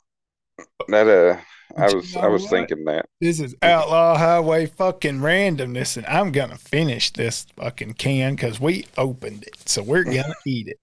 That 0.88 1.06
uh 1.06 1.40
I 1.76 1.86
But 1.86 1.90
you 1.92 1.96
was 1.96 2.16
I 2.16 2.26
was 2.26 2.42
what? 2.42 2.50
thinking 2.50 2.84
that. 2.86 3.06
This 3.20 3.38
is 3.38 3.54
outlaw 3.62 4.18
highway 4.18 4.66
fucking 4.66 5.20
randomness, 5.20 5.96
and 5.96 6.06
I'm 6.06 6.32
gonna 6.32 6.58
finish 6.58 7.10
this 7.12 7.46
fucking 7.56 7.94
can 7.94 8.34
because 8.34 8.60
we 8.60 8.86
opened 8.98 9.44
it, 9.44 9.68
so 9.68 9.82
we're 9.82 10.04
gonna 10.04 10.34
eat 10.44 10.68
it. 10.68 10.80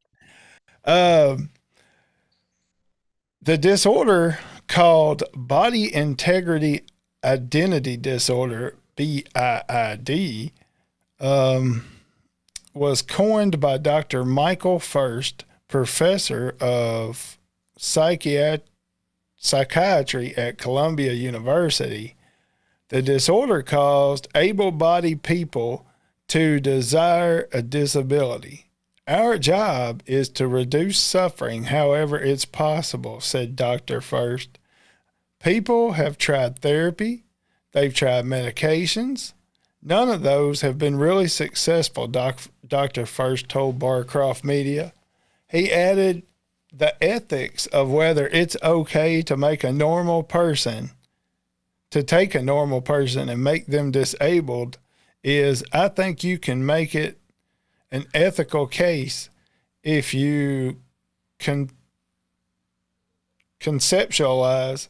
Um, 0.89 1.49
the 3.41 3.58
disorder 3.58 4.39
called 4.68 5.24
body 5.34 5.93
integrity 5.93 6.82
identity 7.24 7.97
disorder 7.97 8.76
(BIID) 8.95 10.51
um, 11.20 11.86
was 12.74 13.01
coined 13.01 13.59
by 13.59 13.78
Dr. 13.78 14.24
Michael 14.24 14.80
First, 14.80 15.45
professor 15.68 16.55
of 16.59 17.38
psychiatry 17.78 18.63
at 20.38 20.57
Columbia 20.57 21.13
University, 21.13 22.15
the 22.89 23.01
disorder 23.01 23.61
caused 23.61 24.28
able 24.36 24.72
bodied 24.72 25.24
people 25.24 25.86
to 26.28 26.59
desire 26.59 27.47
a 27.51 27.61
disability. 27.61 28.65
Our 29.07 29.38
job 29.38 30.03
is 30.05 30.28
to 30.30 30.47
reduce 30.47 30.99
suffering 30.99 31.65
however 31.65 32.20
it's 32.20 32.45
possible, 32.45 33.22
said 33.22 33.55
Dr. 33.55 34.01
First. 34.01 34.57
People 35.41 35.93
have 35.93 36.17
tried 36.17 36.59
therapy, 36.59 37.23
they've 37.71 37.93
tried 37.93 38.25
medications. 38.25 39.33
None 39.81 40.09
of 40.09 40.23
those 40.23 40.61
have 40.61 40.77
been 40.77 40.97
really 40.97 41.27
successful, 41.27 42.07
doc, 42.07 42.39
Dr. 42.67 43.05
First 43.05 43.47
told 43.47 43.79
Barcroft 43.79 44.43
Media. 44.43 44.93
He 45.49 45.71
added, 45.71 46.23
the 46.71 47.01
ethics 47.03 47.65
of 47.67 47.89
whether 47.89 48.27
it's 48.27 48.57
okay 48.61 49.21
to 49.21 49.38
make 49.38 49.63
a 49.63 49.71
normal 49.71 50.23
person 50.23 50.91
to 51.89 52.03
take 52.03 52.35
a 52.35 52.41
normal 52.41 52.81
person 52.81 53.29
and 53.29 53.43
make 53.43 53.67
them 53.67 53.91
disabled 53.91 54.77
is 55.23 55.63
I 55.71 55.88
think 55.88 56.23
you 56.23 56.38
can 56.38 56.65
make 56.65 56.93
it 56.93 57.17
an 57.91 58.05
ethical 58.13 58.67
case 58.67 59.29
if 59.83 60.13
you 60.13 60.81
can 61.39 61.69
conceptualize 63.59 64.88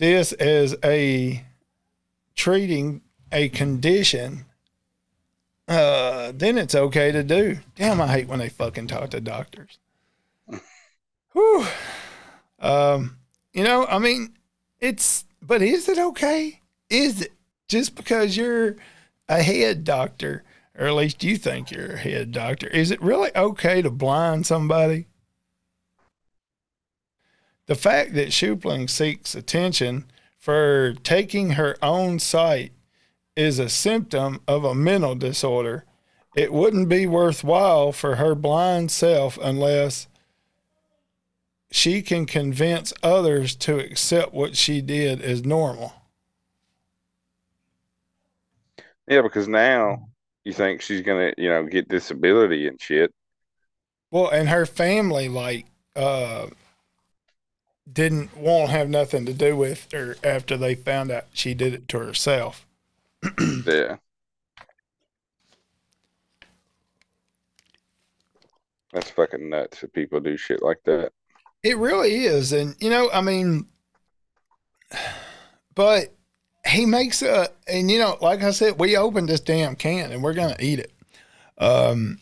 this 0.00 0.32
as 0.32 0.76
a 0.82 1.44
treating 2.34 3.02
a 3.30 3.48
condition 3.50 4.46
uh, 5.70 6.32
then 6.34 6.58
it's 6.58 6.74
okay 6.74 7.12
to 7.12 7.22
do. 7.22 7.58
Damn, 7.76 8.00
I 8.00 8.08
hate 8.08 8.26
when 8.26 8.40
they 8.40 8.48
fucking 8.48 8.88
talk 8.88 9.10
to 9.10 9.20
doctors. 9.20 9.78
Whew. 11.32 11.64
Um, 12.58 13.18
you 13.52 13.62
know, 13.62 13.86
I 13.86 14.00
mean, 14.00 14.36
it's, 14.80 15.24
but 15.40 15.62
is 15.62 15.88
it 15.88 15.96
okay? 15.96 16.60
Is 16.90 17.22
it 17.22 17.32
just 17.68 17.94
because 17.94 18.36
you're 18.36 18.76
a 19.28 19.44
head 19.44 19.84
doctor, 19.84 20.42
or 20.76 20.88
at 20.88 20.94
least 20.94 21.22
you 21.22 21.36
think 21.36 21.70
you're 21.70 21.92
a 21.92 21.98
head 21.98 22.32
doctor, 22.32 22.66
is 22.66 22.90
it 22.90 23.00
really 23.00 23.30
okay 23.36 23.80
to 23.80 23.90
blind 23.90 24.46
somebody? 24.46 25.06
The 27.70 27.76
fact 27.76 28.14
that 28.14 28.32
Shuping 28.32 28.88
seeks 28.88 29.36
attention 29.36 30.06
for 30.36 30.94
taking 31.04 31.50
her 31.50 31.76
own 31.80 32.18
sight 32.18 32.72
is 33.36 33.60
a 33.60 33.68
symptom 33.68 34.40
of 34.48 34.64
a 34.64 34.74
mental 34.74 35.14
disorder. 35.14 35.84
It 36.34 36.52
wouldn't 36.52 36.88
be 36.88 37.06
worthwhile 37.06 37.92
for 37.92 38.16
her 38.16 38.34
blind 38.34 38.90
self 38.90 39.38
unless 39.40 40.08
she 41.70 42.02
can 42.02 42.26
convince 42.26 42.92
others 43.04 43.54
to 43.58 43.78
accept 43.78 44.34
what 44.34 44.56
she 44.56 44.80
did 44.80 45.22
as 45.22 45.44
normal. 45.44 45.92
Yeah, 49.06 49.22
because 49.22 49.46
now 49.46 50.08
you 50.42 50.52
think 50.52 50.82
she's 50.82 51.02
gonna, 51.02 51.34
you 51.38 51.48
know, 51.48 51.62
get 51.66 51.88
disability 51.88 52.66
and 52.66 52.82
shit. 52.82 53.14
Well, 54.10 54.28
and 54.28 54.48
her 54.48 54.66
family 54.66 55.28
like 55.28 55.66
uh 55.94 56.48
didn't 57.92 58.36
won't 58.36 58.70
have 58.70 58.88
nothing 58.88 59.26
to 59.26 59.32
do 59.32 59.56
with 59.56 59.88
her 59.92 60.16
after 60.22 60.56
they 60.56 60.74
found 60.74 61.10
out 61.10 61.26
she 61.32 61.54
did 61.54 61.74
it 61.74 61.88
to 61.88 61.98
herself. 61.98 62.66
Yeah. 63.66 63.96
That's 68.92 69.10
fucking 69.10 69.48
nuts 69.48 69.82
that 69.82 69.92
people 69.92 70.18
do 70.18 70.36
shit 70.36 70.62
like 70.62 70.82
that. 70.84 71.12
It 71.62 71.76
really 71.76 72.24
is. 72.24 72.52
And, 72.52 72.74
you 72.80 72.90
know, 72.90 73.08
I 73.12 73.20
mean, 73.20 73.66
but 75.74 76.12
he 76.66 76.86
makes 76.86 77.22
a, 77.22 77.48
and 77.68 77.90
you 77.90 77.98
know, 77.98 78.18
like 78.20 78.42
I 78.42 78.50
said, 78.50 78.78
we 78.78 78.96
opened 78.96 79.28
this 79.28 79.40
damn 79.40 79.76
can 79.76 80.10
and 80.10 80.22
we're 80.22 80.34
gonna 80.34 80.56
eat 80.58 80.80
it. 80.80 80.92
Um, 81.58 82.18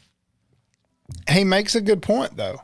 he 1.31 1.45
makes 1.45 1.75
a 1.75 1.81
good 1.81 2.03
point 2.03 2.37
though. 2.37 2.61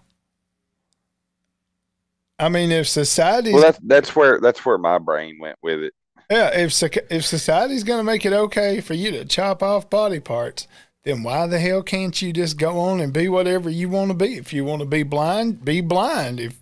I 2.38 2.48
mean, 2.48 2.72
if 2.72 2.88
society, 2.88 3.52
Well, 3.52 3.62
that's 3.62 3.78
that's 3.84 4.16
where 4.16 4.40
that's 4.40 4.64
where 4.66 4.78
my 4.78 4.98
brain 4.98 5.38
went 5.40 5.56
with 5.62 5.80
it. 5.80 5.94
yeah, 6.30 6.48
if 6.58 6.72
soc- 6.72 7.06
if 7.10 7.24
society's 7.24 7.84
gonna 7.84 8.02
make 8.04 8.24
it 8.26 8.32
okay 8.32 8.80
for 8.80 8.94
you 8.94 9.10
to 9.12 9.24
chop 9.24 9.62
off 9.62 9.88
body 9.88 10.18
parts, 10.20 10.66
then 11.04 11.22
why 11.22 11.46
the 11.46 11.60
hell 11.60 11.82
can't 11.82 12.20
you 12.20 12.32
just 12.32 12.56
go 12.58 12.78
on 12.80 13.00
and 13.00 13.12
be 13.12 13.28
whatever 13.28 13.70
you 13.70 13.88
want 13.88 14.10
to 14.10 14.14
be? 14.16 14.34
If 14.36 14.52
you 14.52 14.64
want 14.64 14.80
to 14.80 14.86
be 14.86 15.02
blind, 15.04 15.64
be 15.64 15.80
blind. 15.80 16.40
If 16.40 16.56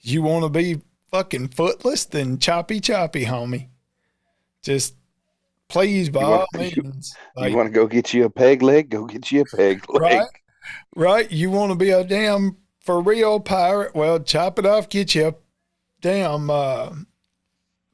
you 0.00 0.22
want 0.22 0.44
to 0.44 0.48
be 0.48 0.80
fucking 1.10 1.48
footless, 1.48 2.04
then 2.04 2.38
choppy 2.38 2.78
choppy, 2.78 3.24
homie. 3.24 3.68
Just 4.62 4.94
please, 5.68 6.08
by 6.08 6.22
all 6.22 6.46
you- 6.54 6.82
means. 6.84 7.16
Like, 7.34 7.50
you 7.50 7.56
want 7.56 7.66
to 7.68 7.72
go 7.72 7.86
get 7.88 8.14
you 8.14 8.24
a 8.26 8.30
peg 8.30 8.62
leg? 8.62 8.90
Go 8.90 9.06
get 9.06 9.32
you 9.32 9.40
a 9.42 9.56
peg 9.56 9.82
leg. 9.88 10.00
right? 10.02 10.26
Right? 10.94 11.30
You 11.32 11.50
want 11.50 11.72
to 11.72 11.76
be 11.76 11.90
a 11.90 12.04
damn 12.04 12.56
for 12.86 13.00
real 13.00 13.40
pirate? 13.40 13.94
Well, 13.94 14.20
chop 14.20 14.58
it 14.58 14.64
off, 14.64 14.88
get 14.88 15.14
you 15.14 15.28
a 15.28 15.34
damn 16.00 16.48
uh, 16.48 16.94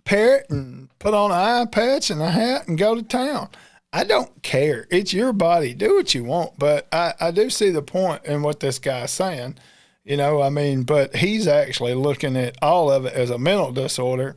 parrot, 0.04 0.46
and 0.50 0.96
put 0.98 1.14
on 1.14 1.30
an 1.30 1.38
eye 1.38 1.64
patch 1.64 2.10
and 2.10 2.20
a 2.20 2.30
hat, 2.30 2.68
and 2.68 2.78
go 2.78 2.94
to 2.94 3.02
town. 3.02 3.48
I 3.92 4.04
don't 4.04 4.42
care. 4.42 4.86
It's 4.90 5.12
your 5.12 5.32
body. 5.32 5.74
Do 5.74 5.96
what 5.96 6.14
you 6.14 6.24
want. 6.24 6.58
But 6.58 6.86
I, 6.92 7.14
I 7.20 7.30
do 7.30 7.50
see 7.50 7.70
the 7.70 7.82
point 7.82 8.24
in 8.24 8.42
what 8.42 8.60
this 8.60 8.78
guy's 8.78 9.10
saying. 9.10 9.56
You 10.04 10.16
know, 10.16 10.42
I 10.42 10.50
mean, 10.50 10.82
but 10.82 11.16
he's 11.16 11.46
actually 11.46 11.94
looking 11.94 12.36
at 12.36 12.56
all 12.62 12.90
of 12.90 13.06
it 13.06 13.14
as 13.14 13.30
a 13.30 13.38
mental 13.38 13.72
disorder. 13.72 14.36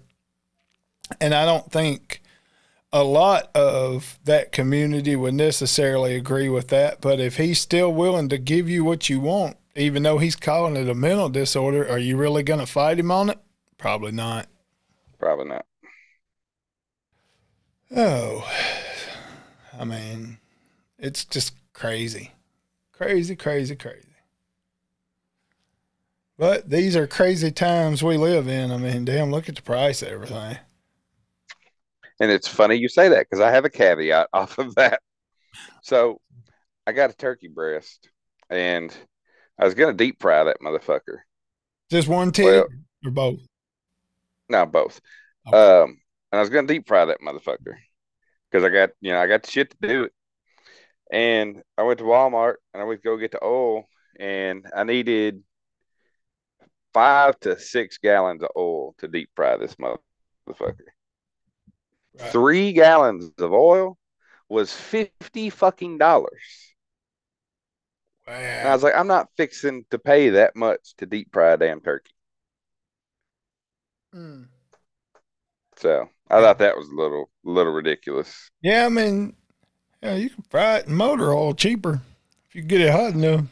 And 1.22 1.34
I 1.34 1.45
don't 1.45 1.72
think 1.72 2.22
a 2.91 3.03
lot 3.03 3.49
of 3.56 4.20
that 4.26 4.51
community 4.51 5.16
would 5.16 5.34
necessarily 5.34 6.16
agree 6.16 6.49
with 6.49 6.68
that. 6.70 7.01
But 7.01 7.20
if 7.20 7.38
he's 7.38 7.60
still 7.60 7.91
willing 7.93 8.30
to 8.30 8.38
give 8.38 8.70
you 8.70 8.84
what 8.84 9.10
you 9.10 9.20
want, 9.20 9.58
even 9.76 10.03
though 10.03 10.17
he's 10.17 10.36
calling 10.36 10.76
it 10.76 10.89
a 10.89 10.95
mental 10.95 11.30
disorder, 11.30 11.88
are 11.88 11.99
you 11.99 12.17
really 12.17 12.43
going 12.43 12.59
to 12.59 12.65
fight 12.65 12.99
him 12.99 13.11
on 13.11 13.30
it? 13.30 13.39
Probably 13.78 14.11
not. 14.11 14.47
Probably 15.19 15.45
not. 15.45 15.65
Oh, 17.95 18.49
I 19.78 19.84
mean, 19.86 20.39
it's 20.97 21.26
just 21.26 21.53
crazy. 21.73 22.32
Crazy, 22.91 23.36
crazy, 23.36 23.76
crazy. 23.76 24.07
But 26.38 26.69
these 26.69 26.95
are 26.95 27.07
crazy 27.07 27.51
times 27.51 28.03
we 28.03 28.17
live 28.17 28.47
in. 28.47 28.71
I 28.71 28.78
mean, 28.78 29.05
damn, 29.05 29.32
look 29.32 29.47
at 29.47 29.55
the 29.55 29.61
price 29.61 30.01
of 30.01 30.09
everything. 30.09 30.57
And 32.19 32.32
it's 32.32 32.47
funny 32.47 32.76
you 32.76 32.89
say 32.89 33.09
that 33.09 33.28
because 33.30 33.41
I 33.41 33.51
have 33.51 33.65
a 33.65 33.69
caveat 33.69 34.30
off 34.34 34.57
of 34.57 34.76
that. 34.76 35.01
So 35.82 36.19
I 36.88 36.91
got 36.91 37.09
a 37.09 37.15
turkey 37.15 37.47
breast 37.47 38.09
and 38.49 38.95
I 39.58 39.66
was 39.66 39.74
gonna 39.74 39.93
deep 39.93 40.22
fry 40.22 40.43
that 40.43 40.58
motherfucker. 40.62 41.20
Just 41.89 42.08
one 42.08 42.32
titty 42.32 42.49
Well- 42.49 42.68
or 43.06 43.12
both? 43.12 43.39
No, 44.49 44.66
both. 44.66 44.99
Okay. 45.47 45.58
Um, 45.58 46.01
and 46.32 46.39
I 46.39 46.41
was 46.41 46.49
gonna 46.49 46.68
deep 46.68 46.88
fry 46.88 47.06
that 47.06 47.22
motherfucker 47.22 47.76
because 48.49 48.64
I 48.64 48.70
got 48.70 48.91
you 49.01 49.12
know 49.12 49.20
I 49.20 49.28
got 49.28 49.43
the 49.43 49.51
shit 49.51 49.72
to 49.72 49.88
do 49.88 50.03
it. 50.06 50.14
And 51.12 51.62
I 51.78 51.84
went 51.84 51.99
to 51.99 52.06
Walmart 52.06 52.56
and 52.74 52.82
I 52.82 52.86
went 52.86 53.01
to 53.01 53.08
go 53.08 53.18
get 53.18 53.32
the 53.32 53.43
oil 53.43 53.88
and 54.20 54.66
I 54.76 54.84
needed 54.84 55.43
five 56.93 57.39
to 57.41 57.60
six 57.60 57.97
gallons 57.97 58.41
of 58.41 58.49
oil 58.58 58.95
to 58.99 59.08
deep 59.08 59.30
fry 59.36 59.58
this 59.58 59.76
motherfucker. 59.76 60.80
Right. 62.20 62.32
Three 62.32 62.74
gallons 62.74 63.32
of 63.38 63.53
oil 63.53 63.97
was 64.49 64.72
fifty 64.74 65.49
fucking 65.49 65.97
dollars. 65.97 66.74
And 68.28 68.67
I 68.67 68.73
was 68.73 68.84
like, 68.84 68.95
I'm 68.95 69.07
not 69.07 69.30
fixing 69.38 69.86
to 69.91 69.99
pay 69.99 70.30
that 70.30 70.55
much 70.55 70.95
to 70.97 71.05
deep 71.05 71.30
fry 71.32 71.53
a 71.53 71.57
damn 71.57 71.82
turkey. 71.82 72.11
Mm. 74.13 74.47
So 75.78 76.09
I 76.30 76.41
thought 76.41 76.59
that 76.59 76.78
was 76.78 76.88
a 76.88 76.95
little 76.95 77.30
little 77.43 77.73
ridiculous. 77.73 78.49
Yeah, 78.61 78.86
I 78.86 78.89
mean, 78.89 79.36
yeah, 80.01 80.15
you 80.15 80.30
can 80.30 80.43
fry 80.49 80.78
it 80.78 80.88
in 80.88 80.95
motor 80.95 81.34
oil 81.34 81.53
cheaper 81.53 82.01
if 82.47 82.55
you 82.55 82.61
get 82.61 82.82
it 82.82 82.91
hot 82.91 83.13
enough. 83.13 83.45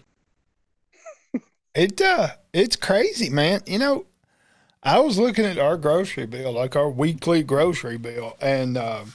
it 1.75 2.01
uh, 2.01 2.29
it's 2.53 2.75
crazy, 2.75 3.29
man. 3.29 3.61
You 3.67 3.79
know, 3.79 4.05
I 4.81 4.99
was 4.99 5.17
looking 5.17 5.45
at 5.45 5.59
our 5.59 5.77
grocery 5.77 6.25
bill, 6.25 6.53
like 6.53 6.75
our 6.75 6.89
weekly 6.89 7.43
grocery 7.43 7.97
bill, 7.97 8.35
and 8.41 8.77
um, 8.77 9.13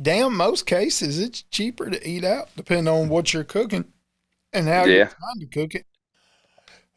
damn, 0.00 0.36
most 0.36 0.66
cases 0.66 1.18
it's 1.20 1.42
cheaper 1.42 1.90
to 1.90 2.08
eat 2.08 2.24
out, 2.24 2.48
depending 2.56 2.92
on 2.92 3.08
what 3.08 3.32
you're 3.34 3.44
cooking 3.44 3.92
and 4.52 4.68
how 4.68 4.84
you're 4.86 5.04
Yeah. 5.06 5.08
trying 5.08 5.40
to 5.40 5.46
cook 5.46 5.74
it. 5.74 5.86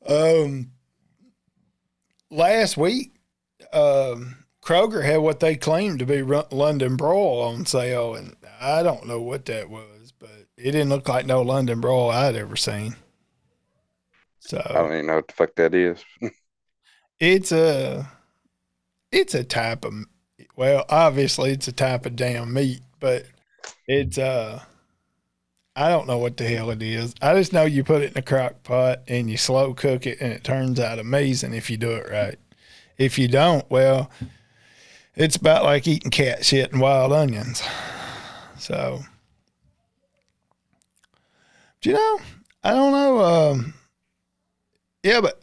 Um, 0.07 0.71
last 2.29 2.77
week, 2.77 3.13
um, 3.73 4.45
Kroger 4.61 5.03
had 5.03 5.17
what 5.19 5.39
they 5.39 5.55
claimed 5.55 5.99
to 5.99 6.05
be 6.05 6.21
London 6.21 6.97
broil 6.97 7.41
on 7.41 7.65
sale, 7.65 8.15
and 8.15 8.35
I 8.59 8.83
don't 8.83 9.07
know 9.07 9.21
what 9.21 9.45
that 9.45 9.69
was, 9.69 10.11
but 10.17 10.47
it 10.57 10.71
didn't 10.71 10.89
look 10.89 11.07
like 11.07 11.25
no 11.25 11.41
London 11.41 11.79
broil 11.81 12.09
I'd 12.11 12.35
ever 12.35 12.55
seen. 12.55 12.95
So 14.39 14.61
I 14.73 14.79
don't 14.81 14.93
even 14.93 15.07
know 15.07 15.15
what 15.15 15.27
the 15.27 15.33
fuck 15.33 15.55
that 15.55 15.73
is. 15.73 16.03
it's 17.19 17.51
a 17.51 18.09
it's 19.11 19.33
a 19.33 19.43
type 19.43 19.85
of 19.85 19.93
well, 20.57 20.85
obviously 20.89 21.51
it's 21.51 21.67
a 21.69 21.71
type 21.71 22.05
of 22.05 22.17
damn 22.17 22.51
meat, 22.51 22.81
but 22.99 23.25
it's 23.87 24.17
uh 24.17 24.61
I 25.75 25.89
don't 25.89 26.07
know 26.07 26.17
what 26.17 26.35
the 26.35 26.45
hell 26.45 26.71
it 26.71 26.81
is. 26.81 27.13
I 27.21 27.35
just 27.35 27.53
know 27.53 27.63
you 27.63 27.83
put 27.83 28.01
it 28.01 28.11
in 28.11 28.17
a 28.17 28.23
crock 28.23 28.63
pot 28.63 29.03
and 29.07 29.29
you 29.29 29.37
slow 29.37 29.75
cook 29.75 30.07
it 30.07 30.19
and 30.19 30.33
it 30.33 30.43
turns 30.43 30.79
out 30.79 30.97
amazing 30.97 31.53
if 31.53 31.69
you 31.69 31.77
do 31.77 31.91
it 31.91 32.09
right. 32.11 32.39
If 32.97 33.19
you 33.19 33.27
don't, 33.27 33.69
well, 33.69 34.09
it's 35.15 35.35
about 35.35 35.63
like 35.63 35.87
eating 35.87 36.09
cat 36.09 36.43
shit 36.43 36.71
and 36.71 36.81
wild 36.81 37.13
onions. 37.13 37.61
So 38.57 39.03
do 41.81 41.91
you 41.91 41.95
know, 41.95 42.19
I 42.63 42.71
don't 42.71 42.91
know, 42.91 43.19
um 43.23 43.73
yeah, 45.03 45.21
but 45.21 45.39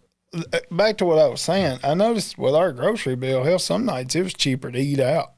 back 0.70 0.98
to 0.98 1.04
what 1.04 1.18
I 1.18 1.26
was 1.26 1.40
saying, 1.40 1.78
I 1.82 1.94
noticed 1.94 2.38
with 2.38 2.54
our 2.54 2.72
grocery 2.72 3.16
bill, 3.16 3.44
hell, 3.44 3.58
some 3.58 3.84
nights 3.84 4.14
it 4.14 4.22
was 4.22 4.34
cheaper 4.34 4.70
to 4.70 4.78
eat 4.78 5.00
out. 5.00 5.32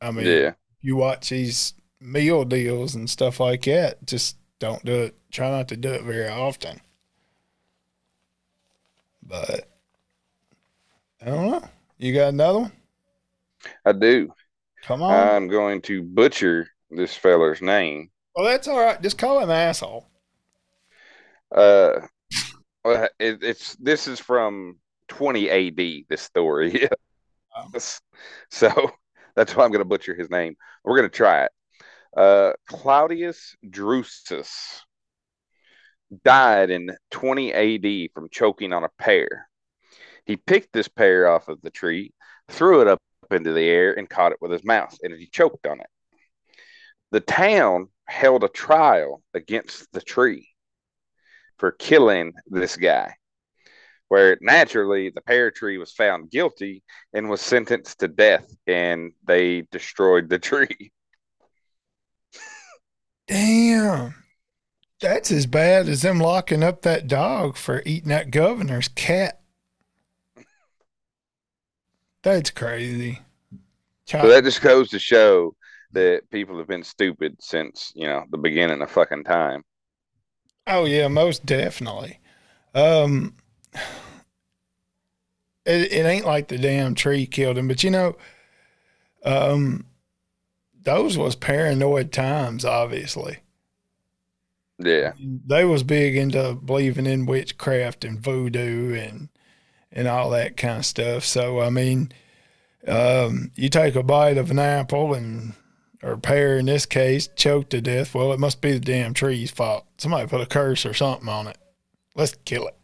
I 0.00 0.10
mean, 0.10 0.26
Yeah. 0.26 0.52
you 0.80 0.96
watch 0.96 1.30
these 1.30 1.74
meal 2.00 2.44
deals 2.44 2.94
and 2.94 3.08
stuff 3.08 3.40
like 3.40 3.62
that, 3.64 4.04
just 4.06 4.36
don't 4.58 4.84
do 4.84 4.92
it. 5.04 5.14
Try 5.30 5.50
not 5.50 5.68
to 5.68 5.76
do 5.76 5.90
it 5.92 6.02
very 6.02 6.28
often. 6.28 6.80
But 9.22 9.68
I 11.20 11.26
don't 11.26 11.50
know. 11.50 11.68
You 11.98 12.14
got 12.14 12.28
another 12.28 12.60
one? 12.60 12.72
I 13.84 13.92
do. 13.92 14.32
Come 14.82 15.02
on. 15.02 15.12
I'm 15.12 15.48
going 15.48 15.82
to 15.82 16.02
butcher 16.02 16.68
this 16.90 17.14
feller's 17.16 17.60
name. 17.60 18.10
well, 18.34 18.44
that's 18.44 18.68
all 18.68 18.78
right. 18.78 19.00
Just 19.02 19.18
call 19.18 19.40
him 19.40 19.50
asshole. 19.50 20.06
Uh, 21.50 22.00
it, 22.90 23.38
it's 23.42 23.76
this 23.76 24.06
is 24.08 24.20
from 24.20 24.76
20 25.08 25.50
AD. 25.50 26.04
This 26.08 26.22
story, 26.22 26.88
Oh. 27.56 27.70
so 28.50 28.90
that's 29.34 29.56
why 29.56 29.64
I'm 29.64 29.70
going 29.70 29.80
to 29.80 29.86
butcher 29.86 30.14
his 30.14 30.28
name. 30.28 30.56
We're 30.84 30.98
going 30.98 31.08
to 31.08 31.16
try 31.16 31.44
it. 31.44 31.52
Uh, 32.14 32.52
Claudius 32.68 33.56
Drusus 33.66 34.80
died 36.24 36.70
in 36.70 36.94
20 37.10 37.52
AD 37.52 38.10
from 38.12 38.28
choking 38.30 38.72
on 38.72 38.84
a 38.84 38.90
pear. 38.98 39.48
He 40.24 40.36
picked 40.36 40.72
this 40.72 40.88
pear 40.88 41.28
off 41.28 41.48
of 41.48 41.62
the 41.62 41.70
tree, 41.70 42.12
threw 42.48 42.80
it 42.82 42.88
up 42.88 43.00
into 43.30 43.52
the 43.52 43.68
air, 43.68 43.96
and 43.96 44.08
caught 44.08 44.32
it 44.32 44.38
with 44.40 44.50
his 44.50 44.64
mouth, 44.64 44.96
and 45.02 45.14
he 45.14 45.26
choked 45.26 45.66
on 45.66 45.80
it. 45.80 45.86
The 47.12 47.20
town 47.20 47.88
held 48.06 48.44
a 48.44 48.48
trial 48.48 49.22
against 49.34 49.90
the 49.92 50.00
tree 50.00 50.48
for 51.58 51.72
killing 51.72 52.32
this 52.46 52.76
guy, 52.76 53.14
where 54.08 54.38
naturally 54.40 55.10
the 55.10 55.20
pear 55.20 55.50
tree 55.50 55.78
was 55.78 55.92
found 55.92 56.30
guilty 56.30 56.82
and 57.12 57.28
was 57.28 57.40
sentenced 57.40 58.00
to 58.00 58.08
death, 58.08 58.46
and 58.66 59.12
they 59.26 59.62
destroyed 59.70 60.28
the 60.28 60.38
tree. 60.38 60.92
Damn. 63.26 64.14
That's 65.00 65.30
as 65.30 65.46
bad 65.46 65.88
as 65.88 66.02
them 66.02 66.18
locking 66.18 66.62
up 66.62 66.82
that 66.82 67.06
dog 67.06 67.56
for 67.56 67.82
eating 67.84 68.08
that 68.08 68.30
governor's 68.30 68.88
cat. 68.88 69.40
That's 72.22 72.50
crazy. 72.50 73.20
So 74.06 74.28
that 74.28 74.44
just 74.44 74.62
goes 74.62 74.88
to 74.90 74.98
show 74.98 75.54
that 75.92 76.28
people 76.30 76.58
have 76.58 76.66
been 76.66 76.82
stupid 76.82 77.36
since 77.40 77.92
you 77.94 78.06
know 78.06 78.24
the 78.30 78.38
beginning 78.38 78.80
of 78.82 78.90
fucking 78.90 79.24
time. 79.24 79.62
Oh 80.66 80.84
yeah, 80.84 81.08
most 81.08 81.44
definitely. 81.46 82.18
Um, 82.74 83.34
it, 85.64 85.92
it 85.92 86.06
ain't 86.06 86.26
like 86.26 86.48
the 86.48 86.58
damn 86.58 86.94
tree 86.94 87.26
killed 87.26 87.58
him, 87.58 87.68
but 87.68 87.82
you 87.82 87.90
know, 87.90 88.16
Um, 89.24 89.86
those 90.84 91.18
was 91.18 91.36
paranoid 91.36 92.12
times, 92.12 92.64
obviously. 92.64 93.38
Yeah. 94.78 95.12
They 95.18 95.64
was 95.64 95.82
big 95.82 96.16
into 96.16 96.54
believing 96.54 97.06
in 97.06 97.26
witchcraft 97.26 98.04
and 98.04 98.18
voodoo 98.20 98.94
and 98.94 99.28
and 99.92 100.08
all 100.08 100.30
that 100.30 100.56
kind 100.56 100.78
of 100.78 100.86
stuff. 100.86 101.24
So 101.24 101.60
I 101.60 101.70
mean, 101.70 102.12
um, 102.88 103.52
you 103.56 103.68
take 103.70 103.96
a 103.96 104.02
bite 104.04 104.38
of 104.38 104.50
an 104.50 104.58
apple 104.60 105.14
and 105.14 105.54
or 106.02 106.16
pear 106.16 106.58
in 106.58 106.66
this 106.66 106.86
case, 106.86 107.28
choked 107.36 107.70
to 107.70 107.80
death. 107.80 108.14
Well, 108.14 108.32
it 108.32 108.40
must 108.40 108.60
be 108.60 108.72
the 108.72 108.80
damn 108.80 109.14
tree's 109.14 109.50
fault. 109.50 109.86
Somebody 109.98 110.28
put 110.28 110.40
a 110.40 110.46
curse 110.46 110.86
or 110.86 110.94
something 110.94 111.28
on 111.28 111.46
it. 111.48 111.58
Let's 112.14 112.36
kill 112.44 112.68
it. 112.68 112.76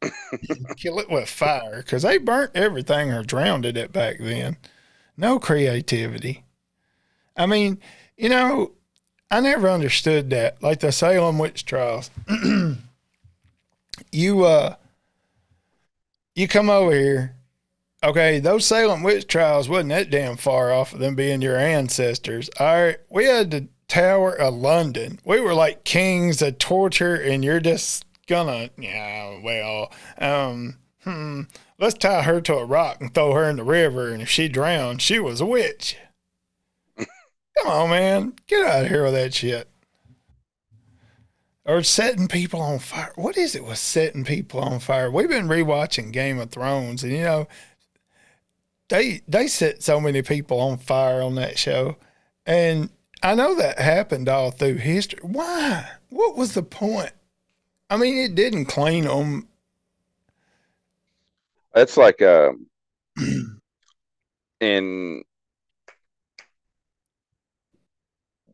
kill 0.76 0.98
it 0.98 1.10
with 1.10 1.28
fire 1.28 1.78
because 1.78 2.02
they 2.02 2.18
burnt 2.18 2.52
everything 2.54 3.12
or 3.12 3.22
drowned 3.22 3.66
it 3.66 3.92
back 3.92 4.18
then. 4.20 4.56
No 5.16 5.38
creativity. 5.38 6.44
I 7.36 7.46
mean, 7.46 7.80
you 8.16 8.28
know, 8.28 8.72
I 9.30 9.40
never 9.40 9.68
understood 9.68 10.30
that. 10.30 10.62
Like 10.62 10.80
the 10.80 10.92
Salem 10.92 11.38
witch 11.38 11.64
trials. 11.64 12.10
you 14.12 14.44
uh 14.44 14.76
you 16.34 16.48
come 16.48 16.70
over 16.70 16.92
here. 16.92 17.34
Okay, 18.02 18.38
those 18.38 18.64
Salem 18.64 19.02
witch 19.02 19.26
trials 19.26 19.68
wasn't 19.68 19.88
that 19.88 20.10
damn 20.10 20.36
far 20.36 20.72
off 20.72 20.92
of 20.92 21.00
them 21.00 21.16
being 21.16 21.42
your 21.42 21.56
ancestors. 21.56 22.48
All 22.60 22.66
right, 22.66 22.98
we 23.10 23.24
had 23.24 23.50
the 23.50 23.68
Tower 23.88 24.32
of 24.32 24.54
London. 24.54 25.18
We 25.24 25.40
were 25.40 25.54
like 25.54 25.82
kings 25.82 26.40
of 26.40 26.58
torture, 26.58 27.16
and 27.16 27.44
you're 27.44 27.58
just 27.58 28.04
gonna, 28.28 28.70
yeah, 28.78 29.40
well, 29.42 29.90
um, 30.18 30.78
hmm, 31.02 31.42
let's 31.80 31.94
tie 31.94 32.22
her 32.22 32.40
to 32.42 32.54
a 32.54 32.64
rock 32.64 33.00
and 33.00 33.12
throw 33.12 33.32
her 33.32 33.50
in 33.50 33.56
the 33.56 33.64
river, 33.64 34.10
and 34.10 34.22
if 34.22 34.28
she 34.28 34.48
drowned, 34.48 35.02
she 35.02 35.18
was 35.18 35.40
a 35.40 35.46
witch. 35.46 35.96
Come 36.96 37.66
on, 37.66 37.90
man. 37.90 38.34
Get 38.46 38.64
out 38.64 38.84
of 38.84 38.90
here 38.90 39.02
with 39.02 39.14
that 39.14 39.34
shit. 39.34 39.68
Or 41.64 41.82
setting 41.82 42.28
people 42.28 42.60
on 42.60 42.78
fire. 42.78 43.12
What 43.16 43.36
is 43.36 43.54
it 43.54 43.64
with 43.64 43.78
setting 43.78 44.24
people 44.24 44.60
on 44.60 44.78
fire? 44.78 45.10
We've 45.10 45.28
been 45.28 45.48
rewatching 45.48 46.12
Game 46.12 46.38
of 46.38 46.50
Thrones, 46.50 47.02
and 47.02 47.12
you 47.12 47.22
know, 47.22 47.48
they 48.88 49.22
they 49.28 49.46
set 49.46 49.82
so 49.82 50.00
many 50.00 50.22
people 50.22 50.60
on 50.60 50.78
fire 50.78 51.22
on 51.22 51.34
that 51.36 51.58
show. 51.58 51.96
And 52.46 52.90
I 53.22 53.34
know 53.34 53.54
that 53.56 53.78
happened 53.78 54.28
all 54.28 54.50
through 54.50 54.76
history. 54.76 55.20
Why? 55.22 55.88
What 56.10 56.36
was 56.36 56.54
the 56.54 56.62
point? 56.62 57.12
I 57.90 57.96
mean, 57.96 58.16
it 58.18 58.34
didn't 58.34 58.66
clean 58.66 59.04
them. 59.04 59.48
It's 61.74 61.96
like 61.96 62.22
um 62.22 62.66
in 64.60 65.22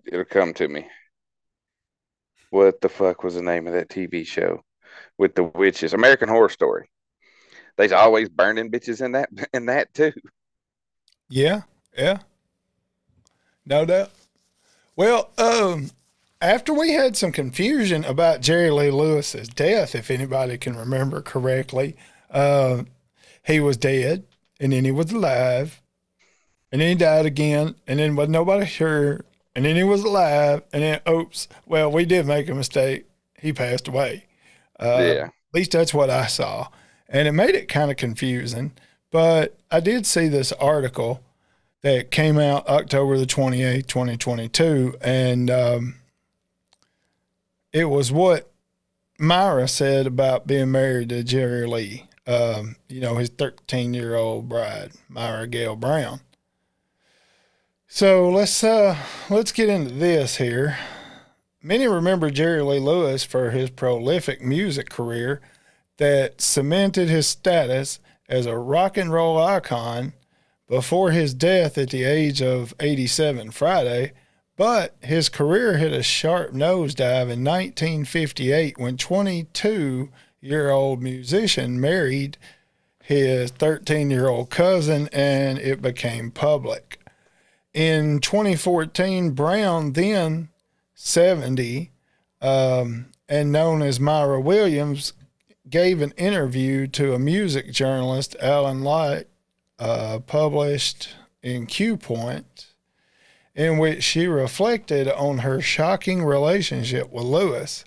it'll 0.07 0.25
come 0.25 0.53
to 0.55 0.69
me. 0.69 0.87
What 2.51 2.81
the 2.81 2.89
fuck 2.89 3.25
was 3.25 3.35
the 3.35 3.43
name 3.43 3.67
of 3.67 3.73
that 3.75 3.89
TV 3.89 4.27
show 4.27 4.63
with 5.19 5.35
the 5.35 5.45
witches? 5.45 5.93
American 5.93 6.29
Horror 6.29 6.49
Story. 6.49 6.89
They's 7.77 7.93
always 7.93 8.29
burning 8.29 8.71
bitches 8.71 9.05
in 9.05 9.13
that 9.13 9.31
in 9.55 9.67
that 9.67 9.93
too. 9.95 10.13
Yeah, 11.29 11.63
yeah. 11.97 12.19
No 13.67 13.85
doubt. 13.85 14.11
Well, 14.97 15.31
um, 15.39 15.91
after 16.41 16.73
we 16.73 16.93
had 16.93 17.17
some 17.17 17.33
confusion 17.33 18.05
about 18.05 18.43
Jerry 18.43 18.71
Lee 18.71 18.91
Lewis's 18.91 19.49
death, 19.49 19.95
if 19.95 20.11
anybody 20.11 20.59
can 20.59 20.77
remember 20.77 21.23
correctly, 21.23 21.97
uh, 22.31 22.85
he 23.43 23.61
was 23.61 23.77
dead 23.77 24.25
and 24.61 24.73
then 24.73 24.85
he 24.85 24.93
was 24.93 25.11
alive 25.11 25.83
and 26.71 26.81
then 26.81 26.89
he 26.89 26.95
died 26.95 27.27
again 27.27 27.75
and 27.87 27.99
then 27.99 28.17
was 28.17 28.29
nobody 28.29 28.67
sure 28.67 29.25
and 29.57 29.65
then 29.65 29.77
he 29.77 29.83
was 29.85 30.03
alive 30.05 30.63
and 30.73 30.83
then 30.83 31.01
oops, 31.09 31.49
well 31.67 31.91
we 31.91 32.05
did 32.05 32.27
make 32.27 32.49
a 32.49 32.55
mistake. 32.55 33.07
He 33.39 33.53
passed 33.53 33.89
away. 33.89 34.27
Uh, 34.79 35.01
yeah. 35.01 35.25
At 35.25 35.55
least 35.55 35.73
that's 35.73 35.95
what 35.95 36.11
I 36.11 36.27
saw, 36.27 36.69
and 37.09 37.29
it 37.29 37.33
made 37.33 37.55
it 37.55 37.69
kind 37.69 37.91
of 37.91 37.97
confusing. 37.97 38.73
But 39.11 39.57
I 39.71 39.81
did 39.81 40.07
see 40.07 40.29
this 40.29 40.53
article 40.53 41.23
that 41.83 42.11
came 42.11 42.39
out 42.39 42.67
October 42.67 43.19
the 43.19 43.27
28th, 43.27 43.87
2022. 43.87 44.97
And 45.03 45.51
um, 45.51 45.97
it 47.73 47.85
was 47.85 48.11
what 48.11 48.51
Myra 49.19 49.69
said 49.69 50.07
about 50.07 50.47
being 50.47 50.73
married 50.73 51.11
to 51.11 51.23
Jerry 51.23 51.67
Lee, 51.67 52.09
um, 52.27 52.77
you 52.89 53.01
know, 53.01 53.17
his 53.17 53.29
13 53.29 53.95
year 53.95 54.17
old 54.17 54.49
bride, 54.49 54.93
Myra 55.09 55.47
Gail 55.47 55.77
Brown. 55.77 56.21
So 57.87 58.29
let's 58.31 58.65
uh, 58.65 58.97
let's 59.31 59.53
get 59.53 59.69
into 59.69 59.95
this 59.95 60.39
here. 60.39 60.79
Many 61.63 61.87
remember 61.87 62.31
Jerry 62.31 62.63
Lee 62.63 62.81
Lewis 62.81 63.25
for 63.25 63.51
his 63.51 63.71
prolific 63.71 64.43
music 64.43 64.91
career 64.91 65.41
that 65.99 66.41
cemented 66.41 67.09
his 67.09 67.27
status 67.27 68.01
as 68.29 68.47
a 68.47 68.57
rock 68.57 68.97
and 68.97 69.13
roll 69.13 69.39
icon 69.39 70.13
before 70.69 71.11
his 71.11 71.35
death 71.35 71.77
at 71.77 71.91
the 71.91 72.05
age 72.05 72.41
of 72.41 72.75
87 72.81 73.51
Friday, 73.51 74.13
but 74.57 74.97
his 75.01 75.29
career 75.29 75.77
hit 75.77 75.93
a 75.93 76.03
sharp 76.03 76.53
nosedive 76.53 77.31
in 77.31 77.45
1958 77.45 78.79
when 78.79 78.97
22 78.97 80.11
year 80.41 80.71
old 80.71 81.03
musician 81.03 81.81
married 81.81 82.37
his 83.03 83.51
13 83.51 84.11
year 84.11 84.29
old 84.29 84.51
cousin 84.51 85.09
and 85.13 85.59
it 85.59 85.83
became 85.83 86.31
public. 86.31 87.01
In 87.73 88.21
2014, 88.21 89.33
Brown, 89.33 89.93
then 89.93 90.49
70, 90.95 91.91
um, 92.41 93.07
and 93.29 93.51
known 93.51 93.83
as 93.83 93.99
Myra 93.99 94.41
Williams, 94.41 95.13
gave 95.75 96.01
an 96.01 96.13
interview 96.13 96.87
to 96.87 97.15
a 97.15 97.19
music 97.19 97.73
journalist, 97.73 98.37
Alan 98.41 98.85
Light, 98.85 99.27
uh, 99.81 100.21
published 100.21 101.17
in 101.43 101.67
Cuepoint, 101.67 102.67
in 103.57 103.79
which 103.79 104.05
she 104.05 104.29
reflected 104.29 105.09
on 105.09 105.39
her 105.39 105.61
shocking 105.61 106.23
relationship 106.23 107.11
with 107.11 107.25
Lewis. 107.25 107.85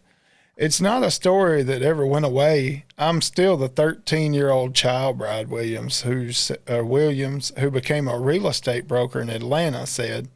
It's 0.58 0.82
not 0.82 1.02
a 1.02 1.10
story 1.10 1.64
that 1.64 1.82
ever 1.82 2.06
went 2.06 2.26
away. 2.26 2.84
I'm 2.98 3.22
still 3.22 3.56
the 3.56 3.70
13 3.70 4.34
year 4.34 4.50
old 4.50 4.76
child 4.76 5.20
bride 5.20 5.48
Williams, 5.48 6.02
who's 6.02 6.52
uh, 6.70 6.84
Williams, 6.84 7.54
who 7.58 7.72
became 7.72 8.10
a 8.10 8.20
real 8.20 8.50
estate 8.50 8.86
broker 8.86 9.22
in 9.22 9.30
Atlanta, 9.30 9.88
said. 9.88 10.28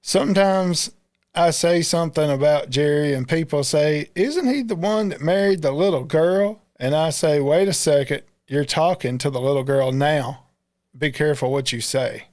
Sometimes 0.00 0.92
I 1.38 1.50
say 1.50 1.82
something 1.82 2.30
about 2.30 2.68
Jerry, 2.68 3.14
and 3.14 3.28
people 3.28 3.62
say, 3.62 4.10
Isn't 4.16 4.48
he 4.48 4.62
the 4.62 4.74
one 4.74 5.10
that 5.10 5.20
married 5.20 5.62
the 5.62 5.70
little 5.70 6.02
girl? 6.02 6.62
And 6.80 6.96
I 6.96 7.10
say, 7.10 7.40
Wait 7.40 7.68
a 7.68 7.72
second, 7.72 8.22
you're 8.48 8.64
talking 8.64 9.18
to 9.18 9.30
the 9.30 9.40
little 9.40 9.62
girl 9.62 9.92
now. 9.92 10.46
Be 10.96 11.12
careful 11.12 11.52
what 11.52 11.72
you 11.72 11.80
say. 11.80 12.24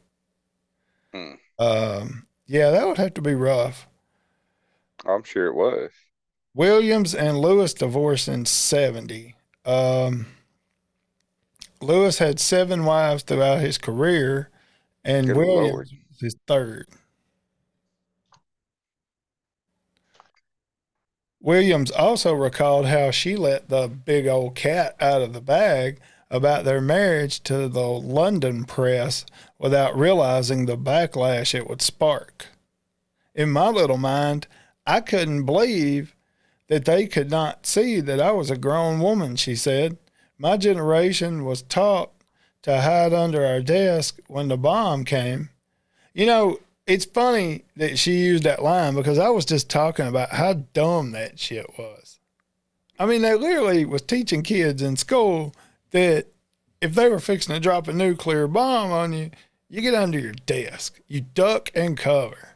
Hmm. 1.14 1.34
Um, 1.60 2.28
yeah, 2.48 2.72
that 2.72 2.88
would 2.88 2.98
have 2.98 3.14
to 3.14 3.22
be 3.22 3.36
rough. 3.36 3.88
I'm 5.06 5.24
sure 5.24 5.46
it 5.46 5.56
was. 5.56 5.92
Williams 6.56 7.14
and 7.14 7.38
Lewis 7.38 7.76
divorced 7.76 8.28
in 8.28 8.46
70. 8.46 9.36
Um, 9.66 10.26
Lewis 11.80 12.18
had 12.18 12.40
seven 12.40 12.86
wives 12.86 13.22
throughout 13.22 13.60
his 13.60 13.78
career, 13.78 14.50
and 15.04 15.28
Good 15.28 15.38
Williams 15.38 15.72
Lord. 15.72 15.90
his 16.20 16.36
third. 16.48 16.88
Williams 21.46 21.92
also 21.92 22.34
recalled 22.34 22.88
how 22.88 23.12
she 23.12 23.36
let 23.36 23.70
the 23.70 23.88
big 23.88 24.26
old 24.26 24.56
cat 24.56 24.96
out 25.00 25.22
of 25.22 25.32
the 25.32 25.42
bag 25.42 26.00
about 26.32 26.66
their 26.66 26.82
marriage 26.82 27.40
to 27.44 27.68
the 27.68 27.88
London 27.88 28.64
press 28.66 29.28
without 29.60 29.96
realizing 29.96 30.66
the 30.66 30.76
backlash 30.76 31.54
it 31.54 31.70
would 31.70 31.84
spark. 31.84 32.48
In 33.36 33.52
my 33.52 33.70
little 33.70 34.00
mind, 34.00 34.48
I 34.88 35.02
couldn't 35.02 35.46
believe 35.46 36.16
that 36.68 36.86
they 36.86 37.06
could 37.06 37.30
not 37.30 37.68
see 37.68 38.00
that 38.00 38.20
I 38.20 38.32
was 38.32 38.50
a 38.50 38.58
grown 38.58 39.00
woman, 39.00 39.36
she 39.36 39.56
said. 39.56 40.00
My 40.40 40.58
generation 40.58 41.46
was 41.46 41.62
taught 41.62 42.12
to 42.64 42.82
hide 42.82 43.14
under 43.14 43.46
our 43.46 43.62
desk 43.62 44.20
when 44.26 44.48
the 44.48 44.58
bomb 44.58 45.06
came. 45.06 45.50
You 46.12 46.26
know, 46.26 46.58
it's 46.88 47.06
funny 47.06 47.64
that 47.76 47.98
she 47.98 48.14
used 48.18 48.44
that 48.44 48.64
line 48.64 48.96
because 48.96 49.18
I 49.18 49.30
was 49.30 49.46
just 49.46 49.70
talking 49.70 50.08
about 50.08 50.32
how 50.32 50.54
dumb 50.54 51.12
that 51.12 51.40
shit 51.40 51.66
was. 51.78 52.20
I 53.00 53.06
mean, 53.06 53.22
they 53.22 53.36
literally 53.36 53.86
was 53.86 54.02
teaching 54.04 54.44
kids 54.44 54.82
in 54.82 54.96
school 54.96 55.54
that 55.92 56.28
if 56.82 56.94
they 56.94 57.10
were 57.10 57.20
fixing 57.20 57.54
to 57.56 57.60
drop 57.60 57.88
a 57.88 57.94
nuclear 57.94 58.48
bomb 58.48 58.92
on 58.92 59.14
you, 59.14 59.32
you 59.70 59.82
get 59.82 59.96
under 59.96 60.20
your 60.20 60.34
desk, 60.34 61.02
you 61.08 61.22
duck 61.22 61.72
and 61.74 61.98
cover. 61.98 62.50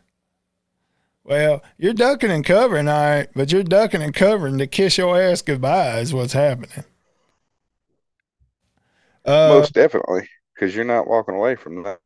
Well, 1.24 1.62
you're 1.78 1.94
ducking 1.94 2.32
and 2.32 2.46
covering, 2.46 2.88
all 2.88 3.02
right, 3.02 3.28
but 3.36 3.52
you're 3.52 3.64
ducking 3.64 4.02
and 4.02 4.14
covering 4.14 4.58
to 4.58 4.68
kiss 4.68 4.98
your 4.98 5.20
ass 5.22 5.42
goodbye 5.42 6.00
is 6.00 6.14
what's 6.14 6.34
happening. 6.34 6.86
Uh, 9.26 9.50
Most 9.50 9.74
definitely, 9.74 10.28
because 10.54 10.76
you're 10.76 10.86
not 10.86 11.08
walking 11.08 11.36
away 11.36 11.56
from 11.56 11.84
that. 11.84 12.00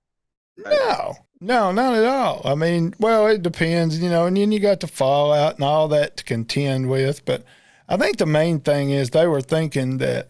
No, 0.58 1.16
no, 1.44 1.72
not 1.74 1.94
at 1.96 2.06
all. 2.06 2.42
I 2.46 2.56
mean, 2.56 2.94
well, 3.00 3.28
it 3.28 3.44
depends, 3.44 4.00
you 4.00 4.10
know, 4.10 4.26
and 4.26 4.38
then 4.38 4.52
you 4.52 4.60
got 4.60 4.80
the 4.80 4.88
fallout 4.88 5.56
and 5.56 5.64
all 5.64 5.90
that 5.90 6.18
to 6.18 6.24
contend 6.24 6.90
with. 6.90 7.26
But 7.26 7.44
I 7.90 7.98
think 7.98 8.18
the 8.18 8.26
main 8.26 8.62
thing 8.62 8.92
is 8.92 9.10
they 9.10 9.28
were 9.28 9.42
thinking 9.42 9.98
that, 9.98 10.30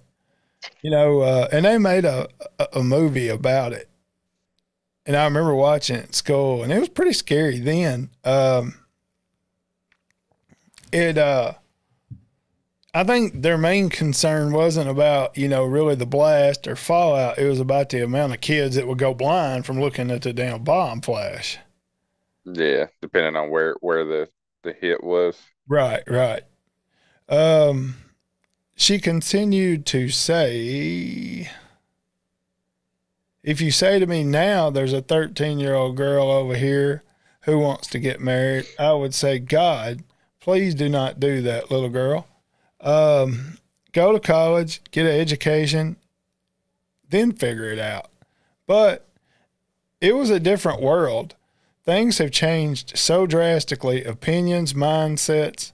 you 0.82 0.90
know, 0.90 1.22
uh, 1.22 1.48
and 1.52 1.66
they 1.66 1.78
made 1.78 2.04
a, 2.06 2.28
a, 2.58 2.68
a 2.74 2.84
movie 2.84 3.30
about 3.30 3.74
it. 3.74 3.90
And 5.06 5.16
I 5.16 5.26
remember 5.26 5.54
watching 5.54 5.98
it 5.98 6.06
at 6.06 6.16
school, 6.16 6.64
and 6.64 6.74
it 6.74 6.80
was 6.80 6.90
pretty 6.90 7.14
scary 7.14 7.60
then. 7.60 8.10
Um, 8.24 8.76
it, 10.92 11.18
uh, 11.18 11.54
I 12.96 13.04
think 13.04 13.42
their 13.42 13.58
main 13.58 13.90
concern 13.90 14.54
wasn't 14.54 14.90
about, 14.90 15.36
you 15.36 15.48
know, 15.48 15.64
really 15.64 15.96
the 15.96 16.06
blast 16.06 16.68
or 16.68 16.76
fallout. 16.76 17.40
It 17.40 17.48
was 17.48 17.60
about 17.60 17.90
the 17.90 18.04
amount 18.04 18.34
of 18.34 18.42
kids 18.42 18.76
that 18.76 18.88
would 18.88 19.00
go 19.00 19.16
blind 19.16 19.66
from 19.66 19.82
looking 19.82 20.12
at 20.12 20.22
the 20.22 20.32
damn 20.32 20.64
bomb 20.64 21.02
flash. 21.02 21.58
Yeah, 22.46 22.88
depending 23.02 23.36
on 23.36 23.50
where 23.50 23.76
where 23.80 24.06
the 24.06 24.30
the 24.64 24.74
hit 24.74 25.04
was. 25.04 25.40
Right, 25.68 26.04
right. 26.08 26.44
Um, 27.30 27.96
she 28.76 29.00
continued 29.00 29.86
to 29.88 30.10
say, 30.10 31.50
if 33.44 33.60
you 33.62 33.72
say 33.72 33.98
to 33.98 34.06
me 34.06 34.24
now, 34.24 34.70
there's 34.70 34.94
a 34.94 35.02
13 35.02 35.58
year 35.58 35.74
old 35.74 35.98
girl 35.98 36.30
over 36.30 36.56
here 36.56 37.04
who 37.42 37.60
wants 37.60 37.88
to 37.88 38.00
get 38.00 38.22
married, 38.22 38.68
I 38.78 38.94
would 38.94 39.14
say, 39.14 39.40
God, 39.40 40.04
please 40.40 40.76
do 40.76 40.90
not 40.90 41.20
do 41.20 41.42
that, 41.42 41.72
little 41.72 41.90
girl. 41.90 42.28
Um, 42.84 43.58
go 43.94 44.12
to 44.12 44.20
college, 44.20 44.82
get 44.92 45.06
an 45.06 45.20
education, 45.20 45.96
then 47.10 47.32
figure 47.32 47.72
it 47.72 47.80
out. 47.80 48.10
But 48.68 49.08
it 50.02 50.16
was 50.16 50.30
a 50.30 50.40
different 50.40 50.82
world. 50.82 51.36
Things 51.86 52.18
have 52.18 52.32
changed 52.32 52.98
so 52.98 53.26
drastically 53.26 54.04
opinions, 54.04 54.74
mindsets. 54.74 55.72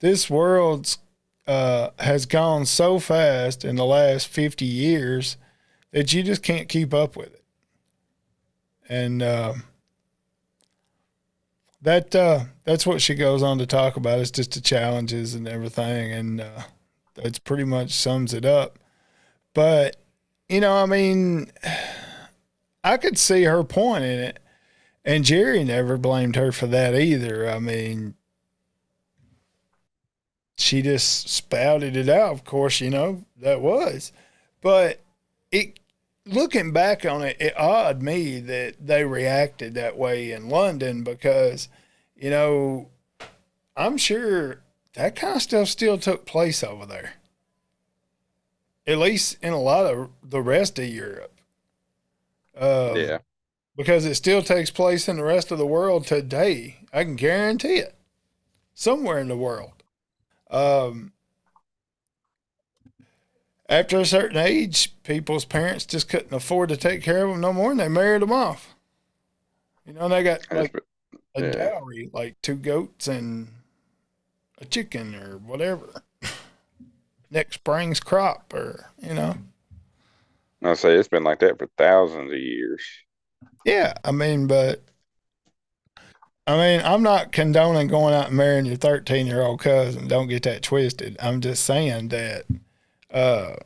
This 0.00 0.28
world's 0.28 0.98
uh, 1.46 1.90
has 1.98 2.26
gone 2.26 2.66
so 2.66 2.98
fast 2.98 3.64
in 3.64 3.76
the 3.76 3.84
last 3.84 4.28
50 4.28 4.64
years 4.64 5.36
that 5.92 6.12
you 6.12 6.22
just 6.22 6.42
can't 6.42 6.68
keep 6.68 6.92
up 6.92 7.16
with 7.16 7.34
it. 7.34 7.44
And 8.88 9.22
uh, 9.22 9.54
that 11.82 12.14
uh, 12.14 12.44
that's 12.64 12.86
what 12.86 13.00
she 13.00 13.14
goes 13.14 13.42
on 13.42 13.58
to 13.58 13.66
talk 13.66 13.96
about. 13.96 14.18
It's 14.18 14.30
just 14.30 14.54
the 14.54 14.60
challenges 14.60 15.34
and 15.34 15.46
everything, 15.46 16.12
and 16.12 16.40
uh, 16.40 16.62
that's 17.14 17.38
pretty 17.38 17.64
much 17.64 17.92
sums 17.92 18.34
it 18.34 18.44
up. 18.44 18.78
But 19.54 19.96
you 20.48 20.60
know, 20.60 20.74
I 20.74 20.86
mean, 20.86 21.52
I 22.84 22.96
could 22.96 23.18
see 23.18 23.44
her 23.44 23.62
point 23.64 24.04
in 24.04 24.18
it, 24.18 24.38
and 25.04 25.24
Jerry 25.24 25.64
never 25.64 25.96
blamed 25.96 26.36
her 26.36 26.52
for 26.52 26.66
that 26.66 26.94
either. 26.94 27.48
I 27.48 27.58
mean, 27.58 28.14
she 30.56 30.82
just 30.82 31.28
spouted 31.28 31.96
it 31.96 32.08
out. 32.08 32.32
Of 32.32 32.44
course, 32.44 32.80
you 32.80 32.90
know 32.90 33.24
that 33.40 33.60
was, 33.60 34.12
but 34.60 35.00
it 35.52 35.78
looking 36.28 36.72
back 36.72 37.04
on 37.04 37.22
it, 37.22 37.36
it 37.40 37.58
odd 37.58 38.02
me 38.02 38.40
that 38.40 38.74
they 38.86 39.04
reacted 39.04 39.74
that 39.74 39.96
way 39.96 40.32
in 40.32 40.48
London 40.48 41.02
because, 41.02 41.68
you 42.14 42.30
know, 42.30 42.90
I'm 43.76 43.96
sure 43.96 44.60
that 44.94 45.16
kind 45.16 45.36
of 45.36 45.42
stuff 45.42 45.68
still 45.68 45.98
took 45.98 46.26
place 46.26 46.62
over 46.62 46.86
there. 46.86 47.14
At 48.86 48.98
least 48.98 49.36
in 49.42 49.52
a 49.52 49.60
lot 49.60 49.86
of 49.86 50.10
the 50.22 50.40
rest 50.40 50.78
of 50.78 50.86
Europe. 50.86 51.32
Um, 52.56 52.96
yeah, 52.96 53.18
Because 53.76 54.04
it 54.04 54.16
still 54.16 54.42
takes 54.42 54.70
place 54.70 55.08
in 55.08 55.16
the 55.16 55.24
rest 55.24 55.50
of 55.52 55.58
the 55.58 55.66
world 55.66 56.06
today. 56.06 56.78
I 56.92 57.04
can 57.04 57.16
guarantee 57.16 57.76
it. 57.76 57.94
Somewhere 58.74 59.18
in 59.18 59.28
the 59.28 59.36
world. 59.36 59.82
Um, 60.50 61.12
after 63.68 63.98
a 63.98 64.06
certain 64.06 64.38
age, 64.38 64.94
people's 65.02 65.44
parents 65.44 65.84
just 65.84 66.08
couldn't 66.08 66.32
afford 66.32 66.70
to 66.70 66.76
take 66.76 67.02
care 67.02 67.24
of 67.24 67.30
them 67.30 67.40
no 67.40 67.52
more, 67.52 67.70
and 67.70 67.80
they 67.80 67.88
married 67.88 68.22
them 68.22 68.32
off. 68.32 68.74
You 69.84 69.92
know, 69.92 70.08
they 70.08 70.22
got 70.22 70.40
like 70.50 70.74
a 71.34 71.42
yeah. 71.42 71.50
dowry, 71.50 72.10
like 72.12 72.40
two 72.42 72.56
goats 72.56 73.08
and 73.08 73.48
a 74.60 74.64
chicken 74.64 75.14
or 75.14 75.38
whatever. 75.38 76.02
Next 77.30 77.56
spring's 77.56 78.00
crop, 78.00 78.52
or 78.54 78.90
you 79.02 79.14
know, 79.14 79.36
I 80.62 80.74
say 80.74 80.94
it's 80.94 81.08
been 81.08 81.24
like 81.24 81.40
that 81.40 81.58
for 81.58 81.68
thousands 81.76 82.32
of 82.32 82.38
years. 82.38 82.82
yeah. 83.64 83.94
I 84.04 84.12
mean, 84.12 84.46
but 84.46 84.82
I 86.46 86.56
mean, 86.56 86.80
I'm 86.82 87.02
not 87.02 87.32
condoning 87.32 87.88
going 87.88 88.14
out 88.14 88.28
and 88.28 88.36
marrying 88.36 88.64
your 88.64 88.76
13 88.76 89.26
year 89.26 89.42
old 89.42 89.60
cousin. 89.60 90.08
Don't 90.08 90.28
get 90.28 90.42
that 90.44 90.62
twisted. 90.62 91.16
I'm 91.20 91.42
just 91.42 91.64
saying 91.64 92.08
that 92.08 92.46
uh, 93.12 93.56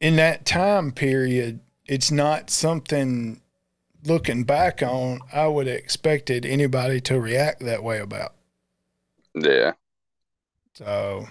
in 0.00 0.16
that 0.16 0.44
time 0.44 0.92
period, 0.92 1.60
it's 1.86 2.10
not 2.10 2.50
something 2.50 3.40
looking 4.04 4.44
back 4.44 4.82
on 4.82 5.20
I 5.32 5.46
would 5.46 5.66
have 5.66 5.76
expected 5.76 6.46
anybody 6.46 7.00
to 7.02 7.20
react 7.20 7.60
that 7.60 7.82
way 7.82 7.98
about. 8.00 8.34
Yeah, 9.34 9.72
So, 10.74 11.28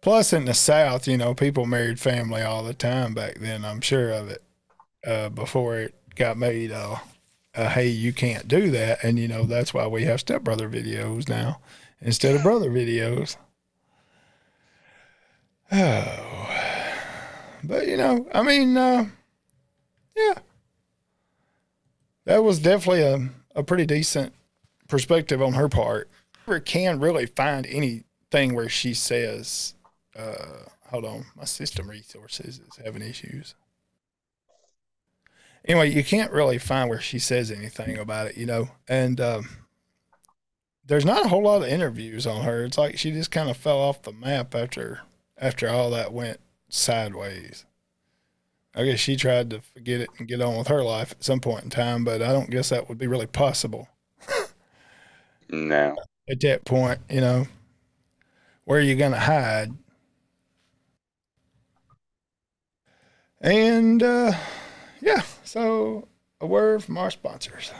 plus 0.00 0.32
in 0.32 0.44
the 0.46 0.54
South, 0.54 1.06
you 1.06 1.16
know, 1.16 1.34
people 1.34 1.66
married 1.66 2.00
family 2.00 2.42
all 2.42 2.62
the 2.62 2.74
time 2.74 3.14
back 3.14 3.38
then. 3.40 3.64
I'm 3.64 3.80
sure 3.80 4.10
of 4.10 4.28
it. 4.28 4.42
Uh, 5.04 5.30
before 5.30 5.78
it 5.78 5.94
got 6.14 6.36
made, 6.36 6.70
uh, 6.70 6.96
uh, 7.54 7.68
hey, 7.70 7.88
you 7.88 8.12
can't 8.12 8.46
do 8.46 8.70
that, 8.70 9.02
and 9.02 9.18
you 9.18 9.26
know 9.26 9.44
that's 9.44 9.72
why 9.72 9.86
we 9.86 10.04
have 10.04 10.20
stepbrother 10.20 10.68
videos 10.68 11.28
now 11.28 11.60
instead 12.00 12.36
of 12.36 12.42
brother 12.42 12.70
videos. 12.70 13.36
Oh, 15.72 16.50
but 17.64 17.86
you 17.86 17.96
know, 17.96 18.26
I 18.34 18.42
mean, 18.42 18.76
uh, 18.76 19.06
yeah, 20.16 20.38
that 22.24 22.42
was 22.42 22.58
definitely 22.58 23.02
a 23.02 23.28
a 23.54 23.62
pretty 23.62 23.86
decent 23.86 24.32
perspective 24.88 25.42
on 25.42 25.54
her 25.54 25.68
part 25.68 26.08
never 26.50 26.60
can 26.60 26.98
really 26.98 27.26
find 27.26 27.66
anything 27.66 28.54
where 28.54 28.68
she 28.68 28.92
says, 28.92 29.74
uh, 30.16 30.64
hold 30.90 31.04
on, 31.04 31.26
my 31.36 31.44
system 31.44 31.88
resources 31.88 32.58
is 32.58 32.84
having 32.84 33.02
issues. 33.02 33.54
Anyway, 35.64 35.90
you 35.90 36.02
can't 36.02 36.32
really 36.32 36.58
find 36.58 36.88
where 36.88 37.00
she 37.00 37.18
says 37.18 37.50
anything 37.50 37.96
about 37.98 38.28
it, 38.28 38.36
you 38.36 38.46
know, 38.46 38.70
and 38.88 39.20
um, 39.20 39.48
there's 40.84 41.04
not 41.04 41.26
a 41.26 41.28
whole 41.28 41.42
lot 41.42 41.62
of 41.62 41.68
interviews 41.68 42.26
on 42.26 42.44
her. 42.44 42.64
It's 42.64 42.78
like 42.78 42.98
she 42.98 43.12
just 43.12 43.30
kind 43.30 43.50
of 43.50 43.56
fell 43.56 43.78
off 43.78 44.02
the 44.02 44.12
map 44.12 44.54
after 44.54 45.02
after 45.40 45.68
all 45.68 45.90
that 45.90 46.12
went 46.12 46.38
sideways. 46.68 47.64
I 48.74 48.84
guess 48.84 49.00
she 49.00 49.16
tried 49.16 49.50
to 49.50 49.60
forget 49.60 50.00
it 50.00 50.10
and 50.18 50.28
get 50.28 50.40
on 50.40 50.56
with 50.56 50.68
her 50.68 50.84
life 50.84 51.10
at 51.10 51.24
some 51.24 51.40
point 51.40 51.64
in 51.64 51.70
time, 51.70 52.04
but 52.04 52.22
I 52.22 52.32
don't 52.32 52.50
guess 52.50 52.68
that 52.68 52.88
would 52.88 52.98
be 52.98 53.08
really 53.08 53.26
possible 53.26 53.88
no, 55.52 55.96
at 56.28 56.40
that 56.40 56.64
point, 56.64 57.00
you 57.10 57.20
know, 57.20 57.46
where 58.64 58.78
are 58.78 58.82
you 58.82 58.96
going 58.96 59.12
to 59.12 59.18
hide? 59.18 59.72
And 63.40 64.02
uh, 64.02 64.32
yeah, 65.00 65.22
so 65.44 66.08
a 66.40 66.46
word 66.46 66.84
from 66.84 66.98
our 66.98 67.10
sponsors. 67.10 67.72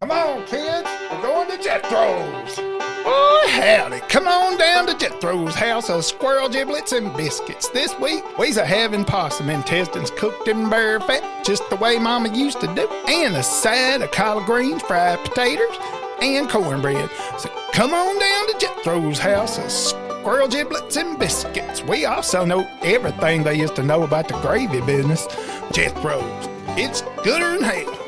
Come 0.00 0.10
on, 0.10 0.46
kids, 0.46 0.88
we're 1.10 1.22
going 1.22 1.50
to 1.50 1.62
Jethro's. 1.62 2.93
Oh, 3.06 3.46
howdy. 3.50 4.00
Come 4.08 4.26
on 4.26 4.56
down 4.56 4.86
to 4.86 4.94
Jethro's 4.94 5.54
house 5.54 5.90
of 5.90 6.04
squirrel 6.04 6.48
giblets 6.48 6.92
and 6.92 7.14
biscuits. 7.16 7.68
This 7.68 7.98
week, 7.98 8.22
we's 8.38 8.56
a 8.56 8.64
having 8.64 9.04
possum 9.04 9.50
intestines 9.50 10.10
cooked 10.10 10.48
in 10.48 10.70
bear 10.70 11.00
fat, 11.00 11.44
just 11.44 11.68
the 11.68 11.76
way 11.76 11.98
Mama 11.98 12.34
used 12.34 12.60
to 12.60 12.66
do, 12.74 12.88
and 13.06 13.36
a 13.36 13.42
side 13.42 14.00
of 14.00 14.10
collard 14.10 14.46
greens, 14.46 14.80
fried 14.82 15.18
potatoes, 15.24 15.76
and 16.22 16.48
cornbread. 16.48 17.10
So 17.38 17.50
come 17.72 17.92
on 17.92 18.18
down 18.18 18.46
to 18.48 18.58
Jethro's 18.58 19.18
house 19.18 19.58
of 19.58 19.70
squirrel 19.70 20.48
giblets 20.48 20.96
and 20.96 21.18
biscuits. 21.18 21.82
We 21.82 22.06
also 22.06 22.46
know 22.46 22.66
everything 22.82 23.42
they 23.42 23.56
used 23.56 23.76
to 23.76 23.82
know 23.82 24.04
about 24.04 24.28
the 24.28 24.40
gravy 24.40 24.80
business. 24.80 25.26
Jethro's. 25.72 26.48
It's 26.78 27.02
gooder 27.22 27.58
than 27.58 27.62
hell. 27.62 28.00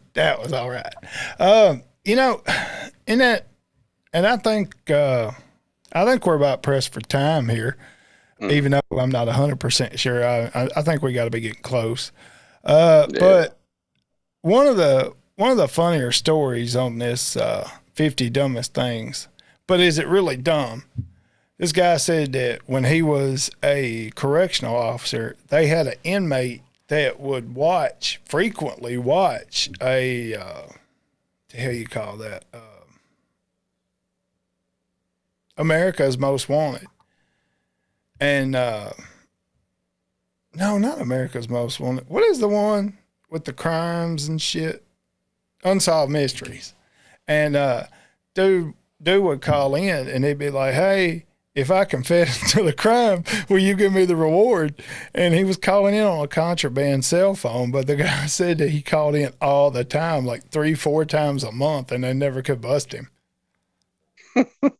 that 0.12 0.38
was 0.40 0.52
all 0.52 0.68
right. 0.68 0.94
Um, 1.38 1.82
you 2.04 2.16
know, 2.16 2.42
in 3.06 3.18
that, 3.18 3.48
and 4.12 4.26
I 4.26 4.36
think, 4.36 4.90
uh, 4.90 5.32
I 5.92 6.04
think 6.04 6.26
we're 6.26 6.36
about 6.36 6.62
pressed 6.62 6.92
for 6.92 7.00
time 7.00 7.48
here, 7.48 7.76
even 8.40 8.72
though 8.72 8.98
I'm 8.98 9.10
not 9.10 9.28
100% 9.28 9.98
sure. 9.98 10.24
I, 10.24 10.50
I, 10.54 10.68
I 10.76 10.82
think 10.82 11.02
we 11.02 11.12
got 11.12 11.24
to 11.24 11.30
be 11.30 11.40
getting 11.40 11.62
close. 11.62 12.12
Uh, 12.64 13.06
Yeah. 13.10 13.18
But 13.18 13.58
one 14.42 14.66
of 14.66 14.76
the 14.76 15.14
one 15.36 15.50
of 15.50 15.56
the 15.56 15.68
funnier 15.68 16.12
stories 16.12 16.76
on 16.76 16.98
this 16.98 17.36
uh, 17.36 17.68
50 17.94 18.28
dumbest 18.30 18.74
things, 18.74 19.28
but 19.66 19.80
is 19.80 19.98
it 19.98 20.06
really 20.06 20.36
dumb? 20.36 20.84
this 21.60 21.72
guy 21.72 21.98
said 21.98 22.32
that 22.32 22.62
when 22.66 22.84
he 22.84 23.02
was 23.02 23.50
a 23.62 24.10
correctional 24.14 24.74
officer, 24.74 25.36
they 25.48 25.66
had 25.66 25.86
an 25.86 25.94
inmate 26.04 26.62
that 26.88 27.20
would 27.20 27.54
watch 27.54 28.18
frequently 28.24 28.96
watch 28.96 29.68
a 29.82 30.34
uh, 30.34 30.62
the 31.50 31.58
hell 31.58 31.72
you 31.72 31.86
call 31.86 32.16
that 32.18 32.44
um, 32.54 33.00
America's 35.56 36.16
Most 36.16 36.48
Wanted, 36.48 36.86
and 38.18 38.56
uh, 38.56 38.90
no, 40.54 40.78
not 40.78 41.00
America's 41.00 41.48
Most 41.48 41.80
Wanted. 41.80 42.08
What 42.08 42.24
is 42.24 42.38
the 42.38 42.48
one 42.48 42.98
with 43.28 43.44
the 43.44 43.52
crimes 43.52 44.28
and 44.28 44.40
shit? 44.40 44.84
Unsolved 45.62 46.10
Mysteries, 46.10 46.74
and 47.28 47.54
uh, 47.54 47.84
dude, 48.34 48.72
dude 49.02 49.22
would 49.22 49.42
call 49.42 49.74
in 49.74 50.08
and 50.08 50.24
he'd 50.24 50.38
be 50.38 50.50
like, 50.50 50.74
"Hey." 50.74 51.26
If 51.54 51.70
I 51.70 51.84
confess 51.84 52.50
to 52.54 52.62
the 52.64 52.72
crime, 52.72 53.22
will 53.48 53.58
you 53.60 53.74
give 53.76 53.92
me 53.92 54.04
the 54.04 54.16
reward? 54.16 54.82
And 55.14 55.32
he 55.34 55.44
was 55.44 55.56
calling 55.56 55.94
in 55.94 56.04
on 56.04 56.24
a 56.24 56.28
contraband 56.28 57.04
cell 57.04 57.34
phone, 57.36 57.70
but 57.70 57.86
the 57.86 57.96
guy 58.04 58.26
said 58.26 58.58
that 58.58 58.70
he 58.70 58.82
called 58.82 59.14
in 59.14 59.32
all 59.40 59.70
the 59.70 59.84
time, 59.84 60.24
like 60.26 60.48
three, 60.50 60.74
four 60.74 61.04
times 61.04 61.44
a 61.44 61.52
month, 61.52 61.92
and 61.92 62.02
they 62.04 62.14
never 62.14 62.42
could 62.42 62.60
bust 62.60 62.92
him. 62.92 63.10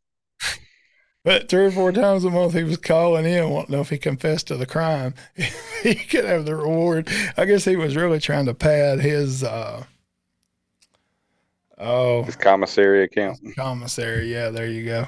But 1.23 1.49
three 1.49 1.67
or 1.67 1.71
four 1.71 1.93
times 1.93 2.25
a 2.25 2.31
month, 2.31 2.55
he 2.55 2.63
was 2.63 2.77
calling 2.79 3.27
in, 3.27 3.51
wanting 3.51 3.67
to 3.67 3.73
know 3.73 3.81
if 3.83 3.91
he 3.91 3.99
confessed 3.99 4.47
to 4.49 4.57
the 4.57 4.67
crime, 4.67 5.15
he 5.83 5.95
could 5.95 6.25
have 6.25 6.47
the 6.47 6.57
reward. 6.57 7.09
I 7.37 7.45
guess 7.45 7.65
he 7.65 7.77
was 7.77 7.97
really 7.97 8.21
trying 8.21 8.47
to 8.47 8.55
pad 8.55 9.01
his, 9.01 9.45
uh, 9.45 9.85
oh, 11.79 12.25
His 12.25 12.37
commissary 12.37 13.03
account. 13.05 13.41
commissary. 13.57 14.33
Yeah, 14.33 14.51
there 14.51 14.67
you 14.67 14.85
go. 14.85 15.07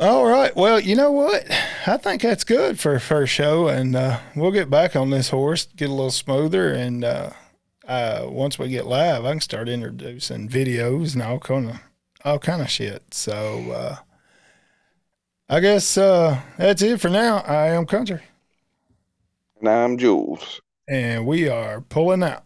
All 0.00 0.24
right. 0.24 0.54
Well, 0.56 0.80
you 0.80 0.96
know 0.96 1.12
what? 1.12 1.46
I 1.86 1.98
think 1.98 2.22
that's 2.22 2.42
good 2.44 2.80
for 2.80 2.94
a 2.94 3.00
first 3.00 3.32
show, 3.34 3.68
and 3.68 3.94
uh, 3.94 4.18
we'll 4.34 4.50
get 4.50 4.70
back 4.70 4.96
on 4.96 5.10
this 5.10 5.28
horse, 5.28 5.66
get 5.76 5.90
a 5.90 5.92
little 5.92 6.10
smoother, 6.10 6.72
and 6.72 7.04
uh, 7.04 7.30
uh, 7.86 8.22
once 8.26 8.58
we 8.58 8.70
get 8.70 8.86
live, 8.86 9.26
I 9.26 9.32
can 9.32 9.40
start 9.40 9.68
introducing 9.68 10.48
videos 10.48 11.12
and 11.12 11.22
all 11.22 11.38
kind 11.38 11.70
of 11.70 11.80
all 12.24 12.38
kind 12.38 12.62
of 12.62 12.70
shit. 12.70 13.12
So 13.12 13.70
uh, 13.72 13.96
I 15.50 15.60
guess 15.60 15.98
uh, 15.98 16.40
that's 16.56 16.80
it 16.80 16.98
for 17.00 17.10
now. 17.10 17.38
I 17.46 17.66
am 17.68 17.84
Country, 17.84 18.22
And 19.58 19.68
I'm 19.68 19.98
Jules. 19.98 20.62
and 20.88 21.26
we 21.26 21.46
are 21.50 21.82
pulling 21.82 22.22
out. 22.22 22.44